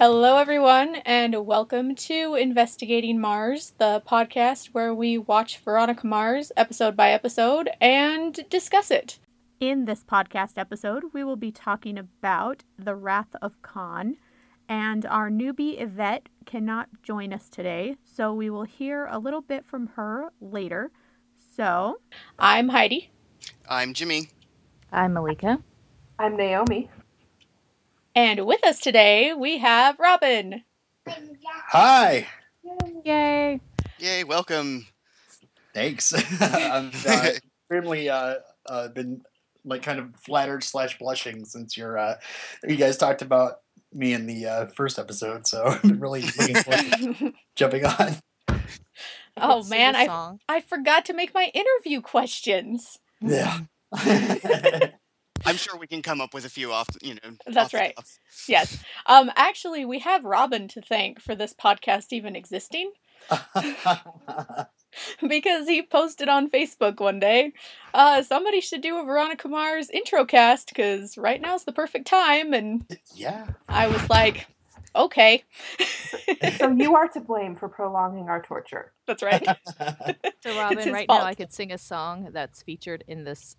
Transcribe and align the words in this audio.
Hello, 0.00 0.38
everyone, 0.38 0.96
and 1.04 1.44
welcome 1.44 1.94
to 1.94 2.34
Investigating 2.34 3.20
Mars, 3.20 3.74
the 3.76 4.02
podcast 4.08 4.68
where 4.68 4.94
we 4.94 5.18
watch 5.18 5.58
Veronica 5.58 6.06
Mars 6.06 6.50
episode 6.56 6.96
by 6.96 7.10
episode 7.10 7.68
and 7.82 8.48
discuss 8.48 8.90
it. 8.90 9.18
In 9.60 9.84
this 9.84 10.02
podcast 10.02 10.52
episode, 10.56 11.02
we 11.12 11.22
will 11.22 11.36
be 11.36 11.52
talking 11.52 11.98
about 11.98 12.64
The 12.78 12.94
Wrath 12.94 13.36
of 13.42 13.60
Con, 13.60 14.16
and 14.70 15.04
our 15.04 15.28
newbie 15.28 15.78
Yvette 15.78 16.30
cannot 16.46 16.88
join 17.02 17.34
us 17.34 17.50
today, 17.50 17.96
so 18.02 18.32
we 18.32 18.48
will 18.48 18.64
hear 18.64 19.04
a 19.04 19.18
little 19.18 19.42
bit 19.42 19.66
from 19.66 19.88
her 19.96 20.30
later. 20.40 20.92
So, 21.54 22.00
I'm 22.38 22.70
Heidi. 22.70 23.10
I'm 23.68 23.92
Jimmy. 23.92 24.30
I'm 24.90 25.12
Malika. 25.12 25.58
I'm 26.18 26.38
Naomi. 26.38 26.88
And 28.14 28.44
with 28.44 28.66
us 28.66 28.80
today, 28.80 29.32
we 29.34 29.58
have 29.58 29.98
Robin. 30.00 30.64
Hi. 31.68 32.26
Yay. 33.04 33.60
Yay, 33.98 34.24
welcome. 34.24 34.86
Thanks. 35.72 36.12
I've 36.40 37.06
uh, 37.06 37.30
extremely 37.70 38.08
uh, 38.08 38.36
uh, 38.66 38.88
been 38.88 39.22
like 39.64 39.82
kind 39.82 40.00
of 40.00 40.14
flattered 40.16 40.64
slash 40.64 40.98
blushing 40.98 41.44
since 41.44 41.76
you're 41.76 41.98
uh, 41.98 42.16
you 42.66 42.76
guys 42.76 42.96
talked 42.96 43.22
about 43.22 43.58
me 43.92 44.12
in 44.12 44.26
the 44.26 44.46
uh, 44.46 44.66
first 44.74 44.98
episode, 44.98 45.46
so 45.46 45.78
I'm 45.84 46.00
really 46.00 46.22
looking 46.22 46.56
forward 46.56 46.92
to 46.92 47.32
jumping 47.54 47.84
on. 47.84 48.16
Oh 49.36 49.62
man, 49.64 49.94
I 49.94 50.36
I 50.48 50.60
forgot 50.60 51.04
to 51.06 51.12
make 51.12 51.32
my 51.34 51.50
interview 51.54 52.00
questions. 52.00 52.98
Yeah. 53.20 53.60
I'm 55.44 55.56
sure 55.56 55.78
we 55.78 55.86
can 55.86 56.02
come 56.02 56.20
up 56.20 56.34
with 56.34 56.44
a 56.44 56.50
few 56.50 56.72
off, 56.72 56.88
you 57.02 57.14
know. 57.14 57.36
That's 57.46 57.74
right. 57.74 57.94
Yes. 58.46 58.82
Um 59.06 59.30
actually 59.36 59.84
we 59.84 60.00
have 60.00 60.24
Robin 60.24 60.68
to 60.68 60.80
thank 60.80 61.20
for 61.20 61.34
this 61.34 61.54
podcast 61.54 62.12
even 62.12 62.36
existing. 62.36 62.92
because 65.28 65.68
he 65.68 65.82
posted 65.82 66.28
on 66.28 66.50
Facebook 66.50 67.00
one 67.00 67.20
day, 67.20 67.52
uh, 67.94 68.22
somebody 68.22 68.60
should 68.60 68.80
do 68.80 68.98
a 68.98 69.04
Veronica 69.04 69.48
Mars 69.48 69.90
intro 69.90 70.24
cast 70.24 70.68
because 70.68 71.16
right 71.16 71.40
now's 71.40 71.64
the 71.64 71.72
perfect 71.72 72.06
time. 72.06 72.52
And 72.52 72.84
yeah, 73.14 73.46
I 73.68 73.86
was 73.86 74.08
like, 74.08 74.46
okay. 74.94 75.44
so 76.58 76.70
you 76.70 76.94
are 76.96 77.08
to 77.08 77.20
blame 77.20 77.56
for 77.56 77.68
prolonging 77.68 78.28
our 78.28 78.42
torture. 78.42 78.92
That's 79.06 79.22
right. 79.22 79.44
so 80.42 80.46
Robin, 80.58 80.92
right 80.92 81.06
fault. 81.06 81.20
now 81.20 81.26
I 81.26 81.34
could 81.34 81.52
sing 81.52 81.72
a 81.72 81.78
song 81.78 82.30
that's 82.32 82.62
featured 82.62 83.04
in 83.06 83.24
this 83.24 83.56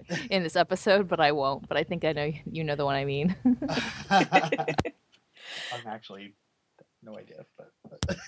in 0.30 0.42
this 0.42 0.56
episode, 0.56 1.08
but 1.08 1.20
I 1.20 1.32
won't. 1.32 1.68
But 1.68 1.76
I 1.76 1.84
think 1.84 2.04
I 2.04 2.12
know 2.12 2.32
you 2.44 2.64
know 2.64 2.76
the 2.76 2.84
one 2.84 2.96
I 2.96 3.04
mean. 3.04 3.36
I'm 4.10 5.86
actually 5.86 6.34
no 7.02 7.16
idea, 7.18 7.44
but, 7.58 7.72
but 8.06 8.18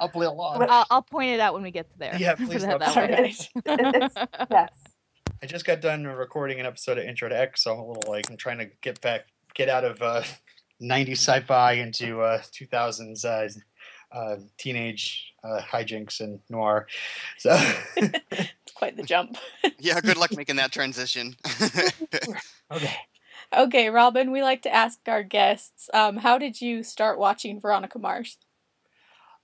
I'll 0.00 0.08
play 0.08 0.26
along. 0.26 0.66
I'll, 0.68 0.86
I'll, 0.90 1.02
point 1.02 1.30
it 1.30 1.40
out 1.40 1.54
when 1.54 1.62
we 1.62 1.70
get 1.70 1.90
to 1.90 1.98
there. 1.98 2.16
Yeah, 2.18 2.34
please. 2.34 2.62
that, 2.62 2.78
that 2.80 3.20
it's, 3.20 3.48
it's, 3.64 4.14
yes. 4.50 4.72
I 5.42 5.46
just 5.46 5.64
got 5.64 5.80
done 5.80 6.06
recording 6.06 6.60
an 6.60 6.66
episode 6.66 6.98
of 6.98 7.04
Intro 7.04 7.28
to 7.28 7.38
X, 7.38 7.64
so 7.64 7.72
I'm 7.72 7.78
a 7.78 7.86
little 7.86 8.12
like 8.12 8.30
I'm 8.30 8.36
trying 8.36 8.58
to 8.58 8.68
get 8.82 9.00
back, 9.00 9.26
get 9.54 9.68
out 9.68 9.84
of 9.84 10.02
uh, 10.02 10.22
90s 10.82 11.12
sci-fi 11.12 11.72
into 11.72 12.20
uh, 12.20 12.42
2000s 12.52 13.24
uh, 13.24 13.48
uh, 14.14 14.36
teenage 14.58 15.32
uh, 15.42 15.60
hijinks 15.60 16.20
and 16.20 16.40
noir. 16.48 16.86
So 17.38 17.50
it's 17.96 18.50
quite 18.74 18.96
the 18.96 19.02
jump. 19.02 19.36
yeah, 19.78 20.00
good 20.00 20.16
luck 20.16 20.36
making 20.36 20.56
that 20.56 20.72
transition. 20.72 21.36
okay. 22.72 22.96
Okay, 23.56 23.90
Robin, 23.90 24.32
we 24.32 24.42
like 24.42 24.62
to 24.62 24.74
ask 24.74 24.98
our 25.06 25.22
guests, 25.22 25.88
um, 25.94 26.16
how 26.16 26.38
did 26.38 26.60
you 26.60 26.82
start 26.82 27.18
watching 27.18 27.60
Veronica 27.60 27.98
Mars? 27.98 28.38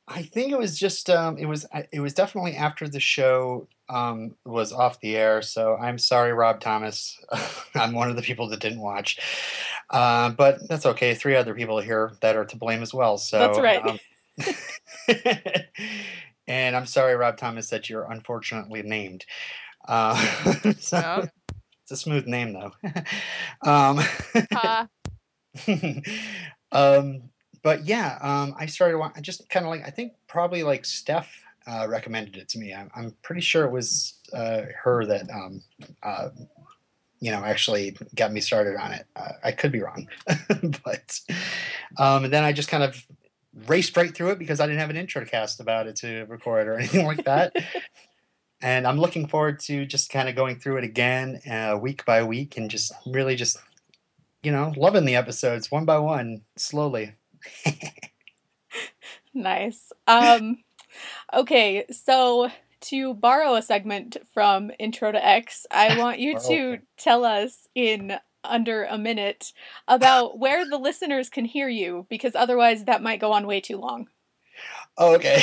I 0.09 0.23
think 0.23 0.51
it 0.51 0.59
was 0.59 0.77
just 0.77 1.09
um, 1.09 1.39
it 1.39 1.47
was 1.47 1.67
it 1.93 2.01
was 2.01 2.15
definitely 2.15 2.57
after 2.57 2.89
the 2.89 2.99
show 2.99 3.69
um, 3.89 4.35
was 4.45 4.73
off 4.73 5.01
the 5.01 5.17
air. 5.17 5.41
So 5.41 5.77
I'm 5.77 5.99
sorry, 5.99 6.33
Rob 6.33 6.61
Thomas. 6.61 7.17
I'm 7.75 7.93
one 7.93 8.11
of 8.11 8.17
the 8.17 8.23
people 8.23 8.49
that 8.49 8.59
didn't 8.59 8.81
watch, 8.81 9.21
uh, 9.91 10.31
but 10.31 10.69
that's 10.69 10.87
okay. 10.87 11.15
Three 11.15 11.37
other 11.37 11.55
people 11.55 11.79
here 11.79 12.13
that 12.23 12.35
are 12.35 12.45
to 12.47 12.57
blame 12.57 12.83
as 12.83 12.93
well. 12.93 13.19
So 13.19 13.39
that's 13.39 13.61
right. 13.61 13.87
Um, 13.87 14.01
and 16.51 16.75
I'm 16.75 16.87
sorry, 16.87 17.15
Rob 17.15 17.37
Thomas, 17.37 17.71
that 17.71 17.89
you're 17.89 18.11
unfortunately 18.11 18.83
named. 18.83 19.25
Uh, 19.87 20.17
so, 20.81 21.29
It's 21.83 21.93
a 21.93 21.97
smooth 21.97 22.27
name, 22.27 22.53
though. 22.53 22.73
um, 23.63 24.01
uh. 24.53 24.87
um, 26.73 27.23
but 27.63 27.85
yeah, 27.85 28.19
um, 28.21 28.57
I 28.59 28.67
started. 28.67 29.01
I 29.01 29.21
just 29.21 29.49
kind 29.49 29.65
of 29.65 29.71
like. 29.71 29.87
I 29.87 29.91
think 29.91 30.15
probably 30.27 30.65
like 30.65 30.85
Steph 30.85 31.45
uh, 31.69 31.87
recommended 31.89 32.37
it 32.37 32.49
to 32.49 32.59
me. 32.59 32.75
I'm, 32.75 32.91
I'm 32.97 33.15
pretty 33.23 33.43
sure 33.43 33.65
it 33.65 33.71
was 33.71 34.15
uh, 34.33 34.63
her 34.83 35.07
that 35.07 35.31
um, 35.31 35.63
uh, 36.03 36.31
you 37.21 37.31
know 37.31 37.45
actually 37.45 37.97
got 38.17 38.33
me 38.33 38.41
started 38.41 38.77
on 38.77 38.93
it. 38.93 39.07
Uh, 39.15 39.33
I 39.45 39.53
could 39.53 39.71
be 39.71 39.83
wrong, 39.83 40.09
but 40.85 41.21
um, 41.97 42.25
and 42.25 42.33
then 42.33 42.43
I 42.43 42.53
just 42.53 42.69
kind 42.69 42.83
of 42.83 43.07
raced 43.67 43.97
right 43.97 44.15
through 44.15 44.31
it 44.31 44.39
because 44.39 44.61
I 44.61 44.67
didn't 44.67 44.81
have 44.81 44.91
an 44.91 44.97
intro 44.97 45.25
cast 45.25 45.61
about 45.61 45.87
it 45.87 45.97
to 45.97 46.25
record 46.27 46.69
or 46.69 46.75
anything 46.79 47.07
like 47.07 47.25
that. 47.25 47.53
and 48.63 48.87
I'm 48.87 48.99
looking 48.99 49.27
forward 49.27 49.61
to 49.61 49.87
just 49.87 50.11
kind 50.11 50.29
of 50.29 50.37
going 50.37 50.59
through 50.59 50.79
it 50.79 50.85
again 50.85 51.41
uh, 51.51 51.79
week 51.81 52.05
by 52.05 52.23
week 52.23 52.57
and 52.57 52.71
just 52.71 52.93
really 53.07 53.37
just 53.37 53.59
you 54.43 54.53
know 54.53 54.73
loving 54.77 55.05
the 55.05 55.17
episodes 55.17 55.71
one 55.71 55.85
by 55.85 55.99
one 55.99 56.43
slowly. 56.57 57.13
nice. 59.35 59.93
Um, 60.07 60.59
okay, 61.33 61.85
so 61.91 62.51
to 62.83 63.15
borrow 63.15 63.55
a 63.55 63.63
segment 63.63 64.17
from 64.33 64.71
Intro 64.79 65.13
to 65.13 65.25
X, 65.25 65.67
I 65.71 65.99
want 65.99 66.19
you 66.19 66.39
to 66.49 66.79
tell 66.97 67.25
us 67.25 67.69
in 67.75 68.19
under 68.45 68.85
a 68.85 68.99
minute 68.99 69.53
about 69.89 70.39
where 70.39 70.69
the 70.69 70.79
listeners 70.79 71.29
can 71.29 71.45
hear 71.45 71.69
you 71.69 72.07
because 72.09 72.35
otherwise 72.35 72.85
that 72.85 73.03
might 73.03 73.21
go 73.21 73.33
on 73.33 73.47
way 73.47 73.61
too 73.61 73.77
long. 73.77 74.09
Okay. 74.99 75.43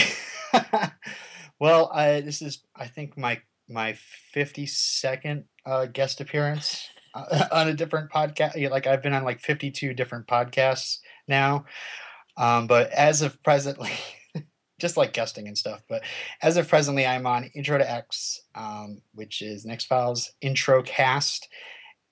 well, 1.59 1.89
I, 1.93 2.21
this 2.21 2.41
is 2.41 2.63
I 2.75 2.87
think 2.87 3.17
my 3.17 3.41
my 3.69 3.97
52nd 4.35 5.43
uh, 5.65 5.85
guest 5.87 6.21
appearance 6.21 6.87
uh, 7.13 7.45
on 7.51 7.67
a 7.67 7.73
different 7.73 8.11
podcast. 8.11 8.69
Like 8.69 8.87
I've 8.87 9.01
been 9.01 9.13
on 9.13 9.23
like 9.23 9.39
52 9.39 9.93
different 9.93 10.27
podcasts 10.27 10.99
now. 11.27 11.65
Um, 12.37 12.67
but 12.67 12.91
as 12.91 13.21
of 13.21 13.41
presently, 13.43 13.91
just 14.79 14.95
like 14.95 15.13
guesting 15.13 15.47
and 15.47 15.57
stuff. 15.57 15.81
But 15.89 16.03
as 16.41 16.57
of 16.57 16.67
presently, 16.67 17.05
I'm 17.05 17.25
on 17.25 17.49
Intro 17.55 17.77
to 17.77 17.89
X, 17.89 18.41
um, 18.55 19.01
which 19.13 19.41
is 19.41 19.65
X 19.65 19.85
Files 19.85 20.31
Intro 20.41 20.83
Cast, 20.83 21.49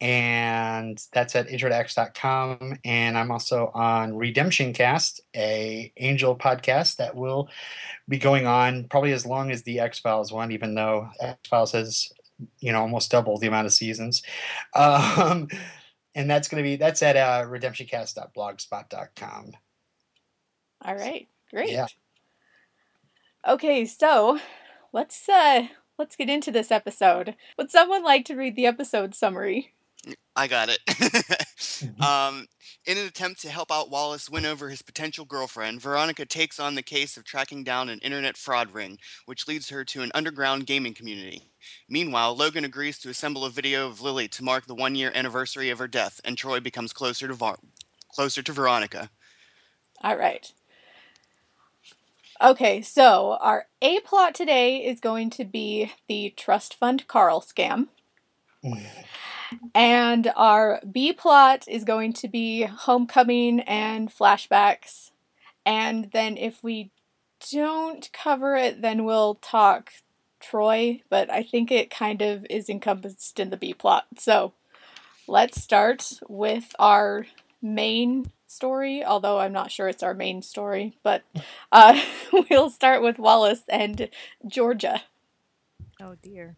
and 0.01 1.01
that's 1.13 1.35
at 1.35 1.47
introx.com 1.47 2.77
and 2.83 3.17
i'm 3.17 3.31
also 3.31 3.71
on 3.73 4.15
redemption 4.15 4.73
cast 4.73 5.21
a 5.35 5.91
angel 5.97 6.35
podcast 6.35 6.97
that 6.97 7.15
will 7.15 7.47
be 8.09 8.17
going 8.17 8.45
on 8.45 8.83
probably 8.89 9.13
as 9.13 9.25
long 9.25 9.51
as 9.51 9.63
the 9.63 9.79
x 9.79 9.99
files 9.99 10.33
one 10.33 10.51
even 10.51 10.75
though 10.75 11.07
x 11.21 11.39
files 11.49 11.71
has 11.71 12.11
you 12.59 12.71
know 12.71 12.81
almost 12.81 13.09
double 13.11 13.37
the 13.37 13.47
amount 13.47 13.65
of 13.65 13.73
seasons. 13.73 14.21
Um, 14.75 15.47
and 16.13 16.29
that's 16.29 16.49
going 16.49 16.63
to 16.63 16.67
be 16.67 16.75
that's 16.75 17.01
at 17.01 17.15
uh, 17.15 17.45
redemptioncast.blogspot.com 17.47 19.51
all 20.81 20.95
right 20.95 21.29
great. 21.49 21.71
yeah. 21.71 21.87
okay 23.47 23.85
so 23.85 24.37
let's 24.91 25.29
uh 25.29 25.67
let's 25.97 26.17
get 26.17 26.29
into 26.29 26.51
this 26.51 26.71
episode. 26.71 27.37
Would 27.57 27.71
someone 27.71 28.03
like 28.03 28.25
to 28.25 28.35
read 28.35 28.57
the 28.57 28.65
episode 28.65 29.15
summary 29.15 29.73
I 30.35 30.47
got 30.47 30.69
it. 30.69 30.79
Mm-hmm. 31.75 32.01
um, 32.01 32.47
in 32.85 32.97
an 32.97 33.05
attempt 33.05 33.41
to 33.41 33.49
help 33.49 33.71
out 33.71 33.89
Wallace 33.89 34.29
win 34.29 34.45
over 34.45 34.69
his 34.69 34.81
potential 34.81 35.25
girlfriend, 35.25 35.81
Veronica 35.81 36.25
takes 36.25 36.59
on 36.59 36.75
the 36.75 36.83
case 36.83 37.17
of 37.17 37.23
tracking 37.23 37.63
down 37.63 37.89
an 37.89 37.99
internet 37.99 38.37
fraud 38.37 38.71
ring, 38.71 38.97
which 39.25 39.47
leads 39.47 39.69
her 39.69 39.83
to 39.85 40.01
an 40.01 40.11
underground 40.13 40.67
gaming 40.67 40.93
community. 40.93 41.49
Meanwhile, 41.89 42.35
Logan 42.35 42.63
agrees 42.63 42.99
to 42.99 43.09
assemble 43.09 43.45
a 43.45 43.49
video 43.49 43.87
of 43.87 44.01
Lily 44.01 44.27
to 44.29 44.43
mark 44.43 44.67
the 44.67 44.75
one 44.75 44.95
year 44.95 45.11
anniversary 45.15 45.69
of 45.69 45.79
her 45.79 45.87
death, 45.87 46.21
and 46.23 46.37
Troy 46.37 46.59
becomes 46.59 46.93
closer 46.93 47.27
to, 47.27 47.33
Var- 47.33 47.59
closer 48.13 48.41
to 48.43 48.53
Veronica. 48.53 49.09
All 50.03 50.17
right. 50.17 50.51
Okay, 52.41 52.81
so 52.81 53.37
our 53.41 53.65
A 53.81 53.99
plot 54.01 54.35
today 54.35 54.85
is 54.85 54.99
going 54.99 55.29
to 55.31 55.45
be 55.45 55.91
the 56.07 56.33
trust 56.37 56.75
fund 56.75 57.07
Carl 57.07 57.41
scam. 57.41 57.87
And 59.73 60.31
our 60.35 60.81
B 60.89 61.13
plot 61.13 61.65
is 61.67 61.83
going 61.83 62.13
to 62.13 62.27
be 62.27 62.63
homecoming 62.63 63.61
and 63.61 64.09
flashbacks. 64.09 65.11
And 65.65 66.09
then 66.11 66.37
if 66.37 66.63
we 66.63 66.91
don't 67.51 68.09
cover 68.13 68.55
it, 68.55 68.81
then 68.81 69.03
we'll 69.03 69.35
talk 69.35 69.91
Troy, 70.39 71.01
but 71.09 71.29
I 71.31 71.43
think 71.43 71.71
it 71.71 71.89
kind 71.89 72.21
of 72.21 72.45
is 72.49 72.69
encompassed 72.69 73.39
in 73.39 73.49
the 73.49 73.57
B 73.57 73.73
plot. 73.73 74.05
So 74.17 74.53
let's 75.27 75.61
start 75.61 76.19
with 76.29 76.75
our 76.77 77.25
main 77.61 78.31
story, 78.47 79.03
although 79.03 79.39
I'm 79.39 79.53
not 79.53 79.71
sure 79.71 79.87
it's 79.87 80.03
our 80.03 80.13
main 80.13 80.41
story. 80.41 80.97
But 81.03 81.23
uh, 81.71 81.99
we'll 82.49 82.69
start 82.69 83.01
with 83.01 83.17
Wallace 83.17 83.63
and 83.69 84.09
Georgia. 84.47 85.03
Oh 86.01 86.15
dear. 86.21 86.57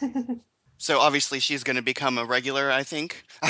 so 0.80 0.98
obviously 0.98 1.40
she's 1.40 1.62
going 1.62 1.76
to 1.76 1.82
become 1.82 2.16
a 2.16 2.24
regular, 2.24 2.72
I 2.72 2.82
think. 2.84 3.22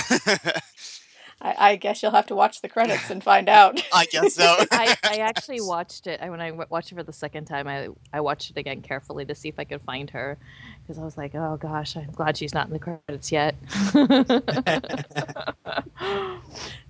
I, 1.40 1.70
I, 1.70 1.76
guess 1.76 2.02
you'll 2.02 2.10
have 2.10 2.26
to 2.26 2.34
watch 2.34 2.60
the 2.60 2.68
credits 2.68 3.08
and 3.08 3.22
find 3.22 3.48
out. 3.60 3.80
I 3.94 4.06
guess 4.06 4.34
so. 4.34 4.42
I, 4.72 4.96
I 5.04 5.16
actually 5.18 5.60
watched 5.60 6.08
it. 6.08 6.20
When 6.20 6.40
I 6.40 6.50
watched 6.50 6.90
it 6.90 6.96
for 6.96 7.04
the 7.04 7.12
second 7.12 7.44
time, 7.44 7.68
I, 7.68 7.88
I 8.12 8.20
watched 8.20 8.50
it 8.50 8.56
again 8.56 8.82
carefully 8.82 9.24
to 9.26 9.34
see 9.36 9.48
if 9.48 9.60
I 9.60 9.64
could 9.64 9.80
find 9.80 10.10
her. 10.10 10.38
Because 10.82 11.00
I 11.00 11.04
was 11.04 11.16
like, 11.16 11.36
oh 11.36 11.56
gosh, 11.56 11.96
I'm 11.96 12.10
glad 12.10 12.36
she's 12.36 12.52
not 12.52 12.66
in 12.66 12.72
the 12.72 12.80
credits 12.80 13.30
yet. 13.30 13.54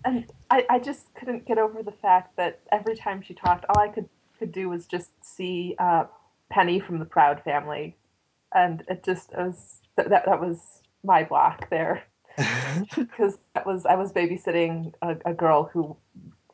and 0.06 0.24
I, 0.50 0.64
I 0.70 0.78
just 0.78 1.14
couldn't 1.16 1.44
get 1.44 1.58
over 1.58 1.82
the 1.82 1.92
fact 1.92 2.34
that 2.38 2.60
every 2.72 2.96
time 2.96 3.20
she 3.20 3.34
talked, 3.34 3.66
all 3.68 3.78
I 3.78 3.88
could, 3.88 4.08
could 4.38 4.52
do 4.52 4.70
was 4.70 4.86
just 4.86 5.10
see 5.22 5.76
uh, 5.78 6.04
Penny 6.48 6.80
from 6.80 6.98
the 6.98 7.04
Proud 7.04 7.44
family. 7.44 7.94
And 8.54 8.84
it 8.88 9.04
just 9.04 9.32
it 9.32 9.38
was 9.38 9.80
that, 10.08 10.24
that 10.26 10.40
was 10.40 10.80
my 11.02 11.24
block 11.24 11.68
there 11.70 12.02
because 12.96 13.38
that 13.54 13.66
was 13.66 13.86
I 13.86 13.96
was 13.96 14.12
babysitting 14.12 14.92
a, 15.02 15.16
a, 15.26 15.34
girl 15.34 15.64
who 15.72 15.96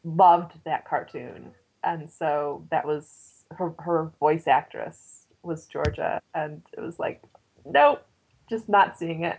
loved 0.04 0.52
that 0.64 0.84
cartoon, 0.84 1.52
and 1.84 2.10
so 2.10 2.66
that 2.70 2.86
was 2.86 3.44
her 3.50 3.74
her 3.78 4.12
voice 4.18 4.46
actress 4.46 5.26
was 5.42 5.66
Georgia, 5.66 6.20
and 6.34 6.62
it 6.76 6.80
was 6.80 6.98
like, 6.98 7.22
nope, 7.64 8.04
just 8.48 8.68
not 8.68 8.98
seeing 8.98 9.24
it. 9.24 9.38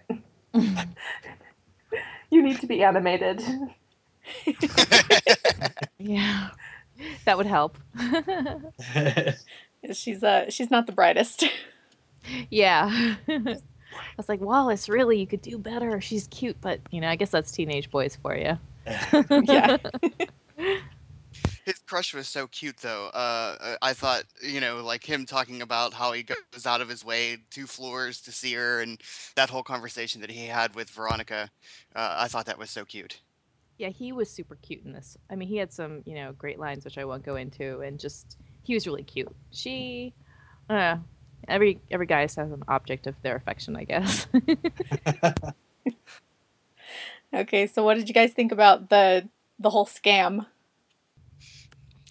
you 2.30 2.42
need 2.42 2.60
to 2.62 2.68
be 2.68 2.84
animated. 2.84 3.42
yeah, 5.98 6.50
that 7.26 7.38
would 7.38 7.46
help. 7.46 7.78
she's 9.94 10.24
uh 10.24 10.50
she's 10.50 10.72
not 10.72 10.86
the 10.86 10.94
brightest. 10.94 11.46
Yeah. 12.50 13.16
I 13.98 14.16
was 14.18 14.30
like, 14.30 14.42
Wallace, 14.42 14.90
really, 14.90 15.20
you 15.20 15.28
could 15.28 15.42
do 15.42 15.58
better. 15.58 16.00
She's 16.02 16.28
cute, 16.28 16.60
but 16.62 16.80
you 16.92 17.02
know, 17.02 17.10
I 17.10 17.16
guess 17.16 17.30
that's 17.30 17.52
teenage 17.52 17.90
boys 17.90 18.18
for 18.22 18.36
you. 18.36 18.58
yeah. 19.44 19.78
His 21.66 21.80
crush 21.80 22.14
was 22.14 22.30
so 22.30 22.48
cute, 22.48 22.78
though. 22.78 23.08
Uh, 23.08 23.76
I 23.82 23.92
thought, 23.92 24.24
you 24.42 24.62
know, 24.62 24.82
like 24.82 25.04
him 25.04 25.26
talking 25.26 25.62
about 25.62 25.94
how 25.94 26.14
he 26.14 26.24
goes 26.24 26.66
out 26.66 26.80
of 26.80 26.88
his 26.88 27.04
way 27.04 27.40
two 27.52 27.68
floors 27.68 28.22
to 28.22 28.32
see 28.32 28.54
her, 28.54 28.80
and 28.80 29.02
that 29.36 29.50
whole 29.50 29.64
conversation 29.64 30.22
that 30.22 30.32
he 30.32 30.46
had 30.46 30.76
with 30.76 30.90
Veronica. 30.90 31.50
Uh, 31.94 32.16
I 32.20 32.30
thought 32.30 32.46
that 32.46 32.58
was 32.58 32.70
so 32.70 32.86
cute. 32.86 33.20
Yeah, 33.78 33.90
he 33.90 34.14
was 34.14 34.30
super 34.30 34.56
cute 34.56 34.86
in 34.86 34.94
this. 34.94 35.18
I 35.30 35.36
mean, 35.36 35.50
he 35.50 35.58
had 35.58 35.74
some, 35.74 36.04
you 36.06 36.16
know, 36.16 36.32
great 36.32 36.58
lines 36.58 36.86
which 36.86 36.98
I 36.98 37.04
won't 37.04 37.24
go 37.24 37.36
into, 37.36 37.82
and 37.82 38.00
just 38.00 38.38
he 38.64 38.74
was 38.74 38.88
really 38.88 39.04
cute. 39.04 39.36
She, 39.52 40.14
uh, 40.70 40.96
every 41.48 41.80
every 41.92 42.06
guy 42.06 42.22
has 42.22 42.38
an 42.38 42.64
object 42.68 43.08
of 43.08 43.16
their 43.22 43.36
affection, 43.36 43.76
I 43.76 43.84
guess. 43.84 44.28
okay, 47.34 47.68
so 47.68 47.84
what 47.84 47.96
did 47.96 48.08
you 48.08 48.14
guys 48.14 48.34
think 48.34 48.52
about 48.52 48.90
the 48.90 49.28
the 49.60 49.70
whole 49.70 49.86
scam? 49.86 50.46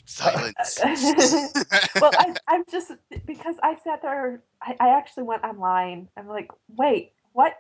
Silence. 0.05 0.79
well, 2.01 2.13
I, 2.15 2.35
I'm 2.49 2.65
just 2.71 2.93
because 3.27 3.57
I 3.63 3.77
sat 3.77 4.03
there. 4.03 4.43
I, 4.63 4.77
I 4.81 4.89
actually 4.91 5.25
went 5.25 5.45
online. 5.45 6.09
I'm 6.17 6.29
like, 6.29 6.51
wait, 6.77 7.13
what? 7.33 7.57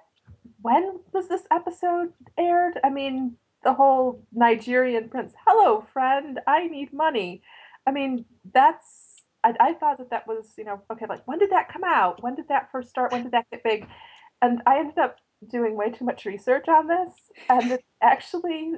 When 0.62 1.00
was 1.12 1.28
this 1.28 1.42
episode 1.50 2.12
aired? 2.38 2.78
I 2.82 2.90
mean, 2.90 3.36
the 3.62 3.74
whole 3.74 4.22
Nigerian 4.32 5.08
prince. 5.08 5.34
Hello, 5.46 5.84
friend. 5.92 6.40
I 6.46 6.68
need 6.68 6.92
money. 6.92 7.42
I 7.86 7.90
mean, 7.90 8.24
that's 8.52 9.05
I, 9.46 9.68
I 9.68 9.74
thought 9.74 9.98
that 9.98 10.10
that 10.10 10.26
was, 10.26 10.52
you 10.58 10.64
know, 10.64 10.82
okay, 10.90 11.06
like 11.08 11.26
when 11.26 11.38
did 11.38 11.50
that 11.50 11.72
come 11.72 11.84
out? 11.84 12.22
When 12.22 12.34
did 12.34 12.48
that 12.48 12.70
first 12.72 12.88
start? 12.88 13.12
When 13.12 13.22
did 13.22 13.32
that 13.32 13.46
get 13.50 13.62
big? 13.62 13.86
And 14.42 14.60
I 14.66 14.78
ended 14.80 14.98
up 14.98 15.18
doing 15.46 15.76
way 15.76 15.90
too 15.90 16.04
much 16.04 16.24
research 16.24 16.68
on 16.68 16.88
this, 16.88 17.10
and 17.48 17.70
it 17.70 17.84
actually 18.02 18.72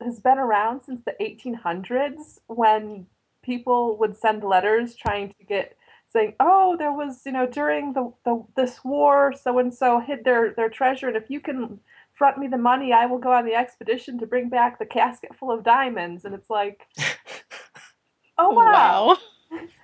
has 0.00 0.20
been 0.20 0.38
around 0.38 0.82
since 0.82 1.00
the 1.04 1.14
1800s 1.20 2.38
when 2.46 3.06
people 3.42 3.96
would 3.98 4.16
send 4.16 4.44
letters 4.44 4.94
trying 4.94 5.28
to 5.38 5.44
get 5.44 5.76
saying, 6.12 6.34
"Oh, 6.40 6.76
there 6.76 6.92
was, 6.92 7.22
you 7.24 7.32
know, 7.32 7.46
during 7.46 7.92
the, 7.94 8.12
the 8.24 8.44
this 8.56 8.84
war, 8.84 9.32
so 9.32 9.58
and 9.58 9.72
so 9.72 10.00
hid 10.00 10.24
their 10.24 10.52
their 10.52 10.68
treasure, 10.68 11.08
and 11.08 11.16
if 11.16 11.30
you 11.30 11.40
can 11.40 11.80
front 12.12 12.36
me 12.36 12.46
the 12.46 12.58
money, 12.58 12.92
I 12.92 13.06
will 13.06 13.18
go 13.18 13.32
on 13.32 13.46
the 13.46 13.54
expedition 13.54 14.18
to 14.18 14.26
bring 14.26 14.48
back 14.50 14.78
the 14.78 14.86
casket 14.86 15.34
full 15.34 15.50
of 15.50 15.64
diamonds." 15.64 16.24
And 16.24 16.34
it's 16.34 16.50
like, 16.50 16.86
oh 18.38 18.50
wow. 18.50 19.18
wow. 19.50 19.60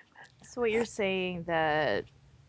So 0.56 0.62
what 0.62 0.70
you're 0.70 0.86
saying 0.86 1.44
that 1.48 2.06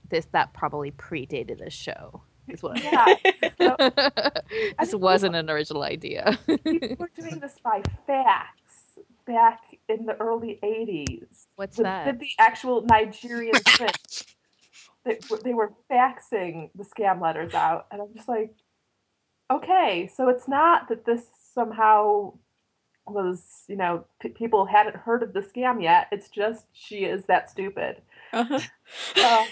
this 0.09 0.27
that 0.31 0.53
probably 0.53 0.91
predated 0.91 1.57
the 1.59 1.69
show 1.69 2.21
is 2.47 2.63
what 2.63 2.81
yeah. 2.81 3.15
So, 3.59 3.75
this 4.79 4.95
wasn't 4.95 5.35
an 5.35 5.49
original 5.49 5.83
idea. 5.83 6.39
people 6.47 6.95
were 6.97 7.11
doing 7.19 7.39
this 7.41 7.57
by 7.61 7.81
fax 8.05 8.97
back 9.25 9.59
in 9.89 10.05
the 10.05 10.15
early 10.21 10.57
80s. 10.63 11.47
What's 11.57 11.75
the, 11.75 11.83
that? 11.83 12.17
The, 12.17 12.29
actual 12.39 12.85
Nigerian 12.89 13.51
prince. 13.65 14.23
they, 15.03 15.19
they 15.43 15.53
were 15.53 15.73
faxing 15.91 16.69
the 16.75 16.85
scam 16.85 17.21
letters 17.21 17.53
out. 17.53 17.87
And 17.91 18.01
I'm 18.01 18.13
just 18.15 18.29
like, 18.29 18.53
okay, 19.51 20.09
so 20.15 20.29
it's 20.29 20.47
not 20.47 20.87
that 20.87 21.03
this 21.03 21.25
somehow 21.53 22.35
was, 23.11 23.63
you 23.67 23.75
know, 23.75 24.05
p- 24.21 24.29
people 24.29 24.65
hadn't 24.65 24.95
heard 24.95 25.23
of 25.23 25.33
the 25.33 25.41
scam 25.41 25.81
yet. 25.81 26.07
It's 26.11 26.29
just 26.29 26.65
she 26.73 27.05
is 27.05 27.25
that 27.25 27.49
stupid. 27.49 28.01
Uh-huh. 28.33 28.59
Uh, 29.21 29.45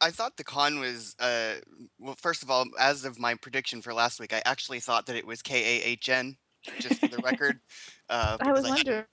I 0.00 0.10
thought 0.10 0.36
the 0.36 0.44
con 0.44 0.78
was, 0.78 1.14
uh, 1.18 1.54
well, 1.98 2.16
first 2.20 2.42
of 2.42 2.50
all, 2.50 2.64
as 2.78 3.04
of 3.04 3.18
my 3.18 3.34
prediction 3.34 3.82
for 3.82 3.92
last 3.94 4.20
week, 4.20 4.32
I 4.32 4.42
actually 4.44 4.80
thought 4.80 5.06
that 5.06 5.16
it 5.16 5.26
was 5.26 5.42
K 5.42 5.58
A 5.62 5.84
H 5.84 6.08
N, 6.08 6.36
just 6.78 7.00
for 7.00 7.08
the 7.08 7.18
record. 7.18 7.60
Uh, 8.08 8.36
I 8.40 8.52
was 8.52 8.62
wondering. 8.62 9.04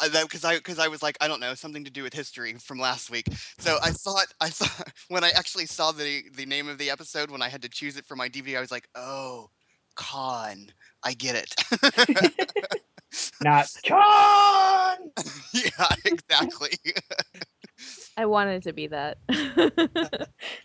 because 0.00 0.42
I 0.42 0.56
because 0.56 0.78
I 0.78 0.88
was 0.88 1.02
like 1.02 1.18
I 1.20 1.28
don't 1.28 1.38
know 1.38 1.52
something 1.52 1.84
to 1.84 1.90
do 1.90 2.02
with 2.02 2.14
history 2.14 2.54
from 2.54 2.78
last 2.78 3.10
week. 3.10 3.26
So 3.58 3.76
I 3.82 3.90
thought 3.90 4.26
I 4.40 4.48
thought 4.48 4.90
when 5.08 5.22
I 5.22 5.32
actually 5.36 5.66
saw 5.66 5.92
the 5.92 6.22
the 6.34 6.46
name 6.46 6.66
of 6.66 6.78
the 6.78 6.88
episode 6.88 7.30
when 7.30 7.42
I 7.42 7.50
had 7.50 7.60
to 7.60 7.68
choose 7.68 7.98
it 7.98 8.06
for 8.06 8.16
my 8.16 8.30
DVD, 8.30 8.56
I 8.56 8.60
was 8.60 8.70
like, 8.70 8.88
oh, 8.94 9.50
con. 9.96 10.68
I 11.02 11.14
get 11.14 11.34
it. 11.34 11.54
Not 13.42 13.68
con. 13.86 15.10
yeah, 15.52 15.88
exactly. 16.04 16.78
I 18.16 18.26
wanted 18.26 18.62
to 18.64 18.72
be 18.72 18.86
that. 18.88 19.18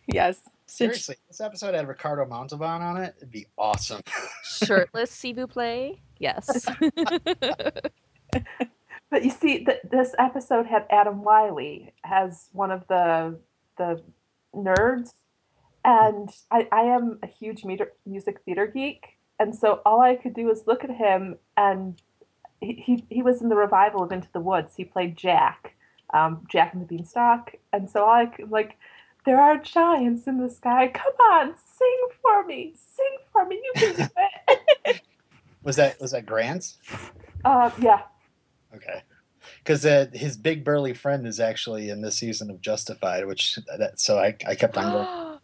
yes. 0.08 0.42
Seriously, 0.68 1.16
this 1.28 1.42
episode 1.42 1.74
had 1.74 1.88
Ricardo 1.88 2.26
Montalban 2.26 2.82
on 2.82 2.98
it. 2.98 3.14
It'd 3.18 3.32
be 3.32 3.46
awesome. 3.58 4.02
Shirtless 4.44 5.12
Sibu 5.12 5.50
play? 5.50 6.02
Yes. 6.18 6.66
but 9.10 9.24
you 9.26 9.32
see, 9.32 9.66
th- 9.66 9.82
this 9.90 10.16
episode 10.18 10.66
had 10.66 10.86
Adam 10.90 11.24
Wylie 11.24 11.94
as 12.06 12.48
one 12.54 12.72
of 12.72 12.88
the 12.88 13.38
the 13.78 14.02
nerds, 14.56 15.14
and 15.84 16.30
I, 16.50 16.68
I 16.72 16.82
am 16.84 17.20
a 17.22 17.28
huge 17.28 17.66
meter, 17.66 17.92
music 18.06 18.40
theater 18.46 18.68
geek, 18.68 19.18
and 19.42 19.56
so 19.56 19.82
all 19.88 20.02
I 20.02 20.16
could 20.16 20.36
do 20.36 20.46
was 20.46 20.68
look 20.68 20.84
at 20.84 20.92
him, 20.92 21.40
and 21.58 22.00
he, 22.60 22.74
he, 22.74 23.06
he 23.10 23.24
was 23.24 23.42
in 23.42 23.50
the 23.50 23.56
revival 23.56 24.04
of 24.04 24.12
Into 24.12 24.28
the 24.34 24.40
Woods. 24.40 24.74
He 24.78 24.86
played 24.86 25.18
Jack, 25.18 25.74
um, 26.14 26.46
Jack 26.48 26.74
and 26.74 26.82
the 26.84 26.86
Beanstalk. 26.86 27.56
And 27.74 27.90
so 27.90 28.08
I 28.08 28.28
could, 28.28 28.52
like, 28.52 28.78
there 29.26 29.42
are 29.42 29.58
giants 29.58 30.28
in 30.28 30.38
the 30.38 30.48
sky. 30.48 30.90
Come 30.90 31.14
on, 31.32 31.56
sing 31.56 32.08
for 32.22 32.46
me. 32.46 32.76
Sing 32.76 33.18
for 33.32 33.48
me. 33.48 33.56
You 33.56 33.72
can 33.76 33.96
do 33.96 34.04
it. 34.86 35.02
was 35.64 35.76
that 35.78 36.00
was 36.00 36.12
that 36.12 36.28
Grant's? 36.28 36.78
Uh, 37.44 37.72
yeah. 37.80 38.02
Okay. 38.76 39.02
Because 39.58 39.88
uh, 39.88 40.06
his 40.14 40.38
big 40.38 40.64
burly 40.64 40.94
friend 40.94 41.26
is 41.26 41.40
actually 41.40 41.90
in 41.90 42.02
this 42.02 42.16
season 42.16 42.52
of 42.52 42.62
Justified, 42.62 43.26
which 43.26 43.58
that 43.80 44.00
so 44.00 44.20
I, 44.20 44.36
I 44.48 44.54
kept 44.54 44.78
on 44.78 44.92
going. 44.92 45.40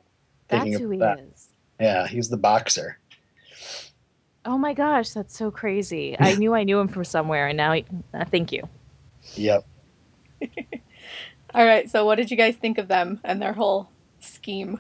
That's 0.50 0.77
who 0.80 0.92
he 0.92 1.00
that. 1.00 1.20
is. 1.20 1.48
Yeah, 1.80 2.08
he's 2.08 2.30
the 2.30 2.38
boxer. 2.38 3.00
Oh 4.48 4.58
my 4.58 4.74
gosh, 4.74 5.10
that's 5.10 5.38
so 5.38 5.51
crazy. 5.51 6.16
I 6.20 6.36
knew 6.36 6.56
I 6.56 6.63
knew 6.63 6.80
him 6.80 6.88
from 6.88 7.04
somewhere, 7.04 7.48
and 7.48 7.58
now 7.58 7.74
he, 7.74 7.86
uh, 8.13 8.24
thank 8.25 8.51
you. 8.54 8.68
Yep. 9.36 9.68
All 11.54 11.66
right, 11.66 11.89
so 11.89 12.06
what 12.06 12.16
did 12.16 12.32
you 12.32 12.38
guys 12.38 12.56
think 12.56 12.77
of 12.77 12.88
them 12.88 13.20
and 13.24 13.42
their 13.42 13.54
whole 13.54 13.89
scheme? 14.20 14.80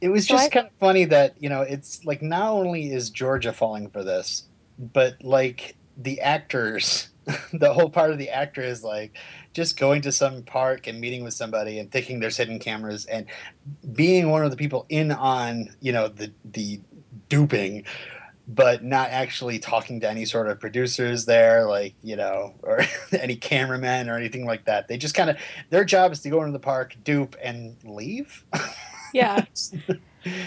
It 0.00 0.08
was 0.08 0.26
just 0.26 0.46
I... 0.46 0.48
kind 0.48 0.66
of 0.66 0.72
funny 0.80 1.04
that, 1.04 1.40
you 1.40 1.48
know, 1.48 1.62
it's 1.62 2.04
like 2.04 2.20
not 2.20 2.50
only 2.50 2.92
is 2.92 3.10
Georgia 3.10 3.52
falling 3.52 3.90
for 3.90 4.02
this, 4.02 4.44
but 4.78 5.22
like 5.22 5.76
the 5.96 6.20
actors, 6.20 7.08
the 7.52 7.72
whole 7.72 7.90
part 7.90 8.10
of 8.10 8.18
the 8.18 8.30
actor 8.30 8.60
is 8.60 8.82
like 8.82 9.16
just 9.52 9.78
going 9.78 10.02
to 10.02 10.12
some 10.12 10.42
park 10.42 10.86
and 10.86 11.00
meeting 11.00 11.22
with 11.22 11.34
somebody 11.34 11.78
and 11.78 11.90
thinking 11.90 12.20
there's 12.20 12.36
hidden 12.36 12.58
cameras 12.58 13.06
and 13.06 13.26
being 13.92 14.30
one 14.30 14.44
of 14.44 14.50
the 14.50 14.56
people 14.56 14.84
in 14.88 15.12
on, 15.12 15.68
you 15.80 15.92
know, 15.92 16.08
the 16.08 16.32
the 16.44 16.80
duping 17.28 17.84
but 18.48 18.84
not 18.84 19.10
actually 19.10 19.58
talking 19.58 20.00
to 20.00 20.08
any 20.08 20.24
sort 20.24 20.48
of 20.48 20.60
producers 20.60 21.24
there, 21.24 21.66
like 21.66 21.94
you 22.02 22.16
know, 22.16 22.54
or 22.62 22.80
any 23.18 23.36
cameramen 23.36 24.08
or 24.08 24.16
anything 24.16 24.46
like 24.46 24.64
that. 24.66 24.88
They 24.88 24.96
just 24.96 25.14
kind 25.14 25.30
of 25.30 25.36
their 25.70 25.84
job 25.84 26.12
is 26.12 26.20
to 26.22 26.30
go 26.30 26.40
into 26.40 26.52
the 26.52 26.58
park, 26.58 26.96
dupe, 27.04 27.36
and 27.42 27.76
leave. 27.84 28.44
Yeah. 29.12 29.44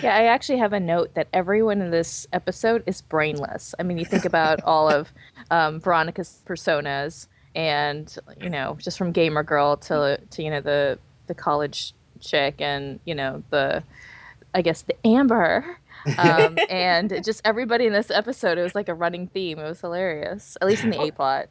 Yeah, 0.03 0.15
I 0.15 0.25
actually 0.25 0.59
have 0.59 0.73
a 0.73 0.79
note 0.79 1.13
that 1.13 1.27
everyone 1.31 1.81
in 1.81 1.89
this 1.89 2.27
episode 2.33 2.83
is 2.85 3.01
brainless. 3.01 3.73
I 3.79 3.83
mean, 3.83 3.97
you 3.97 4.05
think 4.05 4.25
about 4.25 4.61
all 4.65 4.89
of 4.89 5.09
um, 5.51 5.79
Veronica's 5.79 6.41
personas, 6.45 7.27
and 7.55 8.13
you 8.41 8.49
know, 8.49 8.77
just 8.81 8.97
from 8.97 9.11
gamer 9.11 9.43
girl 9.43 9.77
to 9.77 10.19
to 10.31 10.43
you 10.43 10.49
know 10.49 10.61
the 10.61 10.99
the 11.27 11.33
college 11.33 11.93
chick, 12.19 12.55
and 12.59 12.99
you 13.05 13.15
know 13.15 13.41
the 13.51 13.83
I 14.53 14.61
guess 14.61 14.81
the 14.81 14.95
Amber, 15.07 15.77
um, 16.17 16.57
and 16.69 17.23
just 17.23 17.41
everybody 17.45 17.85
in 17.85 17.93
this 17.93 18.11
episode. 18.11 18.57
It 18.57 18.63
was 18.63 18.75
like 18.75 18.89
a 18.89 18.93
running 18.93 19.27
theme. 19.27 19.59
It 19.59 19.67
was 19.67 19.81
hilarious, 19.81 20.57
at 20.61 20.67
least 20.67 20.83
in 20.83 20.91
the 20.91 21.01
A 21.01 21.11
plot. 21.11 21.49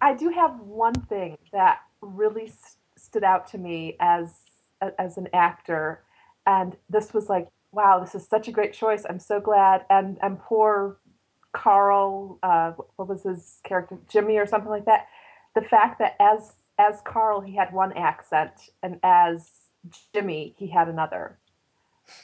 I 0.00 0.14
do 0.14 0.30
have 0.30 0.58
one 0.60 0.94
thing 0.94 1.36
that 1.52 1.80
really 2.00 2.46
st- 2.46 2.76
stood 2.96 3.24
out 3.24 3.46
to 3.48 3.58
me 3.58 3.96
as 4.00 4.34
as 4.98 5.18
an 5.18 5.28
actor, 5.34 6.02
and 6.46 6.76
this 6.88 7.12
was 7.12 7.28
like, 7.28 7.48
wow, 7.72 7.98
this 8.00 8.14
is 8.14 8.26
such 8.26 8.48
a 8.48 8.52
great 8.52 8.72
choice. 8.72 9.04
I'm 9.08 9.18
so 9.18 9.40
glad. 9.40 9.84
And 9.90 10.18
and 10.22 10.38
poor 10.38 10.98
Carl, 11.52 12.38
uh, 12.42 12.72
what 12.96 13.08
was 13.08 13.24
his 13.24 13.60
character, 13.64 13.98
Jimmy 14.08 14.38
or 14.38 14.46
something 14.46 14.70
like 14.70 14.86
that. 14.86 15.08
The 15.54 15.62
fact 15.62 15.98
that 15.98 16.16
as 16.20 16.54
as 16.78 17.02
Carl 17.04 17.40
he 17.40 17.56
had 17.56 17.72
one 17.72 17.92
accent, 17.92 18.52
and 18.82 18.98
as 19.02 19.50
Jimmy 20.14 20.54
he 20.56 20.68
had 20.68 20.88
another. 20.88 21.39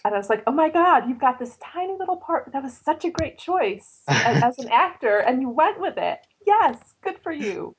And 0.04 0.14
I 0.14 0.18
was 0.18 0.28
like, 0.30 0.42
oh 0.46 0.52
my 0.52 0.68
God, 0.68 1.08
you've 1.08 1.18
got 1.18 1.38
this 1.38 1.56
tiny 1.56 1.94
little 1.98 2.16
part. 2.16 2.50
That 2.52 2.62
was 2.62 2.74
such 2.76 3.04
a 3.04 3.10
great 3.10 3.38
choice 3.38 4.02
as, 4.08 4.42
as 4.42 4.58
an 4.58 4.68
actor, 4.70 5.18
and 5.18 5.40
you 5.40 5.48
went 5.48 5.80
with 5.80 5.96
it. 5.96 6.18
Yes, 6.46 6.94
good 7.02 7.18
for 7.22 7.32
you. 7.32 7.74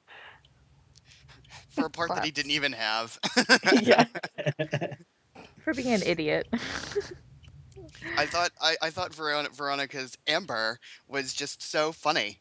For 1.69 1.85
a 1.85 1.89
part 1.89 2.09
that 2.09 2.25
he 2.25 2.31
didn't 2.31 2.51
even 2.51 2.73
have. 2.73 3.19
yeah. 3.81 4.05
For 5.63 5.73
being 5.73 5.93
an 5.93 6.01
idiot. 6.01 6.47
I 8.17 8.25
thought 8.25 8.51
I, 8.61 8.75
I 8.81 8.89
thought 8.89 9.11
Veron- 9.11 9.53
Veronica's 9.55 10.17
Amber 10.27 10.79
was 11.07 11.33
just 11.33 11.61
so 11.61 11.91
funny. 11.91 12.39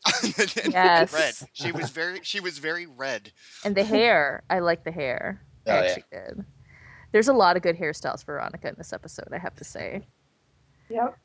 Yes. 0.70 1.12
red. 1.12 1.34
She 1.52 1.72
was 1.72 1.90
very 1.90 2.20
she 2.22 2.40
was 2.40 2.58
very 2.58 2.86
red. 2.86 3.32
and 3.64 3.74
the 3.74 3.84
hair, 3.84 4.42
I 4.48 4.60
like 4.60 4.84
the 4.84 4.92
hair. 4.92 5.42
I 5.66 5.70
Oh, 5.70 5.82
yeah. 5.82 5.96
did. 6.12 6.44
There's 7.12 7.28
a 7.28 7.32
lot 7.32 7.56
of 7.56 7.62
good 7.62 7.78
hairstyles 7.78 8.24
for 8.24 8.34
Veronica 8.34 8.68
in 8.68 8.74
this 8.76 8.92
episode, 8.92 9.28
I 9.32 9.38
have 9.38 9.54
to 9.56 9.64
say. 9.64 10.06
Yep. 10.88 11.16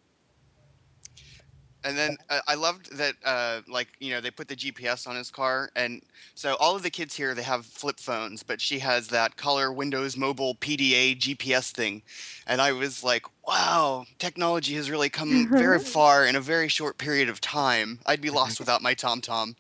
And 1.84 1.98
then 1.98 2.18
uh, 2.30 2.42
I 2.48 2.54
loved 2.56 2.96
that, 2.98 3.16
uh, 3.26 3.62
like 3.68 3.88
you 4.00 4.12
know, 4.12 4.22
they 4.22 4.30
put 4.30 4.48
the 4.48 4.56
GPS 4.56 5.08
on 5.08 5.16
his 5.16 5.32
car, 5.32 5.72
and 5.76 6.04
so 6.36 6.56
all 6.60 6.76
of 6.76 6.84
the 6.84 6.92
kids 6.92 7.16
here 7.16 7.34
they 7.34 7.42
have 7.42 7.66
flip 7.66 8.00
phones, 8.00 8.44
but 8.44 8.62
she 8.62 8.80
has 8.80 9.08
that 9.08 9.36
color 9.36 9.74
Windows 9.74 10.16
Mobile 10.16 10.54
PDA 10.54 11.18
GPS 11.18 11.72
thing, 11.72 12.04
and 12.46 12.62
I 12.62 12.72
was 12.72 13.04
like, 13.04 13.26
wow, 13.48 14.06
technology 14.20 14.76
has 14.76 14.92
really 14.92 15.10
come 15.10 15.50
very 15.52 15.80
far 15.80 16.26
in 16.26 16.36
a 16.36 16.42
very 16.42 16.68
short 16.68 17.00
period 17.00 17.30
of 17.30 17.42
time. 17.42 18.00
I'd 18.06 18.22
be 18.22 18.30
lost 18.30 18.60
without 18.60 18.84
my 18.84 18.94
TomTom. 18.94 19.56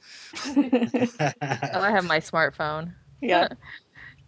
Oh, 1.74 1.80
I 1.80 1.92
have 1.92 2.06
my 2.06 2.20
smartphone. 2.20 2.94
Yeah. 3.22 3.48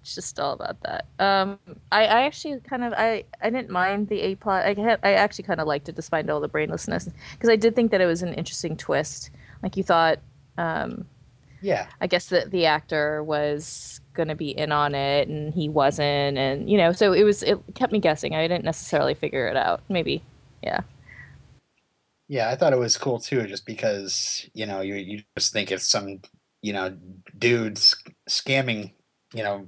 It's 0.03 0.15
just 0.15 0.37
all 0.37 0.51
about 0.51 0.81
that. 0.81 1.05
Um, 1.17 1.57
I, 1.89 2.01
I 2.01 2.21
actually 2.23 2.59
kind 2.59 2.83
of 2.83 2.91
I, 2.91 3.23
I 3.41 3.49
didn't 3.49 3.69
mind 3.69 4.09
the 4.09 4.19
A 4.19 4.35
plot. 4.35 4.65
I 4.65 4.73
had, 4.73 4.99
I 5.01 5.13
actually 5.13 5.45
kind 5.45 5.61
of 5.61 5.67
liked 5.67 5.87
it 5.87 5.95
despite 5.95 6.29
all 6.29 6.41
the 6.41 6.49
brainlessness 6.49 7.09
because 7.31 7.49
I 7.49 7.55
did 7.55 7.73
think 7.73 7.91
that 7.91 8.01
it 8.01 8.05
was 8.05 8.21
an 8.21 8.33
interesting 8.33 8.75
twist. 8.75 9.31
Like 9.61 9.77
you 9.77 9.83
thought, 9.83 10.19
um, 10.57 11.05
yeah. 11.61 11.87
I 12.01 12.07
guess 12.07 12.27
that 12.27 12.51
the 12.51 12.65
actor 12.65 13.23
was 13.23 14.01
going 14.13 14.27
to 14.27 14.35
be 14.35 14.49
in 14.49 14.73
on 14.73 14.93
it 14.93 15.29
and 15.29 15.53
he 15.53 15.69
wasn't, 15.69 16.37
and 16.37 16.69
you 16.69 16.77
know, 16.77 16.91
so 16.91 17.13
it 17.13 17.23
was 17.23 17.41
it 17.41 17.57
kept 17.73 17.93
me 17.93 17.99
guessing. 17.99 18.35
I 18.35 18.45
didn't 18.45 18.65
necessarily 18.65 19.13
figure 19.13 19.47
it 19.47 19.55
out. 19.55 19.83
Maybe, 19.87 20.21
yeah. 20.61 20.81
Yeah, 22.27 22.49
I 22.49 22.57
thought 22.57 22.73
it 22.73 22.79
was 22.79 22.97
cool 22.97 23.19
too, 23.19 23.47
just 23.47 23.65
because 23.65 24.49
you 24.53 24.65
know 24.65 24.81
you 24.81 24.95
you 24.95 25.23
just 25.37 25.53
think 25.53 25.71
it's 25.71 25.87
some 25.87 26.19
you 26.61 26.73
know 26.73 26.97
dudes 27.37 27.95
scamming 28.29 28.91
you 29.33 29.43
know 29.43 29.67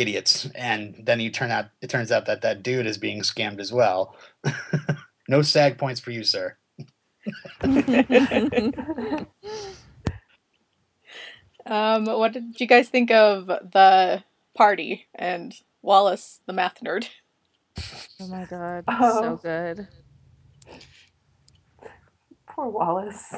idiots, 0.00 0.48
and 0.54 0.94
then 0.98 1.20
you 1.20 1.30
turn 1.30 1.50
out 1.50 1.66
it 1.82 1.90
turns 1.90 2.10
out 2.10 2.26
that 2.26 2.40
that 2.42 2.62
dude 2.62 2.86
is 2.86 2.98
being 2.98 3.20
scammed 3.20 3.60
as 3.60 3.72
well. 3.72 4.16
no 5.28 5.42
sag 5.42 5.78
points 5.78 6.00
for 6.00 6.10
you, 6.10 6.24
sir. 6.24 6.56
Um, 11.66 12.06
what 12.06 12.32
did 12.32 12.58
you 12.60 12.66
guys 12.66 12.88
think 12.88 13.10
of 13.10 13.46
the 13.46 14.24
party 14.56 15.06
and 15.14 15.54
Wallace, 15.82 16.40
the 16.46 16.52
math 16.52 16.80
nerd? 16.84 17.08
oh 18.20 18.26
my 18.28 18.44
god, 18.46 18.84
Oh. 18.88 19.20
so 19.20 19.36
good. 19.36 19.88
Poor 22.48 22.68
Wallace. 22.68 23.34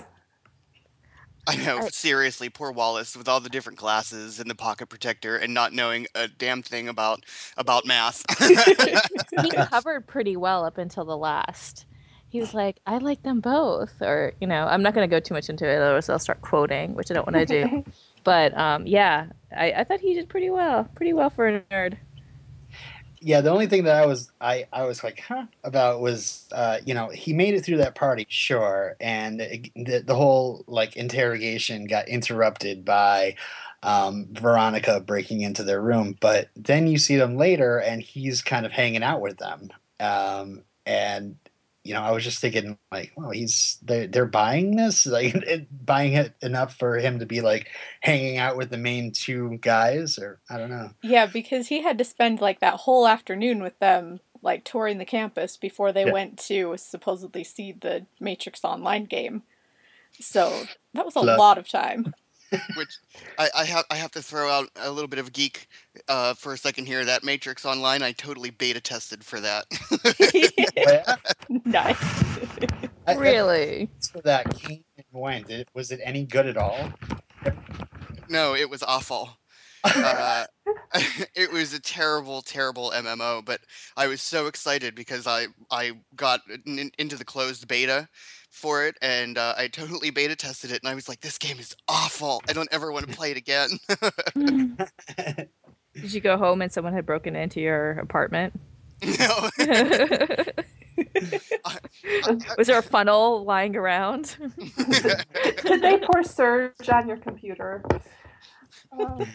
I 1.46 1.56
know, 1.56 1.78
I- 1.78 1.88
seriously, 1.88 2.48
poor 2.48 2.70
Wallace 2.70 3.16
with 3.16 3.28
all 3.28 3.40
the 3.40 3.48
different 3.48 3.78
glasses 3.78 4.38
and 4.38 4.48
the 4.48 4.54
pocket 4.54 4.88
protector 4.88 5.36
and 5.36 5.52
not 5.52 5.72
knowing 5.72 6.06
a 6.14 6.28
damn 6.28 6.62
thing 6.62 6.88
about 6.88 7.24
about 7.56 7.84
math. 7.86 8.24
he 9.42 9.50
covered 9.70 10.06
pretty 10.06 10.36
well 10.36 10.64
up 10.64 10.78
until 10.78 11.04
the 11.04 11.16
last. 11.16 11.86
He 12.28 12.40
was 12.40 12.54
like, 12.54 12.76
I 12.86 12.96
like 12.98 13.22
them 13.22 13.40
both. 13.40 14.00
Or, 14.00 14.32
you 14.40 14.46
know, 14.46 14.66
I'm 14.66 14.82
not 14.82 14.94
going 14.94 15.08
to 15.08 15.14
go 15.14 15.20
too 15.20 15.34
much 15.34 15.50
into 15.50 15.68
it, 15.68 15.76
otherwise 15.76 16.08
I'll 16.08 16.18
start 16.18 16.40
quoting, 16.40 16.94
which 16.94 17.10
I 17.10 17.14
don't 17.14 17.26
want 17.26 17.46
to 17.46 17.66
do. 17.68 17.84
But 18.24 18.56
um, 18.56 18.86
yeah, 18.86 19.26
I, 19.56 19.72
I 19.72 19.84
thought 19.84 19.98
he 19.98 20.14
did 20.14 20.28
pretty 20.28 20.48
well. 20.48 20.88
Pretty 20.94 21.12
well 21.12 21.28
for 21.28 21.48
a 21.48 21.60
nerd. 21.62 21.96
Yeah, 23.24 23.40
the 23.40 23.50
only 23.50 23.68
thing 23.68 23.84
that 23.84 24.02
I 24.02 24.06
was 24.06 24.32
I 24.40 24.66
I 24.72 24.82
was 24.84 25.04
like 25.04 25.20
huh 25.20 25.46
about 25.62 26.00
was 26.00 26.48
uh 26.50 26.78
you 26.84 26.92
know 26.94 27.08
he 27.08 27.32
made 27.32 27.54
it 27.54 27.64
through 27.64 27.76
that 27.76 27.94
party 27.94 28.26
sure 28.28 28.96
and 29.00 29.38
the 29.40 30.02
the 30.04 30.14
whole 30.16 30.64
like 30.66 30.96
interrogation 30.96 31.86
got 31.86 32.08
interrupted 32.08 32.84
by 32.84 33.36
um 33.84 34.26
Veronica 34.32 35.00
breaking 35.00 35.42
into 35.42 35.62
their 35.62 35.80
room 35.80 36.16
but 36.20 36.48
then 36.56 36.88
you 36.88 36.98
see 36.98 37.16
them 37.16 37.36
later 37.36 37.78
and 37.78 38.02
he's 38.02 38.42
kind 38.42 38.66
of 38.66 38.72
hanging 38.72 39.02
out 39.04 39.20
with 39.20 39.38
them 39.38 39.70
um 40.00 40.62
and 40.84 41.36
you 41.84 41.94
know 41.94 42.00
I 42.02 42.12
was 42.12 42.22
just 42.24 42.38
thinking 42.40 42.78
like 42.92 43.12
well 43.16 43.30
he's 43.30 43.78
they're, 43.82 44.06
they're 44.06 44.26
buying 44.26 44.76
this 44.76 45.04
like 45.18 45.34
buying 45.70 46.12
it 46.14 46.34
enough 46.40 46.76
for 46.78 46.96
him 46.98 47.18
to 47.18 47.26
be 47.26 47.40
like 47.40 47.68
hanging 48.00 48.38
out 48.38 48.56
with 48.56 48.70
the 48.70 48.76
main 48.78 49.10
two 49.12 49.58
guys 49.60 50.18
or 50.18 50.40
I 50.48 50.58
don't 50.58 50.70
know 50.70 50.90
Yeah, 51.02 51.26
because 51.26 51.68
he 51.68 51.82
had 51.82 51.98
to 51.98 52.04
spend 52.04 52.40
like 52.40 52.60
that 52.60 52.74
whole 52.74 53.06
afternoon 53.08 53.62
with 53.62 53.78
them, 53.80 54.20
like 54.42 54.64
touring 54.64 54.98
the 54.98 55.04
campus 55.04 55.56
before 55.56 55.92
they 55.92 56.04
Yeah. 56.06 56.12
went 56.12 56.38
to 56.46 56.74
supposedly 56.76 57.42
see 57.44 57.72
the 57.72 58.06
Matrix 58.20 58.64
Online 58.64 59.04
game. 59.04 59.42
So 60.20 60.64
that 60.94 61.04
was 61.04 61.16
a 61.16 61.20
Love- 61.20 61.38
lot 61.38 61.58
of 61.58 61.68
time. 61.68 62.14
Which 62.76 62.96
I, 63.38 63.48
I 63.58 63.64
have 63.64 63.84
I 63.90 63.96
have 63.96 64.10
to 64.12 64.22
throw 64.22 64.48
out 64.50 64.68
a 64.76 64.90
little 64.90 65.08
bit 65.08 65.18
of 65.18 65.32
geek 65.32 65.68
uh, 66.08 66.34
for 66.34 66.52
a 66.52 66.58
second 66.58 66.86
here. 66.86 67.04
That 67.04 67.24
Matrix 67.24 67.64
Online, 67.64 68.02
I 68.02 68.12
totally 68.12 68.50
beta 68.50 68.80
tested 68.80 69.24
for 69.24 69.40
that. 69.40 69.66
Nice. 71.64 71.96
I- 73.06 73.12
I- 73.12 73.14
Really? 73.16 73.90
so 73.98 74.20
that 74.24 74.54
came 74.58 74.84
and 74.96 75.06
went. 75.12 75.50
It, 75.50 75.68
was 75.74 75.90
it 75.90 76.00
any 76.04 76.24
good 76.24 76.46
at 76.46 76.56
all? 76.56 76.92
no, 78.28 78.54
it 78.54 78.70
was 78.70 78.82
awful. 78.82 79.36
Uh, 79.84 80.44
it 81.34 81.52
was 81.52 81.72
a 81.74 81.80
terrible, 81.80 82.40
terrible 82.42 82.92
MMO. 82.94 83.44
But 83.44 83.60
I 83.96 84.06
was 84.06 84.22
so 84.22 84.46
excited 84.46 84.94
because 84.94 85.26
I 85.26 85.46
I 85.70 85.92
got 86.14 86.40
in, 86.66 86.90
into 86.98 87.16
the 87.16 87.24
closed 87.24 87.66
beta 87.66 88.08
for 88.52 88.86
it, 88.86 88.96
and 89.02 89.36
uh, 89.38 89.54
I 89.56 89.66
totally 89.68 90.10
beta 90.10 90.36
tested 90.36 90.70
it, 90.70 90.80
and 90.82 90.88
I 90.88 90.94
was 90.94 91.08
like, 91.08 91.20
"This 91.20 91.38
game 91.38 91.58
is 91.58 91.74
awful. 91.88 92.42
I 92.48 92.52
don't 92.52 92.68
ever 92.70 92.92
want 92.92 93.08
to 93.08 93.12
play 93.16 93.32
it 93.32 93.36
again." 93.36 93.70
Did 95.94 96.12
you 96.14 96.20
go 96.20 96.36
home 96.38 96.62
and 96.62 96.72
someone 96.72 96.92
had 96.94 97.04
broken 97.04 97.34
into 97.36 97.60
your 97.60 97.92
apartment? 97.98 98.58
no. 99.02 99.50
Was 102.56 102.66
there 102.66 102.78
a 102.78 102.82
funnel 102.82 103.44
lying 103.44 103.76
around? 103.76 104.36
Did 104.76 105.82
they 105.82 105.98
pour 105.98 106.22
surge 106.22 106.88
on 106.88 107.08
your 107.08 107.16
computer? 107.18 107.82
Oh, 108.92 109.26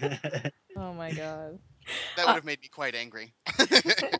oh 0.77 0.93
my 0.93 1.12
god. 1.12 1.59
That 2.15 2.25
would 2.27 2.36
have 2.36 2.45
made 2.45 2.62
me 2.62 2.69
quite 2.69 2.95
angry. 2.95 3.33
yeah, 3.69 4.12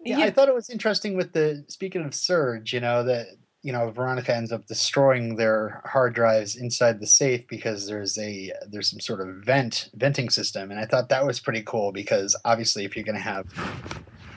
Yeah. 0.00 0.18
I 0.20 0.30
thought 0.30 0.48
it 0.48 0.54
was 0.54 0.70
interesting 0.70 1.16
with 1.16 1.32
the 1.32 1.64
speaking 1.68 2.04
of 2.04 2.14
Surge, 2.14 2.72
you 2.72 2.80
know, 2.80 3.04
that 3.04 3.26
you 3.62 3.72
know, 3.72 3.90
Veronica 3.90 4.34
ends 4.34 4.52
up 4.52 4.66
destroying 4.66 5.36
their 5.36 5.82
hard 5.84 6.14
drives 6.14 6.56
inside 6.56 7.00
the 7.00 7.06
safe 7.06 7.46
because 7.48 7.86
there's 7.86 8.18
a 8.18 8.52
there's 8.68 8.90
some 8.90 9.00
sort 9.00 9.20
of 9.20 9.36
vent 9.44 9.90
venting 9.94 10.30
system. 10.30 10.70
And 10.70 10.80
I 10.80 10.86
thought 10.86 11.08
that 11.10 11.24
was 11.24 11.40
pretty 11.40 11.62
cool 11.62 11.92
because 11.92 12.36
obviously 12.44 12.84
if 12.84 12.96
you're 12.96 13.04
gonna 13.04 13.18
have 13.20 13.46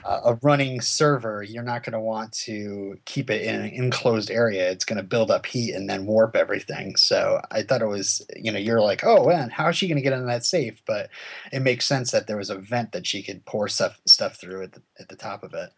a 0.06 0.38
running 0.44 0.82
server, 0.82 1.42
you're 1.42 1.64
not 1.64 1.84
going 1.84 1.94
to 1.94 2.00
want 2.00 2.32
to 2.32 2.96
keep 3.06 3.30
it 3.30 3.42
in 3.42 3.56
an 3.56 3.70
enclosed 3.72 4.30
area. 4.30 4.70
It's 4.70 4.86
going 4.86 4.98
to 4.98 5.04
build 5.04 5.32
up 5.32 5.46
heat 5.46 5.74
and 5.74 5.90
then 5.90 6.06
warp 6.06 6.36
everything. 6.36 6.96
So 6.96 7.42
I 7.50 7.64
thought 7.64 7.82
it 7.82 7.88
was, 7.88 8.26
you 8.36 8.52
know, 8.52 8.60
you're 8.60 8.82
like, 8.82 9.04
oh 9.04 9.28
man, 9.28 9.50
how 9.50 9.70
is 9.70 9.78
she 9.78 9.88
going 9.88 9.98
to 9.98 10.04
get 10.04 10.14
in 10.14 10.28
that 10.28 10.46
safe? 10.46 10.80
But 10.86 11.10
it 11.52 11.62
makes 11.62 11.88
sense 11.88 12.12
that 12.12 12.28
there 12.28 12.38
was 12.38 12.52
a 12.52 12.58
vent 12.58 12.92
that 12.92 13.08
she 13.08 13.24
could 13.24 13.46
pour 13.46 13.68
stuff 13.68 14.00
stuff 14.06 14.36
through 14.40 14.64
at 14.64 14.74
the 14.74 14.82
at 15.00 15.10
the 15.10 15.16
top 15.16 15.44
of 15.44 15.54
it. 15.56 15.72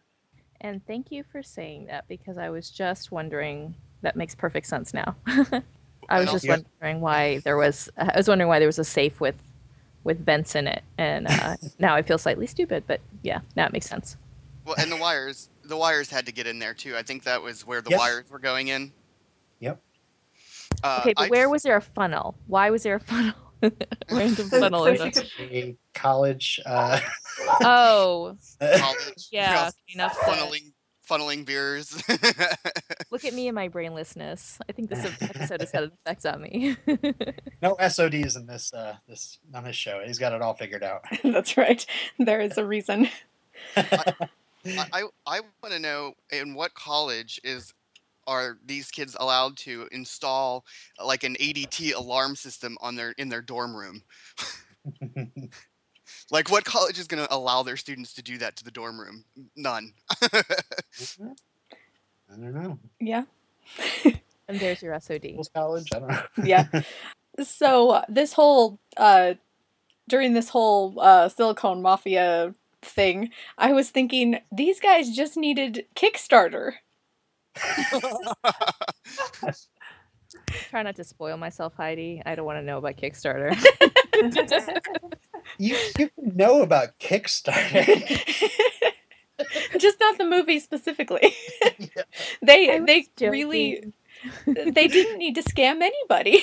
And 0.60 0.84
thank 0.86 1.10
you 1.12 1.22
for 1.30 1.42
saying 1.42 1.86
that 1.86 2.06
because 2.08 2.38
I 2.38 2.50
was 2.50 2.70
just 2.70 3.10
wondering. 3.12 3.74
That 4.02 4.14
makes 4.16 4.34
perfect 4.34 4.66
sense 4.68 4.94
now. 4.94 5.16
I 5.26 5.30
was 5.40 5.50
And 6.08 6.30
just 6.30 6.48
also- 6.48 6.62
wondering 6.80 7.00
why 7.00 7.38
there 7.38 7.56
was. 7.56 7.88
I 7.96 8.12
was 8.16 8.28
wondering 8.28 8.48
why 8.48 8.58
there 8.60 8.68
was 8.68 8.78
a 8.78 8.84
safe 8.84 9.20
with 9.20 9.34
with 10.04 10.24
vents 10.24 10.54
in 10.54 10.66
it, 10.68 10.82
and 10.96 11.26
uh, 11.28 11.56
now 11.78 11.94
I 11.94 12.02
feel 12.02 12.18
slightly 12.18 12.46
stupid. 12.46 12.84
But 12.86 13.00
yeah, 13.22 13.40
now 13.56 13.66
it 13.66 13.72
makes 13.72 13.86
sense. 13.86 14.16
Well, 14.64 14.76
and 14.78 14.90
the 14.92 14.96
wires, 14.96 15.50
the 15.64 15.76
wires 15.76 16.10
had 16.10 16.26
to 16.26 16.32
get 16.32 16.46
in 16.46 16.58
there 16.60 16.74
too. 16.74 16.96
I 16.96 17.02
think 17.02 17.24
that 17.24 17.42
was 17.42 17.66
where 17.66 17.80
the 17.80 17.90
Yep. 17.90 17.98
wires 17.98 18.30
were 18.30 18.38
going 18.38 18.68
in. 18.68 18.92
Yep. 19.60 19.80
Uh, 20.84 20.98
Okay, 21.00 21.14
but 21.16 21.24
I 21.24 21.28
where 21.28 21.42
just- 21.44 21.50
was 21.52 21.62
there 21.64 21.76
a 21.76 21.80
funnel? 21.82 22.36
Why 22.46 22.70
was 22.70 22.82
there 22.84 22.94
a 22.96 23.00
funnel? 23.12 23.34
Random 24.10 24.48
So- 24.48 24.60
funnel. 24.60 24.84
so 24.84 24.90
in 24.90 24.96
she 24.96 25.04
the- 25.10 25.28
could- 25.36 25.52
A 25.52 25.76
college. 25.94 26.60
Uh, 26.64 27.00
Oh, 27.60 28.36
college? 28.60 29.28
yeah. 29.30 29.70
Enough 29.94 30.16
funneling, 30.18 30.72
funneling 31.08 31.44
beers. 31.46 32.02
Look 33.10 33.24
at 33.24 33.32
me 33.34 33.48
and 33.48 33.54
my 33.54 33.68
brainlessness. 33.68 34.58
I 34.68 34.72
think 34.72 34.90
this 34.90 35.04
episode 35.04 35.60
has 35.60 35.70
had 35.72 35.84
an 35.84 35.92
effect 36.04 36.26
on 36.26 36.42
me. 36.42 36.76
no 37.62 37.76
SODs 37.80 38.36
in 38.36 38.46
this 38.46 38.72
uh, 38.74 38.96
this 39.08 39.38
on 39.54 39.64
this 39.64 39.76
show. 39.76 40.02
He's 40.04 40.18
got 40.18 40.32
it 40.32 40.42
all 40.42 40.54
figured 40.54 40.82
out. 40.84 41.02
That's 41.24 41.56
right. 41.56 41.84
There 42.18 42.40
is 42.40 42.58
a 42.58 42.64
reason. 42.66 43.08
I 43.76 44.14
I, 44.92 45.02
I 45.26 45.40
want 45.62 45.72
to 45.72 45.78
know 45.78 46.14
in 46.30 46.54
what 46.54 46.74
college 46.74 47.40
is 47.44 47.72
are 48.28 48.58
these 48.64 48.90
kids 48.90 49.16
allowed 49.18 49.56
to 49.56 49.88
install 49.90 50.64
like 51.04 51.24
an 51.24 51.34
ADT 51.40 51.94
alarm 51.94 52.36
system 52.36 52.76
on 52.80 52.94
their 52.94 53.10
in 53.12 53.28
their 53.28 53.42
dorm 53.42 53.74
room? 53.74 54.02
Like 56.30 56.50
what 56.50 56.64
college 56.64 56.98
is 56.98 57.06
going 57.06 57.26
to 57.26 57.34
allow 57.34 57.62
their 57.62 57.76
students 57.76 58.14
to 58.14 58.22
do 58.22 58.38
that 58.38 58.56
to 58.56 58.64
the 58.64 58.70
dorm 58.70 59.00
room? 59.00 59.24
None. 59.56 59.92
I 60.22 60.42
don't 62.30 62.54
know. 62.54 62.78
Yeah. 63.00 63.24
and 64.48 64.60
there's 64.60 64.82
your 64.82 64.98
SOD. 65.00 65.22
People's 65.22 65.48
college. 65.48 65.88
I 65.94 65.98
don't 65.98 66.08
know. 66.08 66.22
Yeah. 66.44 66.66
So 67.40 67.90
uh, 67.90 68.04
this 68.08 68.32
whole 68.32 68.80
uh 68.96 69.34
during 70.08 70.34
this 70.34 70.48
whole 70.48 70.98
uh 70.98 71.28
silicone 71.28 71.80
mafia 71.82 72.52
thing, 72.82 73.30
I 73.56 73.72
was 73.72 73.90
thinking 73.90 74.40
these 74.50 74.80
guys 74.80 75.14
just 75.14 75.36
needed 75.36 75.86
Kickstarter. 75.94 76.72
Try 80.70 80.82
not 80.82 80.96
to 80.96 81.04
spoil 81.04 81.36
myself, 81.36 81.74
Heidi. 81.74 82.22
I 82.24 82.34
don't 82.34 82.44
want 82.44 82.58
to 82.58 82.62
know 82.62 82.78
about 82.78 82.96
Kickstarter. 82.96 83.56
you 85.58 85.76
you 85.98 86.10
know 86.16 86.62
about 86.62 86.98
Kickstarter. 86.98 87.84
just 89.78 90.00
not 90.00 90.18
the 90.18 90.24
movie 90.24 90.58
specifically. 90.60 91.34
Yeah. 91.78 92.02
They 92.42 92.70
I 92.70 92.80
was 92.80 93.06
they 93.16 93.28
really 93.28 93.92
they 94.46 94.88
didn't 94.88 95.18
need 95.18 95.34
to 95.36 95.42
scam 95.42 95.80
anybody. 95.82 96.42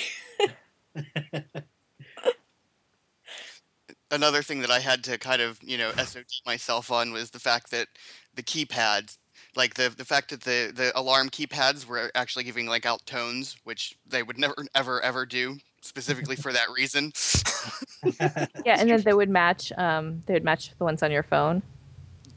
Another 4.12 4.43
thing 4.43 4.62
that 4.62 4.72
I 4.72 4.79
had 4.79 5.03
to 5.05 5.17
kind 5.17 5.41
of, 5.41 5.60
you 5.62 5.77
know, 5.77 5.91
SOD 5.91 6.25
myself 6.45 6.91
on 6.91 7.12
was 7.12 7.31
the 7.31 7.40
fact 7.40 7.72
that 7.72 7.87
the 8.33 8.44
keypads, 8.44 9.18
like 9.55 9.75
the 9.75 9.89
the 9.89 10.05
fact 10.05 10.29
that 10.29 10.41
the 10.41 10.72
the 10.74 10.91
alarm 10.98 11.29
keypads 11.29 11.85
were 11.85 12.11
actually 12.15 12.44
giving 12.44 12.68
like 12.68 12.85
out 12.85 13.05
tones, 13.05 13.57
which 13.63 13.98
they 14.07 14.24
would 14.24 14.37
never 14.37 14.55
ever 14.75 15.01
ever 15.01 15.25
do 15.25 15.57
specifically 15.81 16.35
for 16.35 16.51
that 16.53 16.70
reason. 16.75 17.11
Yeah, 18.63 18.79
and 18.79 18.89
then 18.89 19.01
they 19.01 19.13
would 19.13 19.29
match. 19.29 19.72
Um, 19.77 20.22
they 20.27 20.33
would 20.33 20.44
match 20.44 20.72
the 20.77 20.83
ones 20.83 21.01
on 21.01 21.11
your 21.11 21.24
phone. 21.24 21.63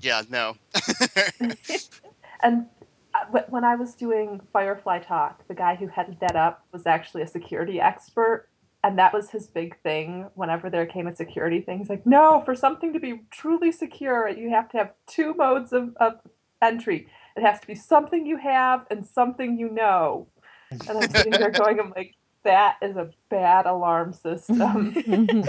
yeah, 0.01 0.23
no. 0.31 0.57
and 2.43 2.67
uh, 3.15 3.41
when 3.49 3.65
I 3.65 3.75
was 3.75 3.95
doing 3.95 4.41
Firefly 4.53 5.01
Talk, 5.01 5.47
the 5.49 5.55
guy 5.55 5.75
who 5.75 5.89
headed 5.89 6.19
that 6.21 6.37
up 6.37 6.65
was 6.73 6.87
actually 6.87 7.23
a 7.23 7.27
security 7.27 7.81
expert. 7.81 8.49
And 8.85 8.99
that 8.99 9.13
was 9.13 9.31
his 9.31 9.47
big 9.47 9.79
thing 9.83 10.29
whenever 10.35 10.71
there 10.71 10.87
came 10.87 11.07
a 11.07 11.15
security 11.15 11.61
thing. 11.61 11.79
He's 11.79 11.91
like, 11.91 12.07
no, 12.07 12.41
for 12.45 12.55
something 12.55 12.93
to 12.93 13.01
be 13.01 13.23
truly 13.31 13.73
secure, 13.73 14.29
you 14.29 14.51
have 14.51 14.71
to 14.71 14.79
have 14.79 14.93
two 15.07 15.35
modes 15.35 15.73
of, 15.73 15.97
of 15.97 16.21
entry. 16.63 17.09
It 17.37 17.43
has 17.43 17.61
to 17.61 17.67
be 17.67 17.75
something 17.75 18.27
you 18.27 18.37
have 18.37 18.87
and 18.91 19.05
something 19.07 19.59
you 19.59 19.69
know. 19.71 20.27
And 20.71 20.99
I'm 20.99 21.11
sitting 21.11 21.33
there 21.33 21.51
going, 21.53 21.79
I'm 21.81 21.93
like, 21.97 22.15
that 22.45 22.77
is 22.83 22.97
a 22.97 23.11
bad 23.31 23.67
alarm 23.67 24.13
system. 24.13 24.95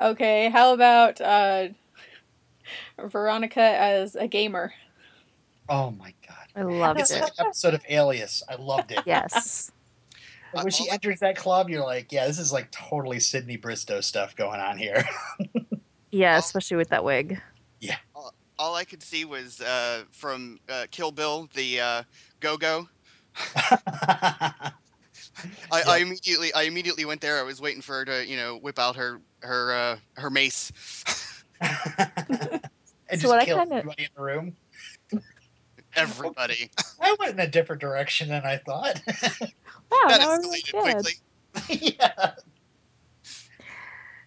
Okay, 0.00 0.50
how 0.50 0.72
about 0.74 1.20
uh 1.20 1.68
Veronica 2.98 3.60
as 3.60 4.16
a 4.16 4.26
gamer? 4.26 4.72
oh 5.68 5.92
my 5.92 6.12
god! 6.26 6.46
I 6.56 6.62
loved 6.62 7.00
It's 7.00 7.12
like 7.12 7.22
it. 7.24 7.34
episode 7.38 7.74
of 7.74 7.84
Alias. 7.88 8.42
I 8.48 8.56
loved 8.56 8.90
it. 8.90 9.00
Yes. 9.06 9.70
Like, 10.52 10.64
when 10.64 10.72
she 10.72 10.90
enters 10.90 11.20
that 11.20 11.36
club, 11.36 11.70
you're 11.70 11.84
like, 11.84 12.10
yeah, 12.10 12.26
this 12.26 12.38
is 12.38 12.52
like 12.52 12.70
totally 12.72 13.20
Sydney 13.20 13.56
Bristow 13.56 14.00
stuff 14.00 14.34
going 14.36 14.60
on 14.60 14.76
here. 14.78 15.04
Yeah, 16.14 16.36
especially 16.36 16.76
with 16.76 16.90
that 16.90 17.04
wig. 17.04 17.40
All 18.62 18.76
I 18.76 18.84
could 18.84 19.02
see 19.02 19.24
was 19.24 19.60
uh, 19.60 20.04
from 20.12 20.60
uh, 20.68 20.86
Kill 20.92 21.10
Bill, 21.10 21.48
the 21.52 21.80
uh, 21.80 22.02
Go 22.38 22.56
Go. 22.56 22.88
I, 23.56 24.62
I 25.72 25.98
immediately 25.98 26.54
I 26.54 26.62
immediately 26.62 27.04
went 27.04 27.20
there. 27.20 27.40
I 27.40 27.42
was 27.42 27.60
waiting 27.60 27.82
for 27.82 27.94
her 27.94 28.04
to, 28.04 28.24
you 28.24 28.36
know, 28.36 28.58
whip 28.58 28.78
out 28.78 28.94
her 28.94 29.20
her 29.40 29.72
uh, 29.72 29.96
her 30.20 30.30
mace. 30.30 30.70
and 31.60 31.70
So 33.10 33.16
just 33.16 33.26
what 33.26 33.40
I 33.40 33.44
kill 33.46 33.58
kinda- 33.58 33.74
everybody 33.74 34.04
in 34.04 34.10
the 34.14 34.22
room. 34.22 34.56
Everybody. 35.96 36.70
I 37.00 37.16
went 37.18 37.32
in 37.32 37.40
a 37.40 37.48
different 37.48 37.80
direction 37.80 38.28
than 38.28 38.44
I 38.46 38.58
thought. 38.58 39.02
Wow, 39.90 40.04
that 40.06 40.20
that 40.20 40.28
was 40.28 40.38
really 40.38 40.62
escalated 40.62 41.02
good. 41.02 41.14
quickly. 41.66 41.96
yeah. 42.00 42.30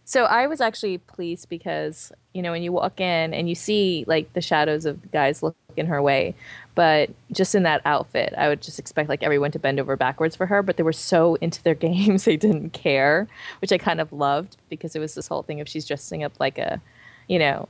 So 0.07 0.25
I 0.25 0.45
was 0.45 0.61
actually 0.61 0.99
pleased 0.99 1.49
because 1.49 2.11
you 2.33 2.41
know 2.43 2.51
when 2.51 2.61
you 2.61 2.71
walk 2.71 2.99
in 3.01 3.33
and 3.33 3.49
you 3.49 3.55
see 3.55 4.05
like 4.07 4.31
the 4.33 4.41
shadows 4.41 4.85
of 4.85 5.11
guys 5.11 5.41
looking 5.41 5.87
her 5.87 6.01
way, 6.01 6.35
but 6.75 7.09
just 7.31 7.55
in 7.55 7.63
that 7.63 7.81
outfit, 7.85 8.33
I 8.37 8.47
would 8.47 8.61
just 8.61 8.77
expect 8.77 9.09
like 9.09 9.23
everyone 9.23 9.51
to 9.51 9.59
bend 9.59 9.79
over 9.79 9.95
backwards 9.97 10.35
for 10.35 10.45
her. 10.45 10.61
But 10.61 10.77
they 10.77 10.83
were 10.83 10.93
so 10.93 11.35
into 11.35 11.61
their 11.63 11.73
games 11.89 12.25
they 12.25 12.37
didn't 12.37 12.71
care, 12.71 13.27
which 13.61 13.71
I 13.71 13.77
kind 13.79 13.99
of 13.99 14.13
loved 14.13 14.57
because 14.69 14.95
it 14.95 14.99
was 14.99 15.15
this 15.15 15.27
whole 15.27 15.41
thing 15.43 15.59
of 15.59 15.67
she's 15.67 15.85
dressing 15.87 16.23
up 16.23 16.33
like 16.39 16.57
a, 16.59 16.79
you 17.27 17.39
know, 17.39 17.67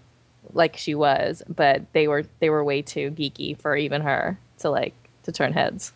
like 0.54 0.76
she 0.76 0.94
was, 0.94 1.42
but 1.48 1.84
they 1.94 2.08
were 2.08 2.24
they 2.40 2.50
were 2.50 2.64
way 2.66 2.82
too 2.82 3.12
geeky 3.12 3.58
for 3.58 3.78
even 3.78 4.02
her 4.02 4.38
to 4.60 4.70
like 4.70 4.94
to 5.24 5.32
turn 5.32 5.54
heads. 5.54 5.94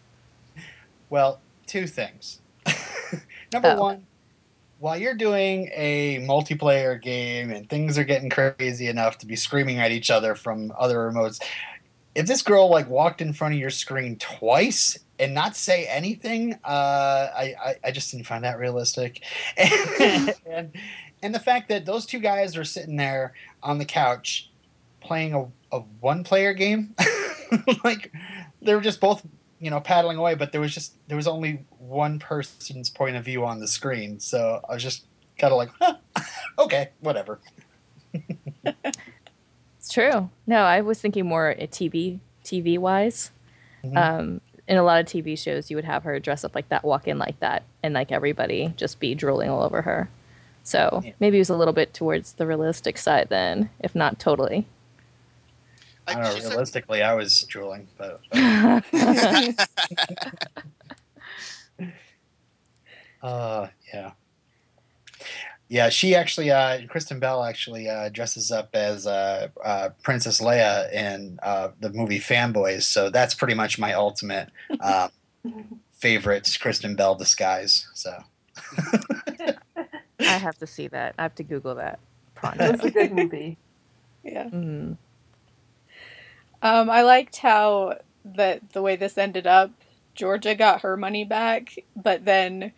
Well, 1.09 1.41
two 1.67 1.85
things. 1.85 2.39
Number 3.51 3.75
Oh. 3.77 3.81
one, 3.81 4.05
while 4.79 4.97
you're 4.97 5.13
doing 5.13 5.69
a 5.73 6.19
multiplayer 6.21 6.99
game 6.99 7.51
and 7.51 7.69
things 7.69 7.97
are 7.97 8.03
getting 8.03 8.29
crazy 8.29 8.87
enough 8.87 9.17
to 9.19 9.25
be 9.25 9.35
screaming 9.35 9.79
at 9.79 9.91
each 9.91 10.09
other 10.09 10.35
from 10.35 10.73
other 10.77 10.97
remotes, 10.97 11.41
if 12.15 12.25
this 12.25 12.41
girl 12.41 12.69
like 12.69 12.89
walked 12.89 13.21
in 13.21 13.33
front 13.33 13.53
of 13.53 13.59
your 13.59 13.69
screen 13.69 14.15
twice 14.17 14.97
and 15.19 15.33
not 15.33 15.55
say 15.55 15.85
anything, 15.85 16.53
uh, 16.63 17.27
I, 17.35 17.55
I 17.63 17.75
I 17.85 17.91
just 17.91 18.11
didn't 18.11 18.25
find 18.25 18.43
that 18.45 18.57
realistic. 18.57 19.21
and 19.57 20.71
and 21.21 21.35
the 21.35 21.39
fact 21.39 21.69
that 21.69 21.85
those 21.85 22.05
two 22.05 22.19
guys 22.19 22.55
are 22.55 22.63
sitting 22.63 22.95
there 22.95 23.33
on 23.61 23.77
the 23.77 23.85
couch 23.85 24.49
playing 25.01 25.33
a, 25.33 25.47
a 25.75 25.79
one 25.99 26.23
player 26.23 26.53
game, 26.53 26.95
like 27.83 28.13
they 28.61 28.73
were 28.73 28.81
just 28.81 29.01
both 29.01 29.25
you 29.59 29.69
know 29.69 29.79
paddling 29.79 30.17
away 30.17 30.35
but 30.35 30.51
there 30.51 30.61
was 30.61 30.73
just 30.73 30.93
there 31.07 31.17
was 31.17 31.27
only 31.27 31.65
one 31.77 32.17
person's 32.19 32.89
point 32.89 33.15
of 33.15 33.25
view 33.25 33.45
on 33.45 33.59
the 33.59 33.67
screen 33.67 34.19
so 34.19 34.61
i 34.69 34.73
was 34.73 34.81
just 34.83 35.05
kind 35.37 35.51
of 35.51 35.57
like 35.57 35.69
huh, 35.81 35.95
okay 36.59 36.89
whatever 37.01 37.39
It's 39.77 39.93
true. 39.93 40.29
No, 40.45 40.63
I 40.63 40.81
was 40.81 40.99
thinking 40.99 41.25
more 41.25 41.55
TV 41.57 42.19
TV 42.43 42.77
wise. 42.77 43.31
Mhm. 43.83 43.97
Um, 43.97 44.41
in 44.67 44.77
a 44.77 44.83
lot 44.83 44.99
of 44.99 45.05
TV 45.07 45.37
shows, 45.37 45.69
you 45.71 45.77
would 45.77 45.85
have 45.85 46.03
her 46.03 46.19
dress 46.19 46.43
up 46.43 46.53
like 46.53 46.67
that, 46.69 46.83
walk 46.83 47.07
in 47.07 47.17
like 47.17 47.39
that, 47.39 47.63
and 47.81 47.93
like 47.93 48.11
everybody 48.11 48.73
just 48.75 48.99
be 48.99 49.15
drooling 49.15 49.49
all 49.49 49.63
over 49.63 49.81
her. 49.83 50.09
So 50.63 51.01
Yeah. 51.03 51.13
maybe 51.19 51.37
it 51.37 51.41
was 51.41 51.49
a 51.49 51.55
little 51.55 51.73
bit 51.73 51.93
towards 51.93 52.33
the 52.33 52.45
realistic 52.45 52.97
side 52.97 53.29
then, 53.29 53.69
if 53.79 53.95
not 53.95 54.19
totally. 54.19 54.67
I 56.09 56.19
I, 56.19 56.23
don't 56.23 56.43
know 56.43 56.49
realistically 56.49 57.01
i 57.01 57.13
was 57.13 57.43
drooling 57.43 57.87
but, 57.97 58.21
uh 63.21 63.67
yeah 63.93 64.11
Yeah, 65.71 65.89
she 65.89 66.15
actually, 66.15 66.49
uh, 66.49 66.87
Kristen 66.87 67.19
Bell 67.19 67.43
actually 67.43 67.87
uh, 67.87 68.09
dresses 68.09 68.51
up 68.51 68.69
as 68.73 69.05
uh, 69.05 69.49
uh, 69.63 69.89
Princess 70.01 70.41
Leia 70.41 70.91
in 70.91 71.37
uh, 71.43 71.69
the 71.79 71.91
movie 71.91 72.19
Fanboys. 72.19 72.83
So 72.83 73.11
that's 73.11 73.35
pretty 73.35 73.53
much 73.53 73.77
my 73.77 73.93
ultimate 73.93 74.49
um, 74.81 75.11
favorite 75.91 76.57
Kristen 76.59 76.95
Bell 76.95 77.13
disguise. 77.13 77.87
So 77.93 78.17
I 80.19 80.37
have 80.37 80.57
to 80.57 80.65
see 80.65 80.87
that. 80.87 81.13
I 81.19 81.21
have 81.21 81.35
to 81.35 81.43
Google 81.43 81.75
that. 81.75 81.99
That's 82.55 82.83
a 82.83 82.89
good 82.89 83.11
movie. 83.11 83.57
Yeah. 84.23 84.49
Mm. 84.49 84.97
Um, 86.61 86.89
I 86.89 87.01
liked 87.03 87.37
how 87.37 87.99
that 88.25 88.71
the 88.73 88.81
way 88.81 88.95
this 88.95 89.17
ended 89.17 89.47
up. 89.47 89.71
Georgia 90.15 90.55
got 90.55 90.81
her 90.81 90.97
money 90.97 91.23
back, 91.23 91.75
but 91.95 92.25
then 92.25 92.73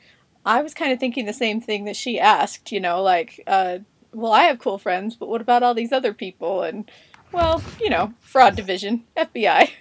I 0.46 0.62
was 0.62 0.74
kind 0.74 0.92
of 0.92 1.00
thinking 1.00 1.26
the 1.26 1.34
same 1.34 1.60
thing 1.60 1.86
that 1.86 1.96
she 1.96 2.20
asked. 2.20 2.72
You 2.72 2.80
know, 2.80 3.02
like, 3.02 3.42
uh, 3.48 3.80
well, 4.14 4.32
I 4.32 4.44
have 4.44 4.60
cool 4.60 4.78
friends, 4.78 5.16
but 5.16 5.30
what 5.30 5.42
about 5.42 5.64
all 5.64 5.74
these 5.74 5.92
other 5.92 6.14
people? 6.14 6.64
And 6.64 6.90
well, 7.32 7.64
you 7.80 7.90
know, 7.90 8.14
fraud 8.20 8.56
division, 8.56 9.06
FBI. 9.18 9.72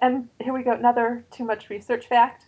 And 0.00 0.28
here 0.40 0.52
we 0.52 0.62
go, 0.62 0.72
another 0.72 1.24
too 1.30 1.44
much 1.44 1.70
research 1.70 2.06
fact. 2.06 2.46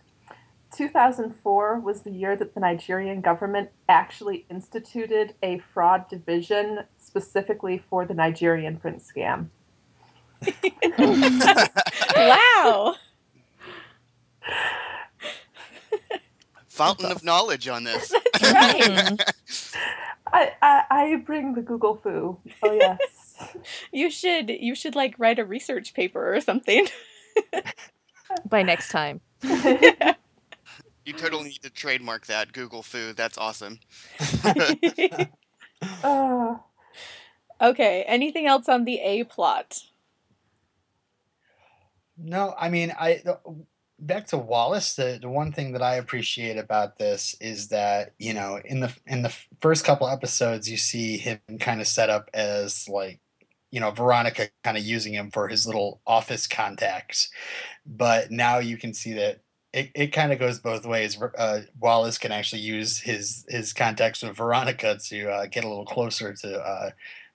2004 0.75 1.79
was 1.79 2.01
the 2.01 2.11
year 2.11 2.35
that 2.35 2.53
the 2.53 2.59
Nigerian 2.59 3.21
government 3.21 3.69
actually 3.87 4.45
instituted 4.49 5.33
a 5.41 5.59
fraud 5.73 6.07
division 6.09 6.81
specifically 6.97 7.77
for 7.77 8.05
the 8.05 8.13
Nigerian 8.13 8.77
prince 8.77 9.09
scam. 9.15 9.49
Wow. 12.17 12.95
Fountain 16.67 17.11
of 17.11 17.23
knowledge 17.23 17.67
on 17.67 17.83
this. 17.83 18.13
Mm. 18.39 19.19
I, 20.31 20.51
I, 20.61 20.83
I 20.89 21.15
bring 21.17 21.53
the 21.53 21.61
Google 21.61 21.97
fu. 21.97 22.37
Oh, 22.63 22.71
yes. 22.71 23.37
You 23.91 24.09
should 24.09 24.49
you 24.49 24.75
should 24.75 24.95
like 24.95 25.15
write 25.17 25.39
a 25.39 25.45
research 25.45 25.93
paper 25.93 26.35
or 26.35 26.41
something. 26.41 26.87
By 28.49 28.63
next 28.63 28.89
time. 28.89 29.21
You 29.41 31.13
totally 31.13 31.49
need 31.49 31.61
to 31.63 31.69
trademark 31.69 32.27
that 32.27 32.51
Google 32.53 32.83
Fu. 32.83 33.13
That's 33.13 33.37
awesome. 33.37 33.79
Uh, 36.03 36.57
okay, 37.61 38.03
anything 38.07 38.45
else 38.45 38.69
on 38.69 38.85
the 38.85 38.99
A 38.99 39.23
plot? 39.23 39.79
No, 42.21 42.53
I 42.57 42.69
mean, 42.69 42.93
I 42.99 43.21
back 43.99 44.27
to 44.27 44.37
Wallace. 44.37 44.95
The 44.95 45.19
the 45.21 45.29
one 45.29 45.51
thing 45.51 45.71
that 45.73 45.81
I 45.81 45.95
appreciate 45.95 46.57
about 46.57 46.97
this 46.97 47.35
is 47.39 47.69
that 47.69 48.13
you 48.19 48.33
know 48.33 48.59
in 48.65 48.81
the 48.81 48.93
in 49.07 49.21
the 49.21 49.33
first 49.61 49.85
couple 49.85 50.07
episodes 50.09 50.69
you 50.69 50.77
see 50.77 51.17
him 51.17 51.39
kind 51.59 51.79
of 51.81 51.87
set 51.87 52.09
up 52.09 52.29
as 52.33 52.89
like 52.89 53.19
you 53.71 53.79
know 53.79 53.91
Veronica 53.91 54.49
kind 54.63 54.77
of 54.77 54.83
using 54.83 55.13
him 55.13 55.31
for 55.31 55.47
his 55.47 55.65
little 55.65 56.01
office 56.05 56.45
contacts, 56.47 57.29
but 57.85 58.31
now 58.31 58.59
you 58.59 58.77
can 58.77 58.93
see 58.93 59.13
that. 59.13 59.41
It, 59.73 59.91
it 59.95 60.07
kind 60.07 60.33
of 60.33 60.39
goes 60.39 60.59
both 60.59 60.85
ways. 60.85 61.17
Uh, 61.37 61.61
Wallace 61.79 62.17
can 62.17 62.31
actually 62.31 62.61
use 62.63 62.99
his 63.01 63.45
his 63.49 63.71
contacts 63.73 64.23
with 64.23 64.35
Veronica 64.37 64.97
to 65.09 65.29
uh, 65.29 65.45
get 65.47 65.63
a 65.63 65.69
little 65.69 65.85
closer 65.85 66.33
to 66.33 66.59
uh, 66.59 66.89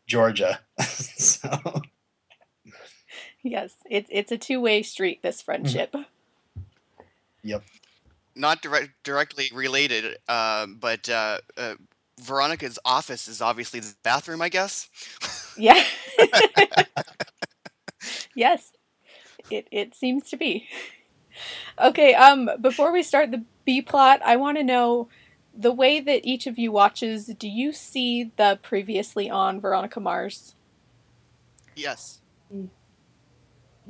Georgia. 0.08 0.60
so 0.82 1.48
Yes, 3.44 3.74
it's 3.90 4.08
it's 4.10 4.32
a 4.32 4.38
two 4.38 4.60
way 4.60 4.82
street. 4.82 5.22
This 5.22 5.42
friendship. 5.42 5.94
Yep. 7.42 7.62
Not 8.34 8.62
direct, 8.62 8.90
directly 9.04 9.50
related, 9.54 10.16
uh, 10.28 10.66
but 10.66 11.08
uh, 11.10 11.38
uh, 11.58 11.74
Veronica's 12.20 12.78
office 12.86 13.28
is 13.28 13.42
obviously 13.42 13.80
the 13.80 13.94
bathroom, 14.02 14.40
I 14.40 14.48
guess. 14.48 14.88
Yeah. 15.56 15.84
yes. 18.34 18.72
It 19.50 19.68
it 19.70 19.94
seems 19.94 20.30
to 20.30 20.38
be. 20.38 20.66
Okay, 21.78 22.14
um 22.14 22.48
before 22.62 22.92
we 22.92 23.02
start 23.02 23.30
the 23.30 23.44
B 23.66 23.82
plot, 23.82 24.20
I 24.24 24.36
want 24.36 24.56
to 24.56 24.64
know 24.64 25.08
the 25.56 25.72
way 25.72 26.00
that 26.00 26.24
each 26.24 26.46
of 26.46 26.58
you 26.58 26.72
watches, 26.72 27.26
do 27.26 27.48
you 27.48 27.72
see 27.72 28.32
the 28.36 28.58
previously 28.62 29.30
on 29.30 29.60
Veronica 29.60 30.00
Mars? 30.00 30.54
yes. 31.76 32.20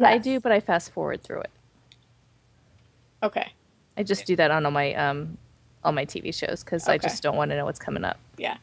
I 0.03 0.19
do, 0.19 0.41
but 0.41 0.53
I 0.53 0.61
fast 0.61 0.93
forward 0.93 1.23
through 1.23 1.41
it. 1.41 1.51
Okay. 3.23 3.53
I 3.97 4.03
just 4.03 4.27
do 4.27 4.37
that 4.37 4.51
on 4.51 4.67
all 4.67 4.73
my 4.73 4.93
um 4.95 5.39
all 5.85 5.93
my 5.93 6.05
TV 6.05 6.35
shows 6.35 6.65
because 6.65 6.89
I 6.89 6.99
just 6.99 7.23
don't 7.23 7.37
want 7.37 7.51
to 7.51 7.57
know 7.57 7.65
what's 7.65 7.79
coming 7.79 8.05
up. 8.05 8.19
Yeah, 8.37 8.57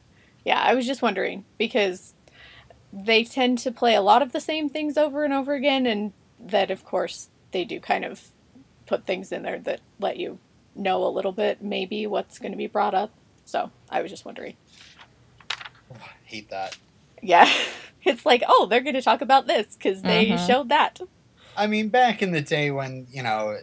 yeah. 0.44 0.60
I 0.62 0.74
was 0.74 0.86
just 0.86 1.02
wondering 1.02 1.46
because 1.58 2.13
they 2.91 3.24
tend 3.24 3.60
to 3.60 3.72
play 3.72 3.96
a 3.96 4.02
lot 4.02 4.22
of 4.22 4.32
the 4.34 4.41
same 4.41 4.67
things 4.70 4.98
over 4.98 5.24
and 5.24 5.34
over 5.34 5.54
again, 5.54 5.86
and 5.86 6.12
that, 6.39 6.70
of 6.72 6.84
course, 6.84 7.30
they 7.52 7.63
do 7.63 7.80
kind 7.80 8.04
of 8.04 8.28
put 8.86 9.06
things 9.06 9.32
in 9.32 9.44
there 9.44 9.60
that 9.60 9.80
let 10.00 10.17
you 10.17 10.39
know 10.76 11.06
a 11.06 11.08
little 11.10 11.32
bit, 11.32 11.62
maybe 11.62 12.06
what's 12.08 12.39
going 12.39 12.52
to 12.52 12.58
be 12.58 12.67
brought 12.67 12.94
up. 12.94 13.12
So 13.46 13.72
I 13.89 14.02
was 14.02 14.12
just 14.12 14.26
wondering. 14.26 14.56
hate 16.26 16.50
that. 16.50 16.78
Yeah, 17.22 17.50
it's 18.04 18.26
like, 18.26 18.44
oh, 18.48 18.65
they're 18.65 18.82
going 18.82 18.96
to 18.96 19.02
talk 19.02 19.22
about 19.22 19.48
this 19.48 19.76
because 19.76 20.02
they 20.02 20.28
Mhm. 20.28 20.48
showed 20.48 20.70
that. 20.70 21.00
I 21.56 21.68
mean, 21.68 21.90
back 21.90 22.22
in 22.22 22.32
the 22.32 22.42
day 22.42 22.72
when, 22.72 23.08
you 23.12 23.24
know, 23.24 23.58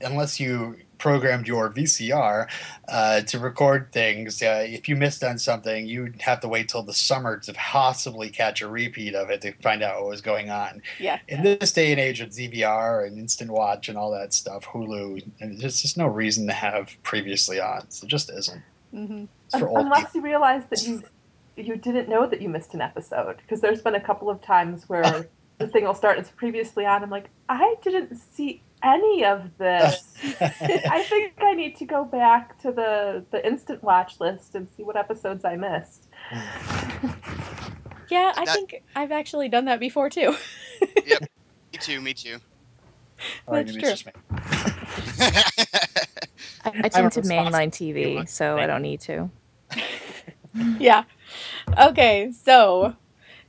unless 0.00 0.40
you 0.40 0.76
programmed 0.98 1.48
your 1.48 1.70
VCR 1.70 2.46
uh, 2.88 3.20
to 3.22 3.38
record 3.38 3.90
things, 3.92 4.42
uh, 4.42 4.64
if 4.66 4.88
you 4.88 4.96
missed 4.96 5.24
on 5.24 5.38
something, 5.38 5.86
you'd 5.86 6.20
have 6.22 6.40
to 6.40 6.48
wait 6.48 6.68
till 6.68 6.82
the 6.82 6.92
summer 6.92 7.38
to 7.38 7.52
possibly 7.54 8.28
catch 8.28 8.60
a 8.60 8.68
repeat 8.68 9.14
of 9.14 9.30
it 9.30 9.40
to 9.42 9.52
find 9.62 9.82
out 9.82 10.00
what 10.00 10.10
was 10.10 10.20
going 10.20 10.50
on. 10.50 10.82
Yeah. 10.98 11.18
In 11.28 11.42
this 11.42 11.72
day 11.72 11.90
and 11.90 12.00
age 12.00 12.20
with 12.20 12.36
DVR 12.36 13.06
and 13.06 13.18
Instant 13.18 13.50
Watch 13.50 13.88
and 13.88 13.96
all 13.96 14.10
that 14.10 14.34
stuff, 14.34 14.66
Hulu, 14.66 15.22
there's 15.40 15.80
just 15.80 15.96
no 15.96 16.06
reason 16.06 16.46
to 16.48 16.52
have 16.52 16.94
previously 17.02 17.60
on. 17.60 17.90
So 17.90 18.04
it 18.04 18.08
just 18.10 18.30
isn't. 18.30 18.62
hmm 18.90 19.24
It's 19.46 19.58
for 19.58 19.68
Un- 19.68 19.76
old 19.76 19.86
unless 19.86 20.00
people. 20.12 20.20
you 20.20 20.22
realize 20.24 20.62
that 20.70 20.86
you 20.86 21.02
you 21.56 21.76
didn't 21.76 22.08
know 22.08 22.26
that 22.26 22.40
you 22.40 22.48
missed 22.48 22.72
an 22.74 22.80
episode 22.80 23.36
because 23.38 23.60
there's 23.60 23.82
been 23.82 23.94
a 23.94 24.00
couple 24.00 24.30
of 24.30 24.40
times 24.42 24.88
where 24.88 25.28
the 25.60 25.68
thing 25.68 25.84
will 25.84 25.94
start 25.94 26.18
as 26.18 26.30
previously 26.30 26.84
on. 26.86 27.02
I'm 27.04 27.10
like, 27.10 27.28
I 27.48 27.76
didn't 27.82 28.16
see 28.16 28.62
any 28.82 29.24
of 29.24 29.56
this. 29.58 30.14
I 30.40 31.04
think 31.08 31.34
I 31.40 31.52
need 31.54 31.76
to 31.76 31.84
go 31.84 32.04
back 32.04 32.58
to 32.62 32.72
the 32.72 33.24
the 33.30 33.46
instant 33.46 33.82
watch 33.84 34.18
list 34.20 34.54
and 34.56 34.66
see 34.76 34.82
what 34.82 34.96
episodes 34.96 35.44
I 35.44 35.56
missed. 35.56 36.08
Yeah, 38.08 38.32
I 38.36 38.44
That- 38.44 38.54
think 38.54 38.82
I've 38.96 39.12
actually 39.12 39.48
done 39.48 39.66
that 39.66 39.78
before 39.78 40.10
too. 40.10 40.34
yep, 41.06 41.20
Me 41.72 41.78
too, 41.78 42.00
me 42.00 42.14
too. 42.14 42.38
All 43.46 43.54
right, 43.54 43.66
That's 43.66 43.76
maybe 43.76 43.86
it's. 43.86 44.04
I, 46.64 46.72
I 46.84 46.88
tend 46.88 47.12
to 47.12 47.20
mainline 47.22 47.68
TV, 47.70 48.26
so 48.28 48.56
I 48.58 48.66
don't 48.66 48.82
need 48.82 49.00
to. 49.02 49.30
yeah. 50.78 51.04
Okay, 51.78 52.32
so 52.32 52.96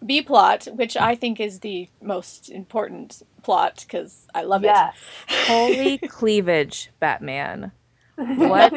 B 0.06 0.22
plot, 0.22 0.68
which 0.74 0.98
I 0.98 1.16
think 1.16 1.40
is 1.40 1.60
the 1.60 1.88
most 2.02 2.50
important 2.50 3.22
plot 3.44 3.86
because 3.88 4.28
I 4.34 4.44
love 4.44 4.64
yes. 4.64 4.96
Holy 5.48 5.98
cleavage, 6.10 6.90
Batman! 7.00 7.72
What? 8.18 8.72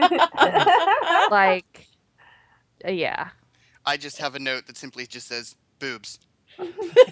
Like, 1.31 1.89
uh, 2.87 2.91
yeah, 2.91 3.31
I 3.85 3.99
just 3.99 4.19
have 4.19 4.35
a 4.35 4.39
note 4.39 4.67
that 4.69 4.79
simply 4.79 5.07
just 5.07 5.29
says 5.29 5.57
boobs. 5.79 6.19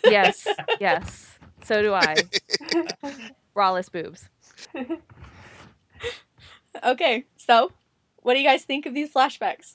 yes, 0.04 0.46
yes. 0.80 1.38
So 1.64 1.82
do 1.82 1.92
I. 1.92 2.16
Rawless 3.54 3.90
boobs. 3.90 4.30
Okay, 6.82 7.24
so 7.36 7.72
what 8.22 8.34
do 8.34 8.40
you 8.40 8.46
guys 8.46 8.64
think 8.64 8.86
of 8.86 8.94
these 8.94 9.12
flashbacks? 9.12 9.74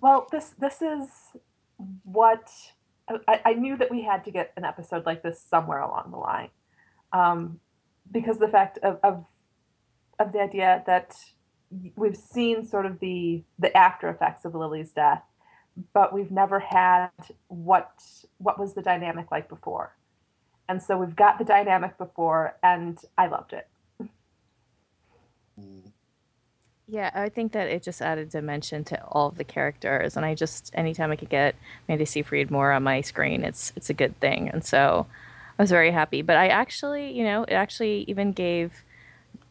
Well, 0.00 0.28
this 0.30 0.54
this 0.58 0.80
is 0.80 1.08
what 2.04 2.48
I, 3.26 3.40
I 3.44 3.52
knew 3.54 3.76
that 3.76 3.90
we 3.90 4.02
had 4.02 4.24
to 4.24 4.30
get 4.30 4.52
an 4.56 4.64
episode 4.64 5.06
like 5.06 5.22
this 5.22 5.40
somewhere 5.42 5.80
along 5.80 6.10
the 6.10 6.16
line, 6.18 6.50
um, 7.12 7.60
because 8.10 8.38
the 8.38 8.48
fact 8.48 8.78
of, 8.82 8.98
of 9.02 9.26
of 10.18 10.32
the 10.32 10.40
idea 10.40 10.82
that 10.86 11.14
we've 11.96 12.16
seen 12.16 12.66
sort 12.66 12.86
of 12.86 13.00
the 13.00 13.42
the 13.58 13.76
after 13.76 14.08
effects 14.08 14.44
of 14.44 14.54
Lily's 14.54 14.92
death, 14.92 15.22
but 15.92 16.12
we've 16.12 16.30
never 16.30 16.60
had 16.60 17.10
what 17.48 17.90
what 18.38 18.58
was 18.58 18.74
the 18.74 18.82
dynamic 18.82 19.30
like 19.30 19.48
before, 19.48 19.96
and 20.68 20.82
so 20.82 20.96
we've 20.96 21.16
got 21.16 21.38
the 21.38 21.44
dynamic 21.44 21.98
before, 21.98 22.56
and 22.62 22.98
I 23.16 23.26
loved 23.26 23.52
it. 23.52 23.68
Mm. 25.60 25.92
Yeah, 26.90 27.10
I 27.14 27.28
think 27.28 27.52
that 27.52 27.68
it 27.68 27.84
just 27.84 28.02
added 28.02 28.30
dimension 28.30 28.82
to 28.84 29.00
all 29.04 29.28
of 29.28 29.36
the 29.38 29.44
characters, 29.44 30.16
and 30.16 30.26
I 30.26 30.34
just 30.34 30.72
anytime 30.74 31.12
I 31.12 31.16
could 31.16 31.28
get 31.30 31.54
Mandy 31.88 32.04
Seyfried 32.04 32.50
more 32.50 32.72
on 32.72 32.82
my 32.82 33.00
screen, 33.00 33.44
it's 33.44 33.72
it's 33.76 33.90
a 33.90 33.94
good 33.94 34.18
thing, 34.18 34.48
and 34.48 34.64
so 34.64 35.06
I 35.58 35.62
was 35.62 35.70
very 35.70 35.92
happy. 35.92 36.22
But 36.22 36.36
I 36.36 36.48
actually, 36.48 37.12
you 37.12 37.22
know, 37.22 37.44
it 37.44 37.52
actually 37.52 38.04
even 38.08 38.32
gave, 38.32 38.82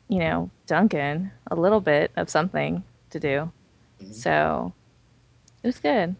you 0.09 0.19
know, 0.19 0.49
Duncan 0.67 1.31
a 1.49 1.55
little 1.55 1.79
bit 1.81 2.11
of 2.17 2.29
something 2.29 2.83
to 3.11 3.19
do, 3.19 3.51
So 4.11 4.73
it 5.63 5.67
was 5.67 5.79
good. 5.79 6.15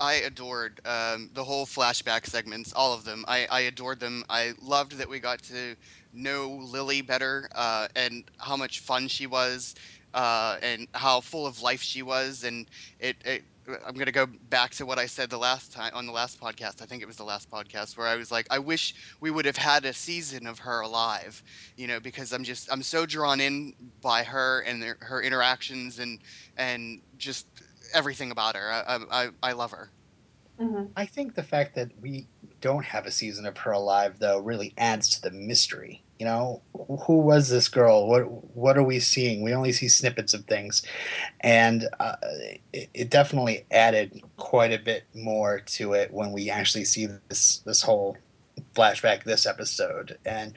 I 0.00 0.14
adored 0.14 0.80
um, 0.86 1.30
the 1.34 1.44
whole 1.44 1.66
flashback 1.66 2.26
segments, 2.26 2.72
all 2.72 2.94
of 2.94 3.04
them. 3.04 3.24
I, 3.28 3.46
I 3.50 3.60
adored 3.60 4.00
them. 4.00 4.24
I 4.30 4.54
loved 4.62 4.92
that 4.92 5.08
we 5.08 5.20
got 5.20 5.42
to 5.44 5.76
know 6.12 6.50
Lily 6.62 7.02
better 7.02 7.48
uh, 7.54 7.88
and 7.96 8.24
how 8.38 8.56
much 8.56 8.80
fun 8.80 9.08
she 9.08 9.26
was 9.26 9.74
uh, 10.14 10.56
and 10.62 10.88
how 10.94 11.20
full 11.20 11.46
of 11.46 11.62
life 11.62 11.82
she 11.82 12.02
was. 12.02 12.44
And 12.44 12.66
it, 12.98 13.16
it 13.24 13.44
I'm 13.86 13.94
gonna 13.94 14.12
go 14.12 14.26
back 14.26 14.72
to 14.72 14.86
what 14.86 14.98
I 14.98 15.06
said 15.06 15.30
the 15.30 15.38
last 15.38 15.72
time 15.72 15.92
on 15.94 16.06
the 16.06 16.12
last 16.12 16.40
podcast. 16.40 16.82
I 16.82 16.86
think 16.86 17.02
it 17.02 17.06
was 17.06 17.16
the 17.16 17.24
last 17.24 17.50
podcast 17.50 17.96
where 17.96 18.08
I 18.08 18.16
was 18.16 18.32
like, 18.32 18.46
I 18.50 18.58
wish 18.58 18.94
we 19.20 19.30
would 19.30 19.44
have 19.44 19.56
had 19.56 19.84
a 19.84 19.92
season 19.92 20.46
of 20.46 20.60
her 20.60 20.80
alive, 20.80 21.42
you 21.76 21.86
know, 21.86 22.00
because 22.00 22.32
I'm 22.32 22.44
just 22.44 22.72
I'm 22.72 22.82
so 22.82 23.06
drawn 23.06 23.40
in 23.40 23.74
by 24.02 24.24
her 24.24 24.60
and 24.60 24.82
their, 24.82 24.96
her 25.00 25.22
interactions 25.22 25.98
and 25.98 26.18
and 26.56 27.00
just 27.18 27.46
everything 27.94 28.30
about 28.30 28.56
her. 28.56 28.70
I 28.72 28.98
I, 29.10 29.28
I 29.42 29.52
love 29.52 29.70
her. 29.72 29.90
hmm 30.58 30.84
I 30.96 31.06
think 31.06 31.34
the 31.34 31.42
fact 31.42 31.74
that 31.76 31.90
we 32.00 32.26
don't 32.60 32.84
have 32.84 33.06
a 33.06 33.10
season 33.10 33.46
of 33.46 33.58
her 33.58 33.72
alive, 33.72 34.18
though, 34.18 34.38
really 34.38 34.74
adds 34.76 35.08
to 35.10 35.22
the 35.22 35.30
mystery. 35.30 36.02
You 36.18 36.26
know, 36.26 36.62
who 37.06 37.18
was 37.18 37.48
this 37.48 37.68
girl? 37.68 38.06
What 38.06 38.22
what 38.54 38.76
are 38.76 38.82
we 38.82 39.00
seeing? 39.00 39.42
We 39.42 39.54
only 39.54 39.72
see 39.72 39.88
snippets 39.88 40.34
of 40.34 40.44
things, 40.44 40.82
and 41.40 41.88
uh, 41.98 42.16
it, 42.74 42.90
it 42.92 43.10
definitely 43.10 43.64
added 43.70 44.22
quite 44.36 44.72
a 44.72 44.78
bit 44.78 45.04
more 45.14 45.60
to 45.60 45.94
it 45.94 46.12
when 46.12 46.32
we 46.32 46.50
actually 46.50 46.84
see 46.84 47.08
this 47.28 47.60
this 47.60 47.80
whole 47.80 48.18
flashback 48.74 49.24
this 49.24 49.46
episode. 49.46 50.18
And 50.26 50.52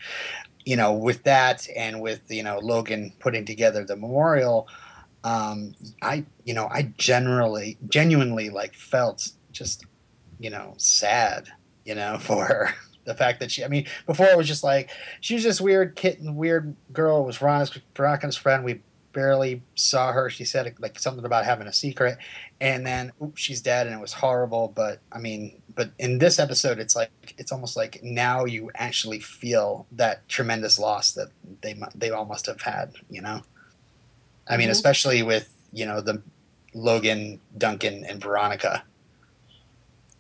you 0.66 0.76
know, 0.76 0.92
with 0.92 1.24
that, 1.24 1.66
and 1.74 2.02
with 2.02 2.30
you 2.30 2.44
know 2.44 2.60
Logan 2.60 3.14
putting 3.20 3.46
together 3.46 3.86
the 3.86 3.96
memorial, 3.96 4.68
um, 5.24 5.76
I 6.02 6.26
you 6.44 6.54
know 6.54 6.68
I 6.68 6.94
generally 6.98 7.78
genuinely 7.88 8.50
like 8.50 8.74
felt 8.74 9.32
just 9.54 9.86
you 10.40 10.50
know 10.50 10.74
sad 10.76 11.48
you 11.86 11.96
know 11.96 12.18
for 12.22 12.46
her 12.46 12.70
the 13.06 13.14
fact 13.14 13.40
that 13.40 13.52
she 13.52 13.64
i 13.64 13.68
mean 13.68 13.86
before 14.06 14.28
it 14.28 14.38
was 14.38 14.48
just 14.48 14.64
like 14.64 14.90
she 15.22 15.34
was 15.34 15.44
this 15.44 15.60
weird 15.60 15.96
kitten 15.96 16.36
weird 16.36 16.76
girl 16.94 17.22
it 17.22 17.26
was 17.26 17.38
Veronica's, 17.38 17.82
Veronica's 17.96 18.38
friend. 18.38 18.64
We 18.64 18.82
barely 19.12 19.62
saw 19.76 20.12
her. 20.12 20.28
She 20.32 20.44
said 20.44 20.74
like 20.80 20.98
something 20.98 21.24
about 21.24 21.46
having 21.46 21.68
a 21.68 21.74
secret. 21.74 22.18
And 22.60 22.84
then 22.84 23.12
oops, 23.22 23.40
she's 23.40 23.62
dead 23.62 23.86
and 23.86 23.96
it 23.96 24.02
was 24.02 24.14
horrible. 24.14 24.72
But 24.74 25.02
i 25.12 25.20
mean 25.20 25.62
but 25.76 25.92
in 26.00 26.18
this 26.18 26.40
episode 26.40 26.80
it's 26.80 26.96
like 26.96 27.12
it's 27.38 27.52
almost 27.52 27.76
like 27.78 28.00
now 28.04 28.46
you 28.46 28.72
actually 28.76 29.20
feel 29.20 29.86
that 29.92 30.28
tremendous 30.30 30.80
loss 30.80 31.12
that 31.12 31.28
they 31.62 31.76
they 31.94 32.10
all 32.10 32.26
must 32.26 32.46
have 32.48 32.62
had 32.62 32.94
you 33.10 33.22
know? 33.22 33.42
I 34.48 34.58
mean 34.58 34.70
Mhm. 34.70 34.72
especially 34.72 35.22
with 35.24 35.54
you 35.74 35.86
know 35.86 36.02
the 36.02 36.22
logan 36.74 37.40
duncan 37.58 38.04
and 38.06 38.20
veronica 38.22 38.84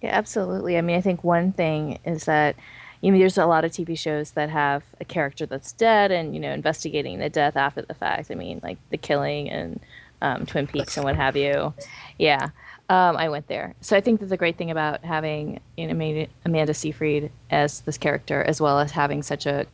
Yeah, 0.03 0.09
absolutely. 0.17 0.77
I 0.77 0.81
mean, 0.81 0.97
I 0.97 1.01
think 1.01 1.23
one 1.23 1.53
thing 1.53 1.97
is 2.03 2.25
that 2.25 2.57
you 2.99 3.09
know 3.11 3.17
there's 3.17 3.37
a 3.37 3.45
lot 3.45 3.63
of 3.63 3.71
TV 3.71 3.97
shows 3.97 4.31
that 4.31 4.49
have 4.49 4.83
a 4.99 5.05
character 5.05 5.45
that's 5.45 5.71
dead 5.71 6.11
and 6.11 6.33
you 6.33 6.41
know 6.41 6.51
investigating 6.51 7.19
the 7.19 7.29
death 7.29 7.55
after 7.55 7.81
the 7.83 7.93
fact. 7.93 8.29
I 8.29 8.35
mean, 8.35 8.59
like 8.61 8.77
The 8.89 8.97
Killing 8.97 9.49
and 9.49 9.79
um, 10.21 10.45
Twin 10.45 10.67
Peaks 10.67 10.97
and 10.97 11.05
what 11.05 11.15
have 11.15 11.37
you. 11.37 11.73
Yeah, 12.19 12.49
um, 12.89 13.15
I 13.15 13.29
went 13.29 13.47
there. 13.47 13.75
So 13.79 13.95
I 13.95 14.01
think 14.01 14.19
that 14.19 14.25
the 14.25 14.35
great 14.35 14.57
thing 14.57 14.71
about 14.71 15.05
having 15.05 15.61
you 15.77 15.87
know 15.87 16.27
Amanda- 16.43 16.73
Seyfried 16.73 17.31
as 17.49 17.79
this 17.81 17.97
character, 17.97 18.43
as 18.43 18.59
well 18.59 18.79
as 18.79 18.91
having 18.91 19.23
such 19.23 19.45
a 19.45 19.65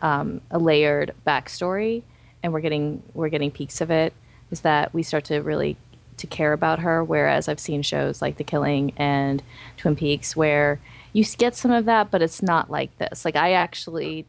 um, 0.00 0.40
a 0.50 0.58
layered 0.58 1.12
backstory, 1.26 2.02
and 2.42 2.54
we're 2.54 2.60
getting 2.60 3.02
we're 3.12 3.28
getting 3.28 3.50
peeks 3.50 3.82
of 3.82 3.90
it, 3.90 4.14
is 4.50 4.62
that 4.62 4.94
we 4.94 5.02
start 5.02 5.24
to 5.26 5.40
really 5.40 5.76
to 6.18 6.26
care 6.26 6.52
about 6.52 6.80
her. 6.80 7.02
Whereas 7.02 7.48
I've 7.48 7.60
seen 7.60 7.82
shows 7.82 8.20
like 8.22 8.36
The 8.36 8.44
Killing 8.44 8.92
and 8.96 9.42
Twin 9.76 9.96
Peaks 9.96 10.36
where 10.36 10.80
you 11.12 11.24
get 11.36 11.54
some 11.56 11.70
of 11.70 11.84
that, 11.86 12.10
but 12.10 12.22
it's 12.22 12.42
not 12.42 12.70
like 12.70 12.96
this. 12.98 13.24
Like 13.24 13.36
I 13.36 13.52
actually, 13.52 14.26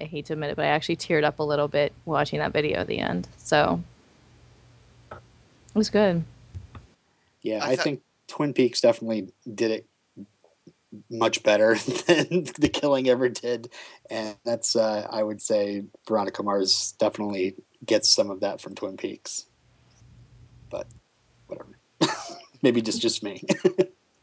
I 0.00 0.04
hate 0.04 0.26
to 0.26 0.34
admit 0.34 0.50
it, 0.50 0.56
but 0.56 0.64
I 0.64 0.68
actually 0.68 0.96
teared 0.96 1.24
up 1.24 1.38
a 1.38 1.42
little 1.44 1.68
bit 1.68 1.92
watching 2.04 2.38
that 2.40 2.52
video 2.52 2.80
at 2.80 2.86
the 2.86 2.98
end. 2.98 3.28
So 3.38 3.82
it 5.10 5.18
was 5.74 5.90
good. 5.90 6.24
Yeah, 7.42 7.64
I 7.64 7.72
I 7.72 7.76
think 7.76 8.02
Twin 8.26 8.52
Peaks 8.52 8.80
definitely 8.80 9.32
did 9.52 9.70
it 9.70 9.86
much 11.10 11.42
better 11.42 11.74
than 12.06 12.44
The 12.58 12.70
Killing 12.72 13.08
ever 13.08 13.28
did, 13.28 13.70
and 14.10 14.36
that's 14.44 14.76
uh, 14.76 15.06
I 15.10 15.22
would 15.22 15.40
say 15.40 15.84
Veronica 16.06 16.42
Mars 16.42 16.94
definitely 16.98 17.54
gets 17.84 18.10
some 18.10 18.30
of 18.30 18.40
that 18.40 18.60
from 18.60 18.74
Twin 18.74 18.96
Peaks, 18.96 19.46
but 20.70 20.86
whatever. 20.86 20.97
Maybe 22.62 22.82
just 22.82 23.00
just 23.00 23.22
me. 23.22 23.42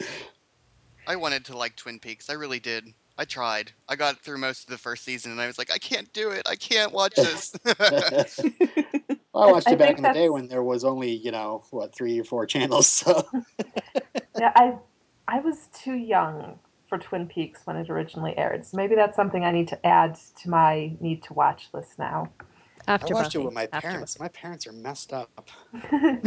I 1.08 1.16
wanted 1.16 1.46
to 1.46 1.58
like 1.58 1.76
Twin 1.76 2.00
Peaks. 2.00 2.30
I 2.30 2.34
really 2.34 2.60
did. 2.60 2.94
I 3.18 3.26
tried. 3.26 3.72
I 3.88 3.96
got 3.96 4.20
through 4.20 4.40
most 4.40 4.64
of 4.64 4.72
the 4.72 4.78
first 4.78 5.04
season, 5.06 5.32
and 5.32 5.40
I 5.40 5.48
was 5.48 5.58
like, 5.58 5.72
I 5.72 5.78
can't 5.78 6.12
do 6.12 6.32
it. 6.32 6.44
I 6.46 6.56
can't 6.56 6.92
watch 6.92 7.16
this. 7.16 7.54
I 9.36 9.52
watched 9.52 9.68
I 9.68 9.72
it 9.72 9.80
back 9.80 9.98
in 9.98 10.04
the 10.04 10.14
day 10.14 10.30
when 10.30 10.48
there 10.48 10.64
was 10.64 10.84
only 10.84 11.12
you 11.12 11.32
know 11.32 11.64
what 11.72 11.96
three 11.96 12.20
or 12.20 12.24
four 12.24 12.46
channels. 12.46 12.88
So 12.88 13.26
Yeah, 14.38 14.52
I 14.56 14.76
I 15.28 15.40
was 15.40 15.70
too 15.74 15.94
young 15.96 16.60
for 16.90 16.98
Twin 16.98 17.28
Peaks 17.28 17.62
when 17.66 17.78
it 17.78 17.90
originally 17.90 18.38
aired, 18.38 18.66
so 18.66 18.78
maybe 18.78 18.96
that's 18.96 19.16
something 19.16 19.44
I 19.46 19.52
need 19.52 19.68
to 19.70 19.86
add 19.86 20.18
to 20.42 20.50
my 20.50 20.94
need 21.00 21.24
to 21.24 21.34
watch 21.34 21.70
list 21.74 21.98
now. 21.98 22.32
After 22.88 23.14
I 23.14 23.20
watched 23.20 23.34
Buffy. 23.34 23.44
it 23.44 23.46
with 23.46 23.54
my 23.54 23.68
After 23.72 23.88
parents. 23.88 24.20
My 24.20 24.28
parents 24.30 24.68
are 24.68 24.74
messed 24.74 25.14
up. 25.14 25.50
like 25.92 26.26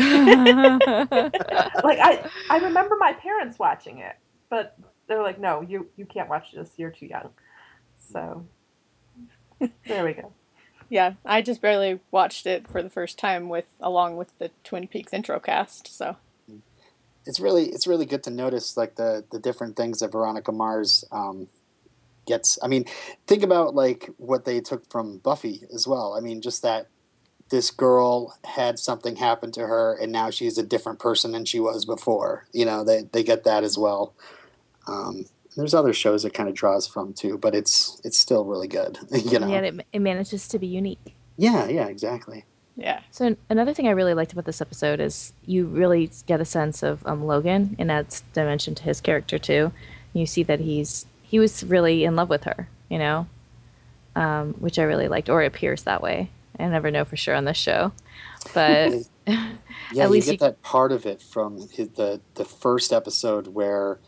I 1.99 2.31
I 2.51 2.59
remember 2.59 2.97
my 2.99 3.13
parents 3.13 3.59
watching 3.59 3.99
it, 3.99 4.17
but 4.51 4.77
they're 5.07 5.23
like, 5.23 5.41
"No, 5.41 5.63
you 5.63 5.89
you 5.97 6.07
can't 6.07 6.29
watch 6.29 6.53
this. 6.53 6.71
You're 6.77 6.91
too 6.91 7.07
young." 7.07 7.31
So 8.13 8.47
there 9.87 10.05
we 10.05 10.15
go. 10.15 10.33
Yeah, 10.91 11.17
I 11.23 11.43
just 11.43 11.61
barely 11.61 12.01
watched 12.11 12.47
it 12.47 12.67
for 12.67 12.83
the 12.83 12.89
first 12.89 13.19
time 13.19 13.51
with 13.51 13.67
along 13.79 14.17
with 14.17 14.31
the 14.39 14.51
Twin 14.65 14.89
Peaks 14.89 15.13
intro 15.13 15.39
cast. 15.39 15.95
So 15.95 16.17
it's 17.27 17.39
really 17.39 17.67
it's 17.67 17.87
really 17.87 18.07
good 18.07 18.23
to 18.23 18.31
notice 18.31 18.75
like 18.75 18.97
the 18.97 19.23
the 19.31 19.39
different 19.39 19.77
things 19.77 19.99
that 19.99 20.13
Veronica 20.13 20.51
Mars 20.51 21.05
um, 21.13 21.49
gets. 22.29 22.59
I 22.63 22.69
mean, 22.69 22.85
think 23.27 23.43
about 23.43 23.75
like 23.75 24.11
what 24.19 24.45
they 24.45 24.61
took 24.61 24.89
from 24.91 25.19
Buffy 25.19 25.63
as 25.75 25.89
well. 25.89 26.15
I 26.17 26.21
mean, 26.21 26.41
just 26.41 26.63
that 26.63 26.87
this 27.51 27.71
girl 27.71 28.37
had 28.45 28.79
something 28.79 29.17
happen 29.17 29.51
to 29.53 29.67
her, 29.67 29.95
and 30.01 30.13
now 30.13 30.31
she's 30.31 30.59
a 30.59 30.63
different 30.63 30.99
person 31.01 31.33
than 31.33 31.45
she 31.45 31.59
was 31.59 31.85
before. 31.85 32.47
You 32.53 32.65
know, 32.67 32.85
they 32.85 33.03
they 33.11 33.25
get 33.25 33.43
that 33.45 33.65
as 33.65 33.77
well. 33.77 34.15
Um, 34.87 35.27
there's 35.57 35.75
other 35.75 35.93
shows 35.93 36.25
it 36.25 36.35
kind 36.35 36.49
of 36.49 36.55
draws 36.55 36.87
from 36.87 37.13
too, 37.15 37.37
but 37.39 37.55
it's 37.55 38.01
it's 38.05 38.19
still 38.19 38.45
really 38.45 38.69
good. 38.69 38.99
You 39.11 39.39
know, 39.41 39.49
Yet 39.49 39.65
it, 39.65 39.87
it 39.93 39.99
manages 40.01 40.47
to 40.49 40.59
be 40.59 40.67
unique. 40.69 41.15
yeah, 41.37 41.67
yeah, 41.69 41.87
exactly. 41.89 42.45
yeah, 42.77 43.01
So 43.11 43.35
another 43.51 43.75
thing 43.75 43.89
I 43.89 43.91
really 43.91 44.15
liked 44.15 44.33
about 44.33 44.45
this 44.45 44.61
episode 44.61 45.01
is 45.01 45.33
you 45.45 45.67
really 45.67 46.11
get 46.27 46.41
a 46.41 46.45
sense 46.45 46.85
of 46.85 47.05
um, 47.07 47.25
Logan 47.27 47.75
and 47.79 47.91
adds 47.91 48.23
dimension 48.35 48.75
to 48.77 48.83
his 48.85 49.01
character 49.01 49.37
too. 49.39 49.73
You 50.13 50.27
see 50.27 50.45
that 50.45 50.61
he's 50.61 51.07
he 51.29 51.39
was 51.39 51.63
really 51.65 52.05
in 52.05 52.17
love 52.17 52.29
with 52.31 52.45
her, 52.45 52.69
you 52.89 52.99
know, 52.99 53.27
um, 54.17 54.55
which 54.55 54.79
I 54.79 54.83
really 54.83 55.09
liked, 55.09 55.29
or 55.29 55.43
it 55.43 55.47
appears 55.47 55.83
that 55.85 56.03
way. 56.03 56.31
I 56.59 56.67
never 56.67 56.91
know 56.91 57.05
for 57.05 57.17
sure 57.17 57.35
on 57.37 57.45
this 57.45 57.57
show, 57.57 57.93
but 58.55 58.93
Yeah, 59.27 60.05
At 60.05 60.09
you 60.09 60.09
least 60.09 60.27
get 60.27 60.33
you- 60.33 60.39
that 60.39 60.63
part 60.63 60.91
of 60.93 61.07
it 61.07 61.23
from 61.23 61.69
his, 61.71 61.91
the 61.91 62.21
the 62.35 62.45
first 62.45 62.93
episode 62.93 63.49
where 63.49 63.99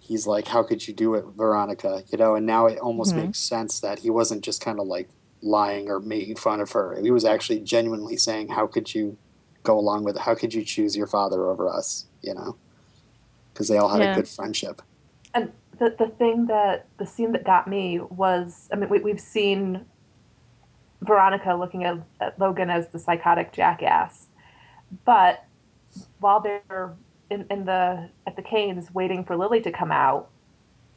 he's 0.00 0.26
like, 0.26 0.48
"How 0.48 0.62
could 0.64 0.86
you 0.88 0.94
do 0.94 1.14
it, 1.14 1.24
Veronica?" 1.36 2.02
You 2.10 2.18
know, 2.18 2.34
and 2.34 2.44
now 2.46 2.66
it 2.66 2.78
almost 2.78 3.12
Mhm. 3.14 3.26
makes 3.26 3.38
sense 3.38 3.78
that 3.80 3.98
he 4.00 4.10
wasn't 4.10 4.42
just 4.42 4.60
kind 4.64 4.80
of 4.80 4.86
like 4.86 5.08
lying 5.42 5.88
or 5.90 6.00
making 6.00 6.36
fun 6.36 6.60
of 6.60 6.72
her. 6.72 6.98
He 7.00 7.10
was 7.12 7.24
actually 7.24 7.60
genuinely 7.60 8.16
saying, 8.16 8.48
"How 8.48 8.66
could 8.66 8.94
you 8.94 9.16
go 9.62 9.78
along 9.78 10.02
with 10.04 10.16
it? 10.16 10.22
How 10.22 10.34
could 10.34 10.54
you 10.54 10.64
choose 10.64 10.96
your 10.96 11.06
father 11.06 11.46
over 11.48 11.68
us?" 11.68 12.06
You 12.22 12.34
know, 12.34 12.56
because 13.52 13.68
they 13.68 13.76
all 13.78 13.88
had 13.90 14.00
Yeah. 14.00 14.12
a 14.12 14.14
good 14.16 14.28
friendship. 14.28 14.80
And 15.34 15.52
the 15.78 15.94
the 15.98 16.08
thing 16.08 16.46
that 16.46 16.88
the 16.98 17.06
scene 17.06 17.32
that 17.32 17.44
got 17.44 17.68
me 17.68 18.00
was, 18.00 18.68
I 18.72 18.76
mean, 18.76 18.88
we, 18.88 19.00
we've 19.00 19.20
seen 19.20 19.86
Veronica 21.02 21.54
looking 21.54 21.84
at, 21.84 21.98
at 22.20 22.38
Logan 22.38 22.70
as 22.70 22.88
the 22.88 22.98
psychotic 22.98 23.52
jackass, 23.52 24.28
but 25.04 25.44
while 26.20 26.40
they're 26.40 26.94
in, 27.30 27.46
in 27.50 27.64
the 27.64 28.10
at 28.26 28.36
the 28.36 28.42
Kanes 28.42 28.92
waiting 28.92 29.24
for 29.24 29.36
Lily 29.36 29.60
to 29.62 29.72
come 29.72 29.92
out, 29.92 30.30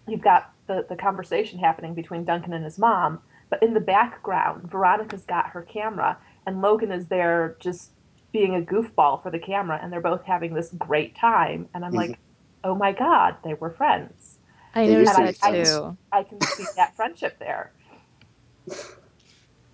you've 0.07 0.21
got 0.21 0.51
the 0.67 0.85
the 0.89 0.95
conversation 0.95 1.59
happening 1.59 1.93
between 1.93 2.25
Duncan 2.25 2.53
and 2.53 2.63
his 2.65 2.79
mom. 2.79 3.21
But 3.49 3.61
in 3.63 3.73
the 3.73 3.81
background, 3.81 4.71
Veronica's 4.71 5.25
got 5.25 5.49
her 5.51 5.61
camera, 5.61 6.17
and 6.47 6.61
Logan 6.61 6.91
is 6.91 7.07
there 7.09 7.57
just 7.59 7.91
being 8.31 8.55
a 8.55 8.61
goofball 8.61 9.21
for 9.21 9.29
the 9.29 9.39
camera, 9.39 9.79
and 9.81 9.91
they're 9.91 10.01
both 10.01 10.23
having 10.23 10.53
this 10.53 10.71
great 10.77 11.15
time. 11.15 11.67
And 11.73 11.83
I'm 11.83 11.93
Mhm. 11.93 11.95
like, 11.95 12.19
oh 12.63 12.75
my 12.75 12.93
god, 12.93 13.37
they 13.43 13.53
were 13.53 13.69
friends. 13.69 14.39
I 14.75 14.87
They 14.87 14.93
noticed 14.93 15.15
that 15.15 15.25
be 15.25 15.33
too. 15.33 15.39
friends. 15.39 15.97
I 16.11 16.23
can 16.23 16.41
see 16.41 16.65
that 16.77 16.95
friendship 16.95 17.37
there. 17.39 17.71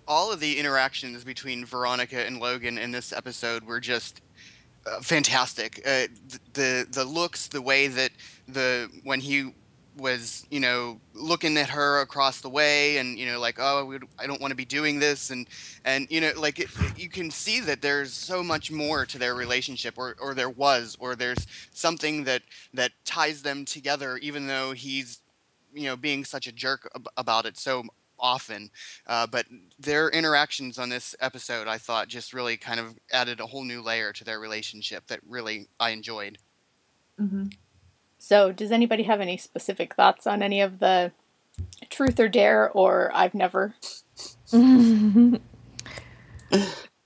all 0.06 0.32
of 0.32 0.40
the 0.40 0.58
interactions 0.58 1.24
between 1.24 1.64
Veronica 1.64 2.24
and 2.26 2.38
Logan 2.40 2.78
in 2.78 2.90
this 2.92 3.12
episode 3.12 3.64
were 3.64 3.80
just 3.80 4.22
uh, 4.86 5.00
fantastic. 5.00 5.80
Uh, 5.86 6.06
the 6.54 6.86
the 6.90 7.04
looks, 7.04 7.48
the 7.48 7.62
way 7.62 7.88
that 7.88 8.10
the 8.48 8.88
when 9.04 9.20
he 9.20 9.52
was 9.98 10.46
you 10.50 10.60
know 10.60 11.00
looking 11.14 11.56
at 11.56 11.68
her 11.68 12.00
across 12.00 12.40
the 12.40 12.48
way 12.48 12.98
and 12.98 13.18
you 13.18 13.26
know 13.26 13.38
like 13.38 13.58
oh 13.58 13.98
i 14.18 14.26
don't 14.26 14.40
want 14.40 14.50
to 14.50 14.56
be 14.56 14.64
doing 14.64 14.98
this 14.98 15.30
and 15.30 15.48
and 15.84 16.06
you 16.10 16.20
know 16.20 16.32
like 16.36 16.58
it, 16.58 16.68
you 16.96 17.08
can 17.08 17.30
see 17.30 17.60
that 17.60 17.82
there's 17.82 18.12
so 18.12 18.42
much 18.42 18.70
more 18.70 19.04
to 19.04 19.18
their 19.18 19.34
relationship 19.34 19.98
or 19.98 20.16
or 20.20 20.34
there 20.34 20.50
was 20.50 20.96
or 21.00 21.14
there's 21.14 21.46
something 21.72 22.24
that 22.24 22.42
that 22.72 22.92
ties 23.04 23.42
them 23.42 23.64
together 23.64 24.16
even 24.18 24.46
though 24.46 24.72
he's 24.72 25.20
you 25.74 25.84
know 25.84 25.96
being 25.96 26.24
such 26.24 26.46
a 26.46 26.52
jerk 26.52 26.90
ab- 26.94 27.08
about 27.16 27.46
it 27.46 27.58
so 27.58 27.84
often. 28.20 28.70
Uh, 29.06 29.26
but 29.26 29.46
their 29.78 30.08
interactions 30.10 30.78
on 30.78 30.88
this 30.88 31.14
episode, 31.20 31.68
I 31.68 31.78
thought, 31.78 32.08
just 32.08 32.32
really 32.32 32.56
kind 32.56 32.80
of 32.80 32.98
added 33.12 33.40
a 33.40 33.46
whole 33.46 33.64
new 33.64 33.82
layer 33.82 34.12
to 34.12 34.24
their 34.24 34.40
relationship 34.40 35.06
that 35.06 35.20
really 35.28 35.68
I 35.78 35.90
enjoyed. 35.90 36.38
Mm-hmm. 37.20 37.46
So, 38.18 38.52
does 38.52 38.72
anybody 38.72 39.04
have 39.04 39.20
any 39.20 39.36
specific 39.36 39.94
thoughts 39.94 40.26
on 40.26 40.42
any 40.42 40.60
of 40.60 40.80
the 40.80 41.12
truth 41.88 42.20
or 42.20 42.28
dare 42.28 42.70
or 42.70 43.10
I've 43.14 43.34
never? 43.34 43.74
I, 44.52 45.40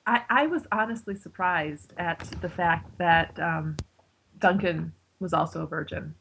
I 0.07 0.46
was 0.46 0.66
honestly 0.72 1.14
surprised 1.14 1.92
at 1.98 2.18
the 2.40 2.48
fact 2.48 2.98
that 2.98 3.38
um, 3.38 3.77
Duncan 4.40 4.92
was 5.20 5.33
also 5.33 5.62
a 5.62 5.66
virgin. 5.66 6.14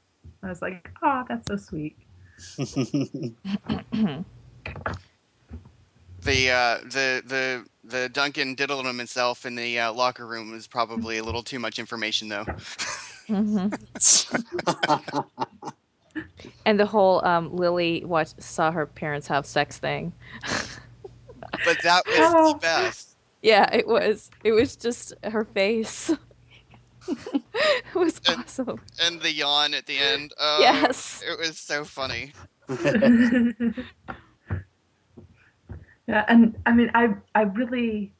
I 0.43 0.49
was 0.49 0.61
like, 0.61 0.91
oh, 1.01 1.23
that's 1.27 1.47
so 1.47 1.57
sweet. 1.57 1.97
the 2.57 3.33
uh, 6.49 6.77
the 6.83 7.23
the 7.25 7.65
the 7.83 8.09
Duncan 8.09 8.55
diddling 8.55 8.85
himself 8.85 9.45
in 9.45 9.55
the 9.55 9.79
uh, 9.79 9.93
locker 9.93 10.25
room 10.25 10.53
is 10.53 10.67
probably 10.67 11.17
a 11.17 11.23
little 11.23 11.43
too 11.43 11.59
much 11.59 11.79
information, 11.79 12.29
though. 12.29 12.45
Mm-hmm. 13.31 15.19
and 16.65 16.79
the 16.79 16.85
whole 16.85 17.25
um, 17.25 17.55
Lily 17.55 18.03
watched 18.05 18.41
saw 18.41 18.71
her 18.71 18.85
parents 18.85 19.27
have 19.27 19.45
sex 19.45 19.77
thing. 19.77 20.13
but 21.65 21.77
that 21.83 22.03
was 22.05 22.33
oh. 22.35 22.53
the 22.53 22.59
best. 22.59 23.15
Yeah, 23.41 23.73
it 23.73 23.87
was. 23.87 24.29
It 24.43 24.51
was 24.51 24.75
just 24.75 25.13
her 25.23 25.45
face. 25.45 26.11
it 27.07 27.95
was 27.95 28.21
and, 28.27 28.39
awesome. 28.39 28.81
And 29.01 29.19
the 29.21 29.31
yawn 29.31 29.73
at 29.73 29.87
the 29.87 29.97
end. 29.97 30.33
Oh, 30.39 30.57
yes. 30.59 31.23
It 31.27 31.39
was 31.39 31.57
so 31.57 31.83
funny. 31.83 32.33
Yeah, 36.11 36.25
and 36.27 36.57
I 36.65 36.73
mean, 36.73 36.91
I 36.93 37.13
I 37.35 37.43
really 37.43 38.13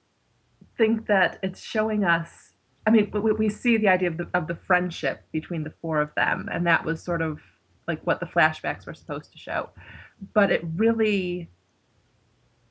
think 0.78 1.08
that 1.08 1.40
it's 1.44 1.62
showing 1.62 2.06
us. 2.06 2.51
I 2.86 2.90
mean, 2.90 3.12
we, 3.12 3.32
we 3.32 3.50
see 3.50 3.78
the 3.78 3.88
idea 3.88 4.10
of 4.10 4.18
the 4.18 4.28
of 4.34 4.48
the 4.48 4.56
friendship 4.56 5.24
between 5.32 5.64
the 5.64 5.74
four 5.82 6.02
of 6.02 6.14
them, 6.16 6.50
and 6.52 6.66
that 6.68 6.84
was 6.84 7.02
sort 7.02 7.22
of 7.22 7.40
like 7.88 8.02
what 8.06 8.20
the 8.20 8.26
flashbacks 8.26 8.86
were 8.86 8.94
supposed 8.94 9.32
to 9.32 9.38
show. 9.38 9.70
But 10.34 10.52
it 10.52 10.64
really, 10.76 11.50